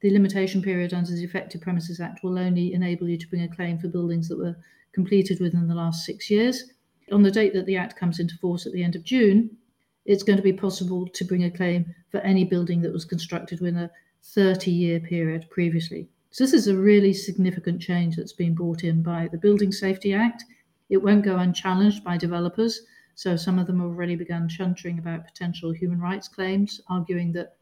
the 0.00 0.10
limitation 0.10 0.62
period 0.62 0.92
under 0.92 1.10
the 1.10 1.20
Defective 1.20 1.60
Premises 1.60 2.00
Act 2.00 2.22
will 2.22 2.38
only 2.38 2.72
enable 2.72 3.08
you 3.08 3.16
to 3.16 3.28
bring 3.28 3.42
a 3.42 3.54
claim 3.54 3.78
for 3.78 3.88
buildings 3.88 4.28
that 4.28 4.38
were 4.38 4.56
completed 4.92 5.40
within 5.40 5.68
the 5.68 5.74
last 5.74 6.04
six 6.04 6.30
years. 6.30 6.64
On 7.12 7.22
the 7.22 7.30
date 7.30 7.54
that 7.54 7.66
the 7.66 7.76
Act 7.76 7.96
comes 7.96 8.18
into 8.18 8.36
force 8.36 8.66
at 8.66 8.72
the 8.72 8.82
end 8.82 8.96
of 8.96 9.04
June, 9.04 9.56
it's 10.04 10.22
going 10.22 10.36
to 10.36 10.42
be 10.42 10.52
possible 10.52 11.06
to 11.08 11.24
bring 11.24 11.44
a 11.44 11.50
claim 11.50 11.94
for 12.10 12.18
any 12.20 12.44
building 12.44 12.82
that 12.82 12.92
was 12.92 13.04
constructed 13.04 13.60
within 13.60 13.78
a 13.78 13.90
30 14.22 14.70
year 14.70 15.00
period 15.00 15.46
previously. 15.50 16.08
So, 16.30 16.44
this 16.44 16.52
is 16.52 16.68
a 16.68 16.76
really 16.76 17.12
significant 17.12 17.80
change 17.80 18.16
that's 18.16 18.32
been 18.32 18.54
brought 18.54 18.84
in 18.84 19.02
by 19.02 19.28
the 19.30 19.38
Building 19.38 19.72
Safety 19.72 20.12
Act. 20.12 20.44
It 20.90 20.98
won't 20.98 21.24
go 21.24 21.36
unchallenged 21.36 22.04
by 22.04 22.16
developers. 22.18 22.82
So, 23.14 23.36
some 23.36 23.58
of 23.58 23.66
them 23.66 23.80
have 23.80 23.88
already 23.88 24.16
begun 24.16 24.48
chuntering 24.48 24.98
about 24.98 25.24
potential 25.24 25.72
human 25.72 26.00
rights 26.00 26.28
claims, 26.28 26.80
arguing 26.88 27.32
that 27.32 27.56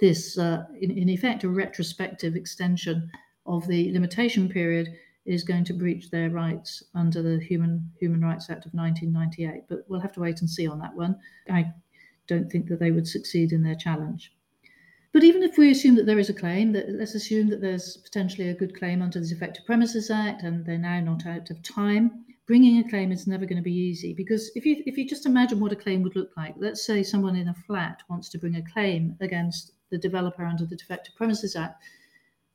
this, 0.00 0.38
uh, 0.38 0.64
in, 0.80 0.90
in 0.90 1.08
effect, 1.08 1.44
a 1.44 1.48
retrospective 1.48 2.36
extension 2.36 3.10
of 3.46 3.66
the 3.66 3.92
limitation 3.92 4.48
period 4.48 4.94
is 5.26 5.44
going 5.44 5.64
to 5.64 5.74
breach 5.74 6.10
their 6.10 6.30
rights 6.30 6.82
under 6.94 7.22
the 7.22 7.38
Human 7.44 7.90
Human 8.00 8.22
Rights 8.22 8.48
Act 8.48 8.66
of 8.66 8.72
1998. 8.72 9.64
But 9.68 9.84
we'll 9.88 10.00
have 10.00 10.12
to 10.12 10.20
wait 10.20 10.40
and 10.40 10.48
see 10.48 10.66
on 10.66 10.78
that 10.78 10.94
one. 10.94 11.16
I 11.50 11.72
don't 12.26 12.50
think 12.50 12.68
that 12.68 12.80
they 12.80 12.90
would 12.90 13.06
succeed 13.06 13.52
in 13.52 13.62
their 13.62 13.74
challenge. 13.74 14.32
But 15.12 15.24
even 15.24 15.42
if 15.42 15.58
we 15.58 15.70
assume 15.70 15.96
that 15.96 16.06
there 16.06 16.18
is 16.18 16.28
a 16.28 16.34
claim, 16.34 16.72
that 16.72 16.90
let's 16.90 17.14
assume 17.14 17.48
that 17.48 17.60
there's 17.60 17.96
potentially 17.96 18.50
a 18.50 18.54
good 18.54 18.78
claim 18.78 19.02
under 19.02 19.18
the 19.18 19.26
Defective 19.26 19.64
Premises 19.66 20.10
Act, 20.10 20.42
and 20.42 20.64
they're 20.64 20.78
now 20.78 21.00
not 21.00 21.26
out 21.26 21.50
of 21.50 21.62
time. 21.62 22.24
Bringing 22.46 22.78
a 22.78 22.88
claim 22.88 23.12
is 23.12 23.26
never 23.26 23.44
going 23.44 23.56
to 23.56 23.62
be 23.62 23.74
easy 23.74 24.14
because 24.14 24.50
if 24.54 24.64
you 24.64 24.82
if 24.86 24.96
you 24.96 25.06
just 25.06 25.26
imagine 25.26 25.60
what 25.60 25.72
a 25.72 25.76
claim 25.76 26.02
would 26.02 26.16
look 26.16 26.30
like, 26.36 26.54
let's 26.56 26.86
say 26.86 27.02
someone 27.02 27.36
in 27.36 27.48
a 27.48 27.54
flat 27.54 28.02
wants 28.08 28.30
to 28.30 28.38
bring 28.38 28.56
a 28.56 28.72
claim 28.72 29.16
against 29.20 29.72
the 29.90 29.98
developer 29.98 30.44
under 30.44 30.64
the 30.64 30.76
Defective 30.76 31.14
Premises 31.14 31.56
Act, 31.56 31.82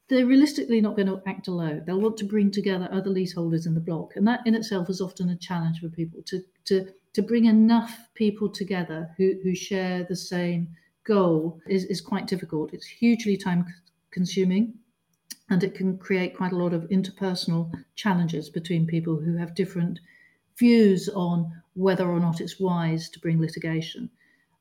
they're 0.08 0.26
realistically 0.26 0.82
not 0.82 0.96
going 0.96 1.08
to 1.08 1.22
act 1.26 1.48
alone. 1.48 1.84
They'll 1.86 2.02
want 2.02 2.18
to 2.18 2.26
bring 2.26 2.52
together 2.52 2.90
other 2.92 3.10
leaseholders 3.10 3.66
in 3.66 3.74
the 3.74 3.80
block. 3.80 4.16
And 4.16 4.28
that 4.28 4.46
in 4.46 4.56
itself 4.56 4.90
is 4.90 5.02
often 5.02 5.30
a 5.30 5.36
challenge 5.38 5.80
for 5.80 5.90
people 5.90 6.22
to, 6.24 6.44
to, 6.66 6.88
to 7.14 7.22
bring 7.22 7.46
enough 7.46 8.10
people 8.14 8.50
together 8.50 9.10
who, 9.18 9.36
who 9.44 9.56
share 9.56 10.04
the 10.04 10.16
same 10.16 10.68
goal 11.04 11.60
is, 11.68 11.86
is 11.86 12.02
quite 12.02 12.28
difficult. 12.28 12.74
It's 12.74 12.86
hugely 12.86 13.38
time 13.38 13.66
consuming 14.12 14.74
and 15.50 15.64
it 15.64 15.76
can 15.76 15.98
create 15.98 16.38
quite 16.38 16.52
a 16.52 16.58
lot 16.58 16.74
of 16.74 16.84
interpersonal 16.84 17.72
challenges 17.96 18.50
between 18.50 18.88
people 18.88 19.18
who 19.18 19.36
have 19.38 19.56
different 19.56 20.00
views 20.58 21.10
on 21.10 21.52
whether 21.74 22.08
or 22.08 22.20
not 22.20 22.42
it's 22.42 22.60
wise 22.60 23.10
to 23.10 23.20
bring 23.20 23.40
litigation. 23.40 24.10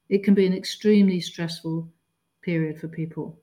It 0.08 0.24
can 0.24 0.34
be 0.34 0.46
an 0.46 0.54
extremely 0.54 1.20
stressful 1.20 1.88
period 2.42 2.78
for 2.78 2.88
people. 2.88 3.38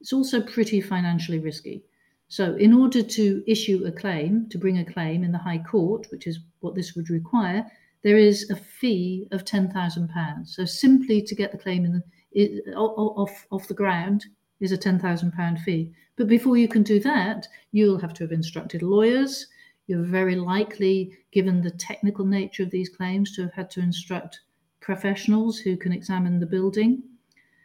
It's 0.00 0.12
also 0.12 0.40
pretty 0.40 0.80
financially 0.80 1.38
risky. 1.38 1.84
So, 2.28 2.54
in 2.56 2.74
order 2.74 3.02
to 3.02 3.42
issue 3.46 3.84
a 3.86 3.92
claim, 3.92 4.48
to 4.50 4.58
bring 4.58 4.78
a 4.78 4.84
claim 4.84 5.24
in 5.24 5.32
the 5.32 5.38
High 5.38 5.58
Court, 5.58 6.06
which 6.10 6.26
is 6.26 6.40
what 6.60 6.74
this 6.74 6.94
would 6.94 7.08
require, 7.08 7.66
there 8.02 8.18
is 8.18 8.50
a 8.50 8.56
fee 8.56 9.26
of 9.32 9.44
£10,000. 9.44 10.46
So, 10.46 10.64
simply 10.66 11.22
to 11.22 11.34
get 11.34 11.52
the 11.52 11.58
claim 11.58 11.86
in 11.86 11.92
the, 11.92 12.02
it, 12.32 12.74
off, 12.74 13.46
off 13.50 13.66
the 13.66 13.74
ground 13.74 14.26
is 14.60 14.72
a 14.72 14.78
£10,000 14.78 15.58
fee. 15.62 15.92
But 16.16 16.28
before 16.28 16.56
you 16.56 16.68
can 16.68 16.82
do 16.82 17.00
that, 17.00 17.48
you'll 17.72 17.98
have 17.98 18.12
to 18.14 18.24
have 18.24 18.32
instructed 18.32 18.82
lawyers. 18.82 19.46
You're 19.86 20.02
very 20.02 20.36
likely, 20.36 21.16
given 21.32 21.62
the 21.62 21.70
technical 21.70 22.26
nature 22.26 22.62
of 22.62 22.70
these 22.70 22.90
claims, 22.90 23.34
to 23.36 23.42
have 23.42 23.54
had 23.54 23.70
to 23.70 23.80
instruct 23.80 24.40
professionals 24.80 25.58
who 25.58 25.76
can 25.76 25.92
examine 25.92 26.40
the 26.40 26.46
building. 26.46 27.02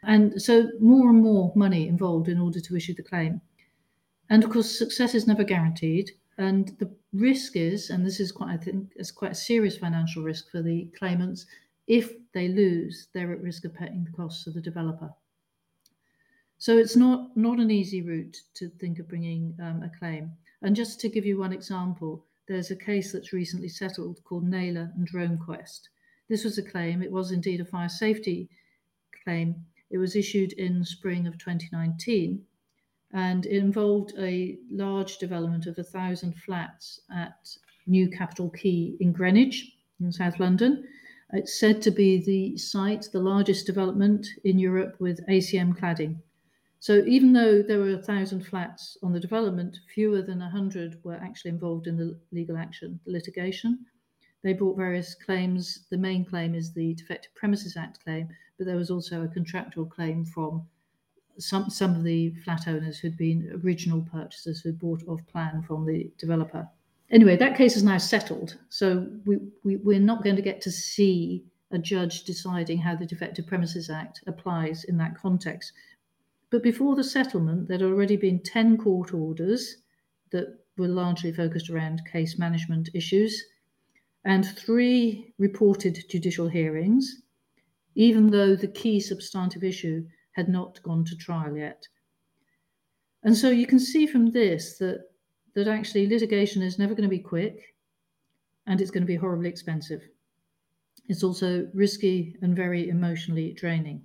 And 0.06 0.42
so, 0.42 0.70
more 0.80 1.10
and 1.10 1.22
more 1.22 1.54
money 1.56 1.88
involved 1.88 2.28
in 2.28 2.40
order 2.40 2.60
to 2.60 2.76
issue 2.76 2.94
the 2.94 3.04
claim. 3.04 3.42
And 4.30 4.44
of 4.44 4.50
course, 4.50 4.78
success 4.78 5.16
is 5.16 5.28
never 5.28 5.44
guaranteed. 5.44 6.12
And 6.38 6.76
the 6.80 6.90
risk 7.14 7.56
is, 7.56 7.90
and 7.90 8.06
this 8.06 8.20
is 8.20 8.32
quite, 8.32 8.50
I 8.50 8.58
think, 8.58 8.92
it's 8.96 9.12
quite 9.12 9.32
a 9.32 9.36
serious 9.36 9.78
financial 9.78 10.24
risk 10.24 10.50
for 10.50 10.62
the 10.62 10.86
claimants. 10.98 11.46
If 11.88 12.14
they 12.34 12.48
lose, 12.48 13.08
they're 13.14 13.34
at 13.34 13.42
risk 13.42 13.66
of 13.66 13.76
paying 13.76 14.04
the 14.04 14.12
costs 14.12 14.48
of 14.48 14.54
the 14.54 14.62
developer. 14.62 15.14
So 16.58 16.78
it's 16.78 16.96
not 16.96 17.36
not 17.36 17.60
an 17.60 17.72
easy 17.72 18.02
route 18.02 18.38
to 18.54 18.70
think 18.70 18.98
of 19.00 19.10
bringing 19.10 19.54
um, 19.62 19.84
a 19.84 19.90
claim. 20.00 20.32
And 20.62 20.76
just 20.76 21.00
to 21.02 21.10
give 21.10 21.26
you 21.26 21.38
one 21.38 21.52
example, 21.52 22.26
there's 22.48 22.72
a 22.72 22.76
case 22.76 23.12
that's 23.12 23.34
recently 23.34 23.68
settled 23.68 24.24
called 24.24 24.46
Naylor 24.46 24.92
and 24.96 25.12
Roamquest. 25.12 25.90
This 26.30 26.44
was 26.44 26.58
a 26.58 26.64
claim. 26.64 27.04
It 27.04 27.12
was 27.12 27.32
indeed 27.32 27.60
a 27.60 27.66
fire 27.66 27.90
safety 27.90 28.50
claim. 29.24 29.66
It 29.94 30.00
was 30.00 30.16
issued 30.16 30.54
in 30.54 30.84
spring 30.84 31.28
of 31.28 31.38
2019 31.38 32.44
and 33.12 33.46
it 33.46 33.58
involved 33.58 34.14
a 34.18 34.58
large 34.72 35.20
development 35.20 35.68
of 35.68 35.76
thousand 35.76 36.34
flats 36.34 37.00
at 37.12 37.56
New 37.86 38.10
Capital 38.10 38.50
Quay 38.50 38.98
in 39.00 39.12
Greenwich, 39.12 39.78
in 40.00 40.12
South 40.12 40.40
London. 40.40 40.88
It's 41.32 41.60
said 41.60 41.80
to 41.84 41.92
be 41.92 42.18
the 42.18 42.58
site, 42.58 43.08
the 43.14 43.20
largest 43.20 43.68
development 43.68 44.26
in 44.44 44.58
Europe 44.58 44.96
with 45.00 45.24
ACM 45.28 45.78
cladding. 45.78 46.18
So 46.80 47.04
even 47.06 47.34
though 47.34 47.62
there 47.62 47.80
were 47.80 47.96
thousand 48.02 48.48
flats 48.48 48.98
on 49.04 49.14
the 49.14 49.20
development, 49.20 49.78
fewer 49.94 50.24
than 50.24 50.40
hundred 50.42 51.04
were 51.04 51.18
actually 51.18 51.52
involved 51.52 51.86
in 51.86 51.98
the 51.98 52.20
legal 52.32 52.58
action, 52.58 53.00
the 53.06 53.12
litigation. 53.12 53.86
They 54.44 54.54
brought 54.54 54.76
various 54.76 55.16
claims. 55.16 55.86
The 55.90 55.98
main 55.98 56.26
claim 56.26 56.54
is 56.54 56.74
the 56.74 56.94
Defective 56.96 57.34
Premises 57.34 57.78
Act 57.78 58.04
claim, 58.04 58.28
but 58.58 58.68
there 58.68 58.76
was 58.76 58.92
also 58.92 59.24
a 59.24 59.28
contractual 59.30 59.86
claim 59.86 60.26
from 60.26 60.68
some 61.40 61.70
some 61.70 61.96
of 61.96 62.04
the 62.04 62.32
flat 62.44 62.68
owners 62.68 63.00
who'd 63.00 63.18
been 63.18 63.62
original 63.64 64.02
purchasers 64.02 64.62
who 64.62 64.74
bought 64.74 65.08
off 65.08 65.26
plan 65.28 65.64
from 65.64 65.86
the 65.86 66.12
developer. 66.18 66.68
Anyway, 67.10 67.38
that 67.38 67.58
case 67.58 67.78
is 67.78 67.84
now 67.84 67.98
settled, 67.98 68.58
so 68.70 69.08
we, 69.26 69.38
we 69.64 69.78
we're 69.78 70.00
not 70.00 70.24
going 70.24 70.36
to 70.36 70.42
get 70.42 70.62
to 70.62 70.72
see 70.72 71.46
a 71.72 71.78
judge 71.78 72.24
deciding 72.24 72.78
how 72.78 72.96
the 72.96 73.06
Defective 73.06 73.48
Premises 73.48 73.90
Act 73.90 74.22
applies 74.28 74.84
in 74.84 74.98
that 74.98 75.18
context. 75.18 75.72
But 76.50 76.62
before 76.62 76.96
the 76.96 77.04
settlement, 77.04 77.68
there'd 77.68 77.82
already 77.82 78.18
been 78.18 78.40
10 78.40 78.78
court 78.78 79.14
orders 79.14 79.78
that 80.32 80.60
were 80.78 80.88
largely 80.88 81.32
focused 81.32 81.70
around 81.70 82.06
case 82.06 82.38
management 82.38 82.90
issues 82.94 83.44
and 84.26 84.46
three 84.58 85.34
reported 85.38 86.06
judicial 86.10 86.48
hearings, 86.48 87.22
even 87.96 88.30
though 88.30 88.56
the 88.56 88.68
key 88.68 89.00
substantive 89.00 89.64
issue 89.64 90.06
had 90.32 90.50
not 90.50 90.82
gone 90.84 91.04
to 91.06 91.16
trial 91.16 91.56
yet. 91.56 91.88
And 93.24 93.36
so 93.36 93.50
you 93.50 93.68
can 93.68 93.80
see 93.80 94.08
from 94.08 94.32
this 94.32 94.78
that, 94.78 95.06
that 95.56 95.68
actually 95.68 96.08
litigation 96.08 96.62
is 96.62 96.80
never 96.80 96.94
going 96.94 97.10
to 97.10 97.16
be 97.16 97.20
quick 97.20 97.76
and 98.68 98.82
it's 98.82 98.92
going 98.92 99.04
to 99.04 99.08
be 99.08 99.16
horribly 99.16 99.50
expensive. 99.50 100.02
It's 101.08 101.24
also 101.24 101.70
risky 101.74 102.38
and 102.42 102.56
very 102.56 102.90
emotionally 102.90 103.54
draining. 103.54 104.04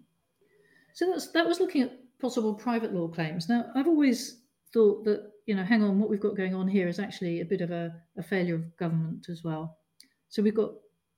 So 0.95 1.11
that's, 1.11 1.31
that 1.31 1.47
was 1.47 1.61
looking 1.61 1.83
at 1.83 1.99
possible 2.21 2.55
private 2.55 2.93
law 2.93 3.09
claims. 3.09 3.49
Now, 3.49 3.67
I've 3.75 3.87
always 3.87 4.43
thought 4.73 5.05
that, 5.05 5.31
you 5.47 5.55
know, 5.55 5.63
hang 5.63 5.83
on, 5.83 6.01
what 6.01 6.11
we've 6.11 6.21
got 6.21 6.37
going 6.37 6.55
on 6.55 6.67
here 6.67 6.89
is 6.89 6.99
actually 6.99 7.41
a 7.41 7.45
bit 7.45 7.61
of 7.61 7.71
a, 7.71 7.95
a 8.17 8.23
failure 8.23 8.57
of 8.57 8.77
government 8.77 9.29
as 9.31 9.45
well. 9.45 9.78
So 10.29 10.43
we've 10.43 10.55
got 10.55 10.73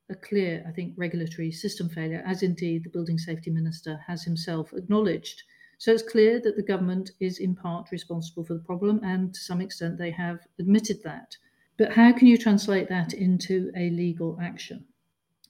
a 0.09 0.15
clear, 0.15 0.65
I 0.67 0.73
think, 0.73 0.95
regulatory 0.97 1.53
system 1.53 1.89
failure, 1.89 2.23
as 2.27 2.43
indeed 2.43 2.85
the 2.85 2.91
Building 2.91 3.19
Safety 3.19 3.51
Minister 3.51 4.01
has 4.07 4.25
himself 4.25 4.73
acknowledged. 4.73 5.43
So 5.79 5.93
it's 5.93 6.03
clear 6.03 6.41
that 6.41 6.57
the 6.57 6.63
government 6.63 7.13
is 7.21 7.39
in 7.39 7.55
part 7.55 7.91
responsible 7.91 8.45
for 8.45 8.55
the 8.55 8.61
problem, 8.61 9.01
and 9.03 9.33
to 9.33 9.41
some 9.41 9.61
extent 9.61 9.99
they 9.99 10.11
have 10.11 10.41
admitted 10.59 11.03
that. 11.05 11.37
But 11.79 11.93
how 11.93 12.13
can 12.13 12.27
you 12.27 12.37
translate 12.37 12.89
that 12.89 13.15
into 13.15 13.73
a 13.77 13.91
legal 13.91 14.39
action? 14.43 14.85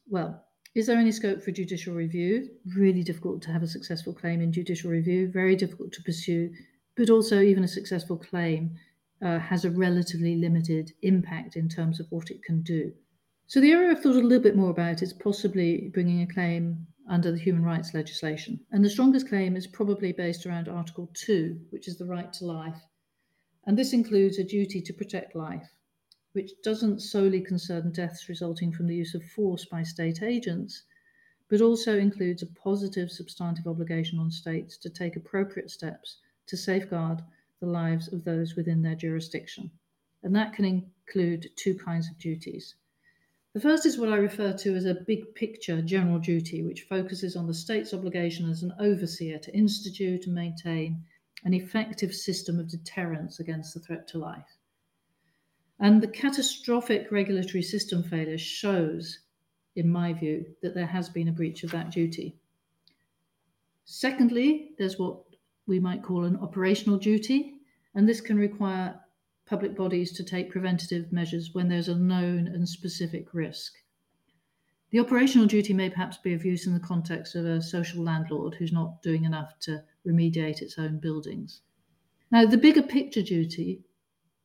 Well, 0.09 0.45
is 0.75 0.87
there 0.87 0.99
any 0.99 1.11
scope 1.11 1.43
for 1.43 1.51
judicial 1.51 1.95
review? 1.95 2.49
Really 2.77 3.03
difficult 3.03 3.43
to 3.43 3.53
have 3.53 3.65
a 3.65 3.67
successful 3.67 4.13
claim 4.13 4.41
in 4.41 4.53
judicial 4.53 4.91
review, 4.91 5.29
very 5.29 5.57
difficult 5.57 5.93
to 5.93 6.03
pursue, 6.03 6.53
but 6.97 7.11
also 7.11 7.41
even 7.41 7.65
a 7.65 7.69
successful 7.69 8.17
claim 8.17 8.79
uh, 9.21 9.39
has 9.39 9.65
a 9.65 9.71
relatively 9.71 10.37
limited 10.37 10.93
impact 11.03 11.57
in 11.57 11.69
terms 11.69 11.99
of 11.99 12.07
what 12.11 12.31
it 12.31 12.43
can 12.45 12.63
do. 12.63 12.93
So 13.51 13.61
the 13.61 13.73
area 13.73 13.91
I've 13.91 14.01
thought 14.01 14.15
a 14.15 14.21
little 14.21 14.39
bit 14.39 14.55
more 14.55 14.71
about 14.71 15.03
is 15.03 15.13
possibly 15.13 15.91
bringing 15.93 16.23
a 16.23 16.33
claim 16.33 16.87
under 17.09 17.33
the 17.33 17.39
human 17.41 17.65
rights 17.65 17.93
legislation. 17.93 18.61
And 18.71 18.85
the 18.85 18.89
strongest 18.89 19.29
claim 19.29 19.57
is 19.57 19.67
probably 19.67 20.13
based 20.13 20.47
around 20.47 20.69
Article 20.69 21.11
2, 21.15 21.61
which 21.71 21.89
is 21.89 21.99
the 21.99 22.07
right 22.07 22.33
to 22.35 22.45
life. 22.45 22.81
And 23.67 23.77
this 23.77 23.93
includes 23.93 24.39
a 24.39 24.45
duty 24.45 24.81
to 24.83 24.93
protect 24.93 25.35
life, 25.35 25.69
which 26.31 26.53
doesn't 26.63 27.01
solely 27.01 27.41
concern 27.41 27.91
deaths 27.91 28.29
resulting 28.29 28.71
from 28.71 28.87
the 28.87 28.95
use 28.95 29.17
of 29.17 29.25
force 29.25 29.65
by 29.65 29.83
state 29.83 30.23
agents, 30.23 30.85
but 31.49 31.61
also 31.61 31.99
includes 31.99 32.45
a 32.45 32.53
positive 32.63 33.11
substantive 33.11 33.67
obligation 33.67 34.21
on 34.21 34.31
states 34.31 34.77
to 34.77 34.91
take 34.91 35.17
appropriate 35.17 35.73
steps 35.73 36.19
to 36.47 36.57
safeguard 36.57 37.21
the 37.59 37.67
lives 37.67 38.13
of 38.13 38.23
those 38.23 38.55
within 38.55 38.81
their 38.81 38.95
jurisdiction. 38.95 39.73
And 40.23 40.37
that 40.37 40.53
can 40.53 40.65
include 40.65 41.51
two 41.57 41.75
kinds 41.75 42.09
of 42.09 42.17
duties. 42.17 42.77
The 43.53 43.61
first 43.61 43.85
is 43.85 43.99
what 43.99 44.13
I 44.13 44.17
refer 44.17 44.53
to 44.53 44.77
as 44.77 44.85
a 44.85 44.95
big 44.95 45.35
picture 45.35 45.83
general 45.83 46.21
duty, 46.21 46.63
which 46.63 46.83
focuses 46.83 47.35
on 47.35 47.49
the 47.49 47.55
state's 47.55 47.93
obligation 47.93 48.49
as 48.49 48.63
an 48.63 48.73
overseer 48.79 49.39
to 49.39 49.55
institute 49.55 50.27
and 50.27 50.35
maintain 50.35 51.03
an 51.45 51.53
effective 51.53 52.15
system 52.15 52.61
of 52.61 52.69
deterrence 52.69 53.41
against 53.41 53.75
the 53.75 53.81
threat 53.81 54.07
to 54.09 54.19
life. 54.19 54.57
And 55.81 56.01
the 56.01 56.09
catastrophic 56.09 57.11
regulatory 57.11 57.63
system 57.63 58.05
failure 58.05 58.39
shows, 58.39 59.21
in 59.75 59.91
my 59.91 60.13
view, 60.13 60.47
that 60.63 60.75
there 60.75 60.87
has 60.87 61.09
been 61.09 61.29
a 61.29 61.33
breach 61.33 61.65
of 61.65 61.73
that 61.73 61.91
duty. 61.91 62.37
Secondly, 63.85 64.73
there's 64.79 64.99
what 64.99 65.25
we 65.67 65.81
might 65.81 66.05
call 66.05 66.25
an 66.25 66.37
operational 66.37 66.99
duty, 66.99 67.55
and 67.97 68.09
this 68.09 68.21
can 68.21 68.39
require 68.39 69.01
public 69.51 69.77
bodies 69.77 70.13
to 70.13 70.23
take 70.23 70.49
preventative 70.49 71.11
measures 71.11 71.53
when 71.53 71.69
there's 71.69 71.89
a 71.89 71.95
known 71.97 72.47
and 72.47 72.69
specific 72.69 73.35
risk. 73.35 73.73
The 74.91 75.01
operational 75.01 75.49
duty 75.49 75.75
may 75.75 75.91
perhaps 75.91 76.19
be 76.19 76.35
of 76.35 76.45
use 76.45 76.69
in 76.69 76.73
the 76.73 76.79
context 76.79 77.35
of 77.35 77.45
a 77.45 77.61
social 77.61 78.05
landlord 78.05 78.55
who's 78.55 78.73
not 78.73 79.03
doing 79.03 79.25
enough 79.25 79.59
to 79.63 79.83
remediate 80.07 80.63
its 80.63 80.79
own 80.79 81.01
buildings. 81.01 81.63
Now, 82.31 82.47
the 82.47 82.57
bigger 82.57 82.83
picture 82.83 83.23
duty, 83.23 83.83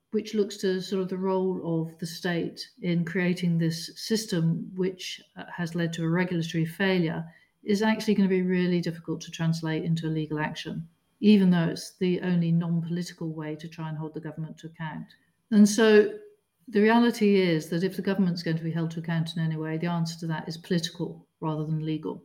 which 0.09 0.33
looks 0.33 0.57
to 0.57 0.81
sort 0.81 1.03
of 1.03 1.09
the 1.09 1.17
role 1.17 1.61
of 1.63 1.99
the 1.99 2.07
state 2.07 2.67
in 2.81 3.05
creating 3.05 3.59
this 3.59 3.91
system, 3.95 4.71
which 4.75 5.21
uh, 5.37 5.43
has 5.55 5.75
led 5.75 5.93
to 5.93 6.03
a 6.03 6.09
regulatory 6.09 6.65
failure, 6.65 7.23
is 7.63 7.83
actually 7.83 8.15
going 8.15 8.27
to 8.27 8.35
be 8.35 8.41
really 8.41 8.81
difficult 8.81 9.21
to 9.21 9.31
translate 9.31 9.83
into 9.83 10.07
a 10.07 10.17
legal 10.17 10.39
action 10.39 10.87
even 11.19 11.49
though 11.49 11.69
it's 11.69 11.97
the 11.97 12.21
only 12.21 12.51
non 12.51 12.81
political 12.81 13.33
way 13.33 13.55
to 13.55 13.67
try 13.67 13.89
and 13.89 13.97
hold 13.97 14.13
the 14.13 14.19
government 14.19 14.57
to 14.59 14.67
account. 14.67 15.07
And 15.51 15.67
so 15.67 16.17
the 16.67 16.81
reality 16.81 17.35
is 17.35 17.69
that 17.69 17.83
if 17.83 17.95
the 17.95 18.01
government's 18.01 18.43
going 18.43 18.57
to 18.57 18.63
be 18.63 18.71
held 18.71 18.91
to 18.91 18.99
account 18.99 19.35
in 19.35 19.43
any 19.43 19.55
way, 19.55 19.77
the 19.77 19.87
answer 19.87 20.19
to 20.19 20.27
that 20.27 20.47
is 20.47 20.57
political 20.57 21.27
rather 21.39 21.65
than 21.65 21.85
legal. 21.85 22.23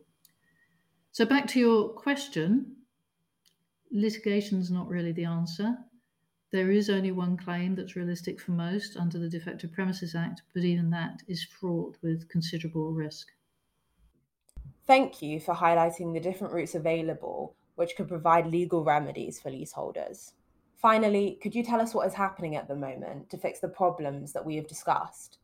So, 1.11 1.25
back 1.25 1.47
to 1.47 1.59
your 1.59 1.89
question 1.89 2.77
litigation 3.91 4.59
is 4.59 4.71
not 4.71 4.87
really 4.87 5.11
the 5.11 5.25
answer. 5.25 5.77
There 6.51 6.71
is 6.71 6.89
only 6.89 7.11
one 7.11 7.37
claim 7.37 7.75
that's 7.75 7.95
realistic 7.95 8.39
for 8.39 8.51
most 8.51 8.97
under 8.97 9.19
the 9.19 9.29
Defective 9.29 9.71
Premises 9.71 10.15
Act, 10.15 10.41
but 10.53 10.63
even 10.63 10.89
that 10.89 11.21
is 11.27 11.43
fraught 11.43 11.97
with 12.01 12.27
considerable 12.29 12.91
risk. 12.93 13.27
Thank 14.85 15.21
you 15.21 15.39
for 15.39 15.55
highlighting 15.55 16.13
the 16.13 16.19
different 16.19 16.53
routes 16.53 16.75
available 16.75 17.55
which 17.81 17.95
could 17.95 18.07
provide 18.07 18.45
legal 18.45 18.83
remedies 18.83 19.41
for 19.41 19.49
leaseholders. 19.49 20.33
Finally, 20.77 21.39
could 21.41 21.55
you 21.55 21.63
tell 21.63 21.81
us 21.81 21.95
what 21.95 22.05
is 22.05 22.13
happening 22.13 22.55
at 22.55 22.67
the 22.67 22.75
moment 22.75 23.27
to 23.27 23.39
fix 23.39 23.59
the 23.59 23.67
problems 23.67 24.33
that 24.33 24.45
we 24.45 24.55
have 24.55 24.67
discussed? 24.67 25.39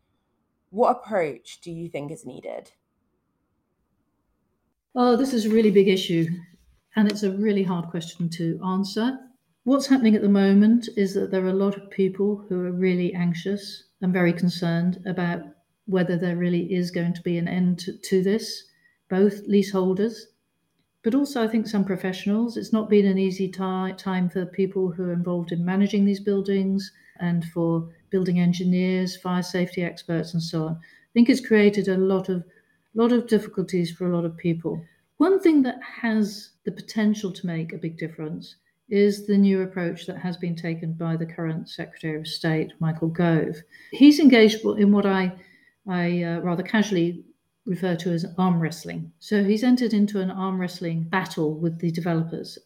What 0.70 0.92
approach 0.92 1.62
do 1.62 1.72
you 1.72 1.90
think 1.90 2.12
is 2.12 2.28
needed? 2.28 2.72
Oh, 4.94 5.16
this 5.16 5.34
is 5.34 5.48
a 5.48 5.50
really 5.50 5.72
big 5.72 5.88
issue, 5.88 6.28
and 6.96 7.10
it's 7.12 7.24
a 7.24 7.32
really 7.32 7.64
hard 7.64 7.90
question 7.90 8.30
to 8.30 8.60
answer. 8.64 9.18
What's 9.64 9.88
happening 9.88 10.16
at 10.16 10.22
the 10.22 10.30
moment 10.30 10.90
is 10.96 11.16
that 11.16 11.32
there 11.32 11.44
are 11.44 11.50
a 11.50 11.64
lot 11.66 11.76
of 11.76 11.90
people 11.90 12.46
who 12.48 12.64
are 12.64 12.72
really 12.72 13.16
anxious 13.16 13.86
and 14.04 14.14
very 14.14 14.32
concerned 14.32 15.02
about 15.08 15.42
whether 15.88 16.18
there 16.18 16.38
really 16.38 16.72
is 16.72 16.92
going 16.92 17.16
to 17.16 17.22
be 17.24 17.40
an 17.40 17.48
end 17.48 17.80
to, 17.80 17.98
to 17.98 18.22
this, 18.22 18.64
both 19.10 19.42
leaseholders, 19.48 20.28
but 21.08 21.16
also 21.16 21.42
I 21.42 21.48
think 21.48 21.68
some 21.68 21.86
professionals. 21.86 22.58
It's 22.58 22.74
not 22.74 22.90
been 22.90 23.06
an 23.06 23.18
easy 23.18 23.48
time 23.48 24.28
for 24.28 24.46
people 24.46 24.92
who 24.92 25.06
are 25.06 25.14
involved 25.14 25.54
in 25.54 25.64
managing 25.64 26.04
these 26.04 26.20
buildings 26.20 26.92
and 27.22 27.46
for 27.46 27.88
building 28.10 28.42
engineers, 28.42 29.16
fire 29.16 29.42
safety 29.42 29.84
experts, 29.84 30.34
and 30.34 30.44
so 30.44 30.66
on. 30.66 30.72
I 30.74 31.14
think 31.14 31.30
it's 31.30 31.48
created 31.48 31.88
a 31.88 31.96
lot 31.96 32.28
of 32.28 32.44
lot 32.94 33.14
of 33.14 33.28
difficulties 33.28 33.90
for 33.90 34.06
a 34.06 34.14
lot 34.14 34.26
of 34.26 34.36
people. 34.36 34.84
One 35.16 35.40
thing 35.40 35.62
that 35.62 35.82
has 35.82 36.50
the 36.66 36.74
potential 36.74 37.32
to 37.32 37.48
make 37.48 37.72
a 37.72 37.78
big 37.78 37.98
difference 37.98 38.58
is 38.90 39.28
the 39.28 39.38
new 39.38 39.62
approach 39.62 40.08
that 40.08 40.18
has 40.18 40.36
been 40.36 40.58
taken 40.58 40.92
by 40.92 41.16
the 41.16 41.26
current 41.26 41.70
Secretary 41.70 42.20
of 42.20 42.28
State, 42.28 42.74
Michael 42.82 43.08
Gove. 43.08 43.56
He's 43.92 44.20
engaged 44.20 44.66
in 44.66 44.92
what 44.92 45.06
I, 45.06 45.32
I 45.88 46.24
uh, 46.24 46.40
rather 46.42 46.64
casually 46.64 47.24
refer 47.68 47.96
to 47.98 48.12
as 48.12 48.26
arm 48.38 48.60
wrestling. 48.60 49.12
So 49.20 49.44
he's 49.44 49.64
entered 49.64 49.94
into 49.94 50.22
an 50.22 50.32
arm 50.32 50.60
wrestling 50.60 51.04
battle 51.04 51.54
with 51.54 51.80
the 51.80 51.92
developers. 51.92 52.58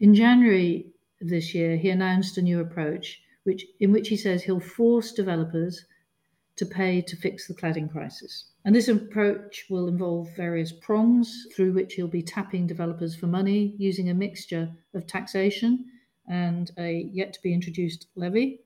In 0.00 0.14
January 0.14 0.92
this 1.20 1.54
year, 1.54 1.76
he 1.76 1.88
announced 1.88 2.36
a 2.36 2.42
new 2.42 2.60
approach 2.60 3.22
which, 3.44 3.64
in 3.80 3.92
which 3.92 4.08
he 4.08 4.16
says 4.16 4.42
he'll 4.42 4.60
force 4.60 5.12
developers 5.12 5.84
to 6.56 6.66
pay 6.66 7.00
to 7.00 7.16
fix 7.16 7.46
the 7.46 7.54
cladding 7.54 7.90
crisis. 7.90 8.50
And 8.64 8.74
this 8.74 8.88
approach 8.88 9.64
will 9.70 9.88
involve 9.88 10.28
various 10.36 10.72
prongs 10.72 11.46
through 11.54 11.72
which 11.72 11.94
he'll 11.94 12.08
be 12.08 12.22
tapping 12.22 12.66
developers 12.66 13.14
for 13.14 13.28
money 13.28 13.74
using 13.78 14.10
a 14.10 14.14
mixture 14.14 14.68
of 14.92 15.06
taxation 15.06 15.86
and 16.28 16.70
a 16.78 17.08
yet 17.12 17.32
to 17.32 17.42
be 17.42 17.54
introduced 17.54 18.08
levy. 18.16 18.60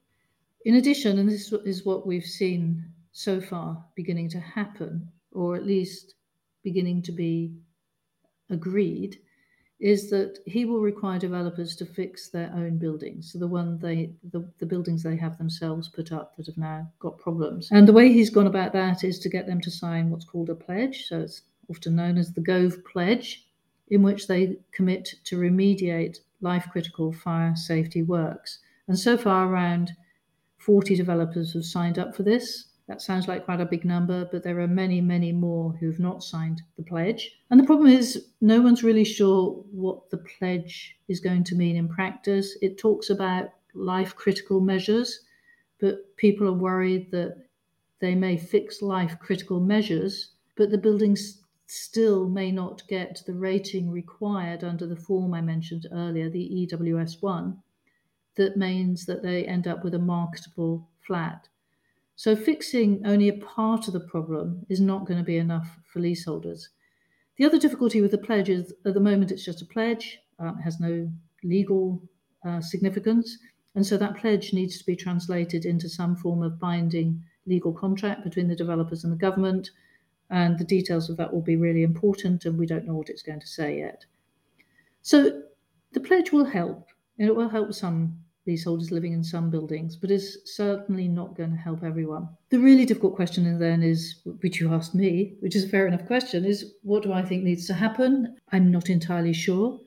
In 0.65 0.77
addition, 0.77 1.19
and 1.19 1.29
this 1.29 1.53
is 1.65 1.85
what 1.85 2.07
we've 2.07 2.25
seen 2.25 2.85
so 3.13 3.41
far 3.41 3.85
beginning 3.95 4.31
to 4.31 4.41
happen, 4.41 5.09
or 5.33 5.57
at 5.57 5.67
least 5.67 6.15
beginning 6.63 7.03
to 7.03 7.13
be 7.13 7.53
agreed, 8.51 9.19
is 9.81 10.11
that 10.11 10.39
he 10.47 10.65
will 10.65 10.81
require 10.81 11.19
developers 11.19 11.75
to 11.75 11.85
fix 11.85 12.29
their 12.29 12.53
own 12.55 12.79
buildings, 12.79 13.33
so 13.33 13.39
the 13.39 13.49
one 13.49 13.79
they 13.79 14.13
the, 14.31 14.49
the 14.59 14.67
buildings 14.67 15.03
they 15.03 15.17
have 15.17 15.39
themselves 15.39 15.89
put 15.89 16.13
up 16.13 16.37
that 16.37 16.47
have 16.47 16.57
now 16.57 16.89
got 17.01 17.19
problems. 17.19 17.69
And 17.73 17.89
the 17.89 17.93
way 17.93 18.13
he's 18.13 18.31
gone 18.31 18.47
about 18.47 18.73
that 18.75 19.03
is 19.03 19.19
to 19.19 19.29
get 19.29 19.47
them 19.47 19.61
to 19.61 19.71
sign 19.71 20.11
what's 20.11 20.25
called 20.25 20.51
a 20.51 20.55
pledge, 20.55 21.07
so 21.09 21.21
it's 21.21 21.43
often 21.69 21.97
known 21.97 22.17
as 22.17 22.33
the 22.33 22.41
Gove 22.41 22.77
Pledge, 22.85 23.49
in 23.89 24.03
which 24.03 24.29
they 24.29 24.57
commit 24.71 25.15
to 25.25 25.37
remediate 25.37 26.19
life 26.41 26.69
critical 26.71 27.13
fire 27.13 27.57
safety 27.57 28.03
works. 28.03 28.59
And 28.89 28.99
so 28.99 29.17
far 29.17 29.49
around 29.49 29.93
40 30.59 30.95
developers 30.95 31.55
have 31.55 31.65
signed 31.65 31.99
up 31.99 32.15
for 32.15 32.23
this. 32.23 32.67
That 32.89 33.01
sounds 33.01 33.29
like 33.29 33.45
quite 33.45 33.61
a 33.61 33.67
big 33.67 33.85
number, 33.85 34.29
but 34.31 34.43
there 34.43 34.61
are 34.61 34.69
many, 34.69 35.01
many 35.01 35.33
more 35.33 35.73
who've 35.73 36.01
not 36.01 36.23
signed 36.23 36.63
the 36.77 36.83
pledge. 36.83 37.39
And 37.51 37.59
the 37.59 37.65
problem 37.65 37.89
is, 37.89 38.27
no 38.41 38.61
one's 38.61 38.83
really 38.83 39.05
sure 39.05 39.65
what 39.71 40.11
the 40.11 40.19
pledge 40.19 40.97
is 41.09 41.21
going 41.21 41.45
to 41.45 41.55
mean 41.55 41.77
in 41.77 41.89
practice. 41.89 42.57
It 42.61 42.79
talks 42.79 43.09
about 43.09 43.51
life 43.75 44.17
critical 44.17 44.61
measures, 44.61 45.21
but 45.81 46.17
people 46.17 46.49
are 46.49 46.53
worried 46.53 47.11
that 47.13 47.37
they 48.01 48.15
may 48.15 48.37
fix 48.37 48.83
life 48.83 49.17
critical 49.21 49.61
measures, 49.61 50.33
but 50.57 50.71
the 50.71 50.79
buildings 50.79 51.43
still 51.67 52.29
may 52.29 52.53
not 52.53 52.87
get 52.89 53.23
the 53.27 53.33
rating 53.33 53.91
required 53.91 54.63
under 54.63 54.87
the 54.87 54.97
form 54.97 55.33
I 55.33 55.41
mentioned 55.41 55.87
earlier, 55.93 56.29
the 56.29 56.69
EWS 56.71 57.23
1, 57.23 57.63
that 58.35 58.57
means 58.57 59.07
that 59.07 59.23
they 59.23 59.47
end 59.47 59.67
up 59.67 59.83
with 59.85 59.95
a 59.95 59.99
marketable 59.99 60.89
flat. 61.01 61.49
So 62.17 62.37
fixing 62.37 63.03
only 63.05 63.29
a 63.29 63.39
part 63.39 63.87
of 63.89 63.95
the 63.95 64.01
problem 64.01 64.65
is 64.69 64.81
not 64.81 65.07
going 65.07 65.19
to 65.19 65.25
be 65.25 65.39
enough 65.39 65.79
for 65.85 66.01
leaseholders. 66.01 66.69
The 67.37 67.45
other 67.45 67.59
difficulty 67.59 68.01
with 68.01 68.11
the 68.11 68.19
pledge 68.19 68.49
is 68.49 68.73
at 68.85 68.95
the 68.95 69.01
moment 69.01 69.33
it's 69.33 69.45
just 69.45 69.63
a 69.63 69.67
pledge, 69.67 70.19
um, 70.39 70.59
it 70.59 70.63
has 70.63 70.79
no 70.79 71.11
legal 71.43 72.03
uh, 72.47 72.61
significance. 72.61 73.39
And 73.75 73.87
so 73.87 73.97
that 73.97 74.17
pledge 74.17 74.53
needs 74.53 74.79
to 74.79 74.85
be 74.85 74.95
translated 74.95 75.65
into 75.65 75.89
some 75.89 76.15
form 76.15 76.43
of 76.43 76.61
binding 76.61 77.23
legal 77.47 77.73
contract 77.73 78.23
between 78.23 78.49
the 78.49 78.55
developers 78.57 79.05
and 79.05 79.13
the 79.13 79.17
government. 79.17 79.71
And 80.31 80.59
the 80.59 80.65
details 80.65 81.11
of 81.11 81.17
that 81.17 81.33
will 81.33 81.43
be 81.43 81.57
really 81.57 81.83
important, 81.83 82.45
and 82.45 82.59
we 82.59 82.67
don't 82.67 82.87
know 82.87 82.95
what 82.95 83.11
it's 83.11 83.23
going 83.23 83.41
to 83.41 83.47
say 83.47 83.79
yet. 83.79 84.05
So 85.03 85.43
the 85.93 86.01
pledge 86.01 86.33
will 86.33 86.45
help, 86.45 86.89
and 87.19 87.29
it 87.29 87.37
will 87.37 87.49
help 87.49 87.75
some 87.75 88.19
leaseholders 88.47 88.91
living 88.91 89.13
in 89.13 89.23
some 89.23 89.51
buildings, 89.51 89.97
but 89.97 90.11
is 90.11 90.39
certainly 90.45 91.09
not 91.09 91.37
going 91.37 91.51
to 91.51 91.57
help 91.57 91.83
everyone. 91.85 92.29
The 92.51 92.59
really 92.59 92.85
difficult 92.85 93.15
question 93.15 93.59
then 93.59 93.83
is, 93.83 94.17
which 94.41 94.61
you 94.61 94.73
asked 94.73 94.95
me, 94.95 95.37
which 95.41 95.55
is 95.55 95.65
a 95.65 95.69
fair 95.69 95.87
enough 95.87 96.07
question, 96.07 96.45
is 96.45 96.75
what 96.83 97.03
do 97.03 97.13
I 97.13 97.23
think 97.23 97.45
needs 97.45 97.67
to 97.69 97.75
happen? 97.75 98.37
I'm 98.51 98.71
not 98.71 98.91
entirely 98.91 99.33
sure. 99.33 99.79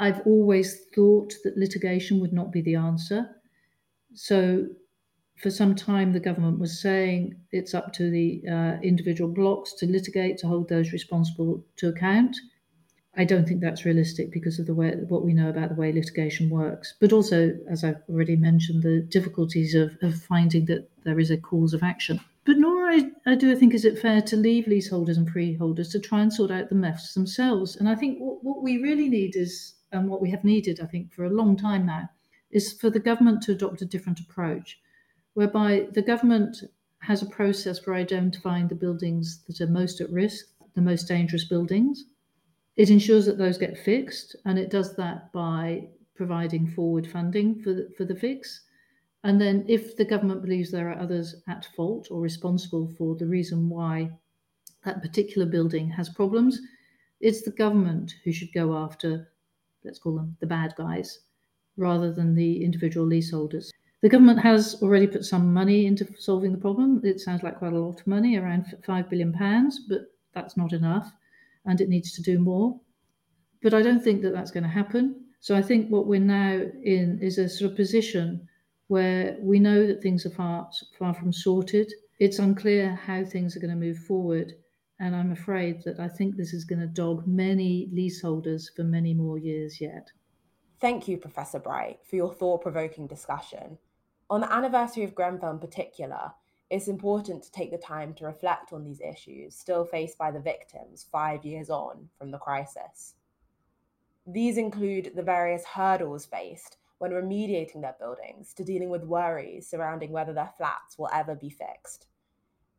I've 0.00 0.26
always 0.26 0.86
thought 0.94 1.32
that 1.44 1.56
litigation 1.56 2.20
would 2.20 2.32
not 2.32 2.52
be 2.52 2.60
the 2.60 2.74
answer. 2.74 3.36
So 4.14 4.66
for 5.36 5.50
some 5.50 5.74
time, 5.74 6.12
the 6.12 6.20
government 6.20 6.58
was 6.58 6.80
saying 6.80 7.36
it's 7.52 7.74
up 7.74 7.92
to 7.94 8.10
the 8.10 8.42
uh, 8.50 8.80
individual 8.82 9.30
blocks 9.30 9.74
to 9.74 9.86
litigate, 9.86 10.38
to 10.38 10.48
hold 10.48 10.68
those 10.68 10.92
responsible 10.92 11.64
to 11.76 11.88
account. 11.88 12.36
I 13.16 13.24
don't 13.24 13.46
think 13.46 13.60
that's 13.60 13.84
realistic 13.84 14.32
because 14.32 14.58
of 14.58 14.66
the 14.66 14.74
way 14.74 14.90
what 15.08 15.24
we 15.24 15.34
know 15.34 15.48
about 15.48 15.68
the 15.68 15.76
way 15.76 15.92
litigation 15.92 16.50
works, 16.50 16.94
but 17.00 17.12
also, 17.12 17.56
as 17.68 17.84
I've 17.84 18.02
already 18.08 18.34
mentioned, 18.34 18.82
the 18.82 19.00
difficulties 19.00 19.74
of, 19.74 19.96
of 20.02 20.20
finding 20.20 20.64
that 20.66 20.88
there 21.04 21.20
is 21.20 21.30
a 21.30 21.36
cause 21.36 21.74
of 21.74 21.84
action. 21.84 22.20
But 22.44 22.58
nor 22.58 22.88
I, 22.88 23.00
do 23.00 23.12
I 23.26 23.34
do 23.36 23.54
think 23.54 23.72
is 23.72 23.84
it 23.84 24.00
fair 24.00 24.20
to 24.22 24.36
leave 24.36 24.66
leaseholders 24.66 25.16
and 25.16 25.30
freeholders 25.30 25.90
to 25.92 26.00
try 26.00 26.22
and 26.22 26.32
sort 26.32 26.50
out 26.50 26.68
the 26.68 26.74
mess 26.74 27.14
themselves. 27.14 27.76
And 27.76 27.88
I 27.88 27.94
think 27.94 28.18
what, 28.18 28.42
what 28.42 28.62
we 28.62 28.78
really 28.78 29.08
need 29.08 29.36
is, 29.36 29.74
and 29.92 30.08
what 30.08 30.20
we 30.20 30.30
have 30.30 30.42
needed, 30.42 30.80
I 30.80 30.86
think, 30.86 31.12
for 31.12 31.24
a 31.24 31.30
long 31.30 31.56
time 31.56 31.86
now, 31.86 32.10
is 32.50 32.72
for 32.72 32.90
the 32.90 32.98
government 32.98 33.42
to 33.42 33.52
adopt 33.52 33.80
a 33.80 33.86
different 33.86 34.18
approach, 34.18 34.80
whereby 35.34 35.86
the 35.92 36.02
government 36.02 36.64
has 36.98 37.22
a 37.22 37.26
process 37.26 37.78
for 37.78 37.94
identifying 37.94 38.66
the 38.66 38.74
buildings 38.74 39.44
that 39.46 39.60
are 39.60 39.70
most 39.70 40.00
at 40.00 40.10
risk, 40.10 40.46
the 40.74 40.82
most 40.82 41.06
dangerous 41.06 41.44
buildings 41.44 42.04
it 42.76 42.90
ensures 42.90 43.26
that 43.26 43.38
those 43.38 43.58
get 43.58 43.78
fixed, 43.78 44.34
and 44.44 44.58
it 44.58 44.70
does 44.70 44.96
that 44.96 45.32
by 45.32 45.88
providing 46.16 46.66
forward 46.66 47.06
funding 47.06 47.60
for 47.62 47.72
the, 47.72 47.88
for 47.96 48.04
the 48.04 48.14
fix. 48.14 48.62
And 49.22 49.40
then, 49.40 49.64
if 49.68 49.96
the 49.96 50.04
government 50.04 50.42
believes 50.42 50.70
there 50.70 50.90
are 50.90 50.98
others 50.98 51.36
at 51.48 51.68
fault 51.76 52.08
or 52.10 52.20
responsible 52.20 52.92
for 52.98 53.14
the 53.14 53.26
reason 53.26 53.68
why 53.68 54.10
that 54.84 55.02
particular 55.02 55.46
building 55.46 55.88
has 55.90 56.08
problems, 56.08 56.60
it's 57.20 57.42
the 57.42 57.52
government 57.52 58.16
who 58.24 58.32
should 58.32 58.52
go 58.52 58.76
after, 58.76 59.28
let's 59.84 59.98
call 59.98 60.16
them 60.16 60.36
the 60.40 60.46
bad 60.46 60.74
guys, 60.76 61.20
rather 61.76 62.12
than 62.12 62.34
the 62.34 62.62
individual 62.62 63.06
leaseholders. 63.06 63.72
The 64.02 64.08
government 64.10 64.40
has 64.40 64.82
already 64.82 65.06
put 65.06 65.24
some 65.24 65.54
money 65.54 65.86
into 65.86 66.06
solving 66.18 66.52
the 66.52 66.58
problem. 66.58 67.00
It 67.04 67.20
sounds 67.20 67.42
like 67.42 67.58
quite 67.58 67.72
a 67.72 67.78
lot 67.78 68.00
of 68.00 68.06
money, 68.06 68.36
around 68.36 68.66
£5 68.86 69.08
billion, 69.08 69.32
but 69.88 70.12
that's 70.34 70.56
not 70.56 70.74
enough 70.74 71.10
and 71.66 71.80
it 71.80 71.88
needs 71.88 72.12
to 72.12 72.22
do 72.22 72.38
more. 72.38 72.78
But 73.62 73.74
I 73.74 73.82
don't 73.82 74.02
think 74.02 74.22
that 74.22 74.32
that's 74.32 74.50
going 74.50 74.64
to 74.64 74.68
happen. 74.68 75.24
So 75.40 75.54
I 75.54 75.62
think 75.62 75.88
what 75.88 76.06
we're 76.06 76.20
now 76.20 76.60
in 76.82 77.18
is 77.20 77.38
a 77.38 77.48
sort 77.48 77.70
of 77.70 77.76
position 77.76 78.48
where 78.88 79.36
we 79.40 79.58
know 79.58 79.86
that 79.86 80.02
things 80.02 80.26
are 80.26 80.30
far, 80.30 80.68
far 80.98 81.14
from 81.14 81.32
sorted. 81.32 81.92
It's 82.18 82.38
unclear 82.38 82.94
how 82.94 83.24
things 83.24 83.56
are 83.56 83.60
going 83.60 83.70
to 83.70 83.76
move 83.76 83.98
forward. 83.98 84.52
And 85.00 85.16
I'm 85.16 85.32
afraid 85.32 85.82
that 85.84 85.98
I 85.98 86.08
think 86.08 86.36
this 86.36 86.52
is 86.52 86.64
going 86.64 86.80
to 86.80 86.86
dog 86.86 87.26
many 87.26 87.88
leaseholders 87.92 88.70
for 88.76 88.84
many 88.84 89.12
more 89.14 89.38
years 89.38 89.80
yet. 89.80 90.10
Thank 90.80 91.08
you, 91.08 91.16
Professor 91.16 91.58
Bright, 91.58 91.98
for 92.08 92.16
your 92.16 92.32
thought 92.32 92.62
provoking 92.62 93.06
discussion. 93.06 93.78
On 94.30 94.40
the 94.40 94.52
anniversary 94.52 95.04
of 95.04 95.14
Grenfell 95.14 95.50
in 95.50 95.58
particular, 95.58 96.32
it's 96.70 96.88
important 96.88 97.42
to 97.42 97.52
take 97.52 97.70
the 97.70 97.78
time 97.78 98.14
to 98.14 98.24
reflect 98.24 98.72
on 98.72 98.84
these 98.84 99.00
issues 99.00 99.54
still 99.54 99.84
faced 99.84 100.18
by 100.18 100.30
the 100.30 100.40
victims 100.40 101.06
five 101.10 101.44
years 101.44 101.70
on 101.70 102.08
from 102.18 102.30
the 102.30 102.38
crisis. 102.38 103.14
These 104.26 104.56
include 104.56 105.12
the 105.14 105.22
various 105.22 105.64
hurdles 105.64 106.24
faced 106.24 106.78
when 106.98 107.10
remediating 107.10 107.82
their 107.82 107.96
buildings 107.98 108.54
to 108.54 108.64
dealing 108.64 108.88
with 108.88 109.04
worries 109.04 109.68
surrounding 109.68 110.10
whether 110.10 110.32
their 110.32 110.52
flats 110.56 110.98
will 110.98 111.10
ever 111.12 111.34
be 111.34 111.50
fixed. 111.50 112.06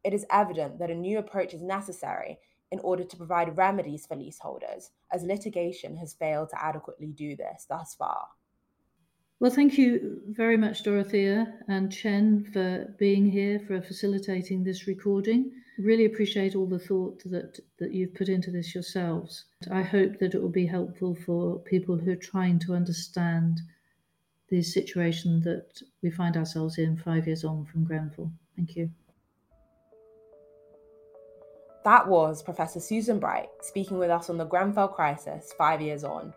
It 0.03 0.13
is 0.13 0.25
evident 0.31 0.79
that 0.79 0.89
a 0.89 0.95
new 0.95 1.19
approach 1.19 1.53
is 1.53 1.61
necessary 1.61 2.39
in 2.71 2.79
order 2.79 3.03
to 3.03 3.17
provide 3.17 3.57
remedies 3.57 4.07
for 4.07 4.15
leaseholders, 4.15 4.91
as 5.13 5.23
litigation 5.23 5.97
has 5.97 6.13
failed 6.13 6.49
to 6.49 6.63
adequately 6.63 7.11
do 7.11 7.35
this 7.35 7.65
thus 7.69 7.93
far. 7.93 8.27
Well, 9.41 9.51
thank 9.51 9.77
you 9.77 10.21
very 10.29 10.55
much, 10.55 10.83
Dorothea 10.83 11.53
and 11.67 11.91
Chen, 11.91 12.45
for 12.53 12.95
being 12.97 13.29
here, 13.29 13.59
for 13.59 13.81
facilitating 13.81 14.63
this 14.63 14.87
recording. 14.87 15.51
Really 15.77 16.05
appreciate 16.05 16.55
all 16.55 16.67
the 16.67 16.79
thought 16.79 17.21
that, 17.25 17.59
that 17.79 17.91
you've 17.91 18.15
put 18.15 18.29
into 18.29 18.49
this 18.49 18.73
yourselves. 18.73 19.43
I 19.69 19.81
hope 19.81 20.19
that 20.19 20.33
it 20.33 20.41
will 20.41 20.47
be 20.47 20.65
helpful 20.65 21.15
for 21.25 21.59
people 21.59 21.97
who 21.97 22.11
are 22.11 22.15
trying 22.15 22.59
to 22.59 22.73
understand 22.73 23.59
the 24.47 24.61
situation 24.61 25.41
that 25.41 25.81
we 26.01 26.11
find 26.11 26.37
ourselves 26.37 26.77
in 26.77 26.95
five 26.95 27.27
years 27.27 27.43
on 27.43 27.65
from 27.65 27.83
Grenfell. 27.83 28.31
Thank 28.55 28.77
you. 28.77 28.89
That 31.83 32.07
was 32.07 32.41
Professor 32.41 32.79
Susan 32.79 33.19
Bright 33.19 33.49
speaking 33.61 33.97
with 33.97 34.09
us 34.09 34.29
on 34.29 34.37
the 34.37 34.45
Grenfell 34.45 34.87
crisis 34.87 35.53
five 35.57 35.81
years 35.81 36.05
on. 36.05 36.33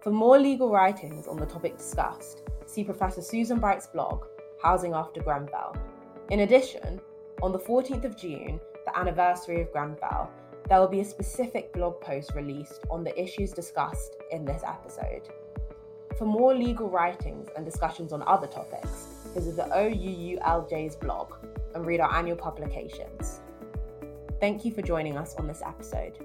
For 0.00 0.10
more 0.10 0.38
legal 0.38 0.70
writings 0.70 1.26
on 1.26 1.36
the 1.36 1.44
topic 1.44 1.76
discussed, 1.76 2.42
see 2.64 2.82
Professor 2.84 3.20
Susan 3.20 3.58
Bright's 3.58 3.86
blog, 3.86 4.24
Housing 4.62 4.94
After 4.94 5.22
Grenfell. 5.22 5.76
In 6.30 6.40
addition, 6.40 6.98
on 7.42 7.52
the 7.52 7.58
14th 7.58 8.04
of 8.06 8.16
June, 8.16 8.58
the 8.86 8.98
anniversary 8.98 9.60
of 9.60 9.70
Grenfell, 9.72 10.30
there 10.70 10.80
will 10.80 10.88
be 10.88 11.00
a 11.00 11.04
specific 11.04 11.70
blog 11.74 12.00
post 12.00 12.34
released 12.34 12.80
on 12.90 13.04
the 13.04 13.22
issues 13.22 13.52
discussed 13.52 14.16
in 14.30 14.46
this 14.46 14.62
episode. 14.66 15.28
For 16.16 16.24
more 16.24 16.54
legal 16.54 16.88
writings 16.88 17.48
and 17.54 17.66
discussions 17.66 18.14
on 18.14 18.22
other 18.22 18.46
topics, 18.46 19.06
visit 19.34 19.56
the 19.56 19.64
OUULJ's 19.64 20.96
blog 20.96 21.34
and 21.74 21.84
read 21.84 22.00
our 22.00 22.14
annual 22.14 22.38
publications. 22.38 23.40
Thank 24.40 24.64
you 24.64 24.72
for 24.72 24.80
joining 24.80 25.18
us 25.18 25.34
on 25.34 25.46
this 25.46 25.60
episode. 25.60 26.24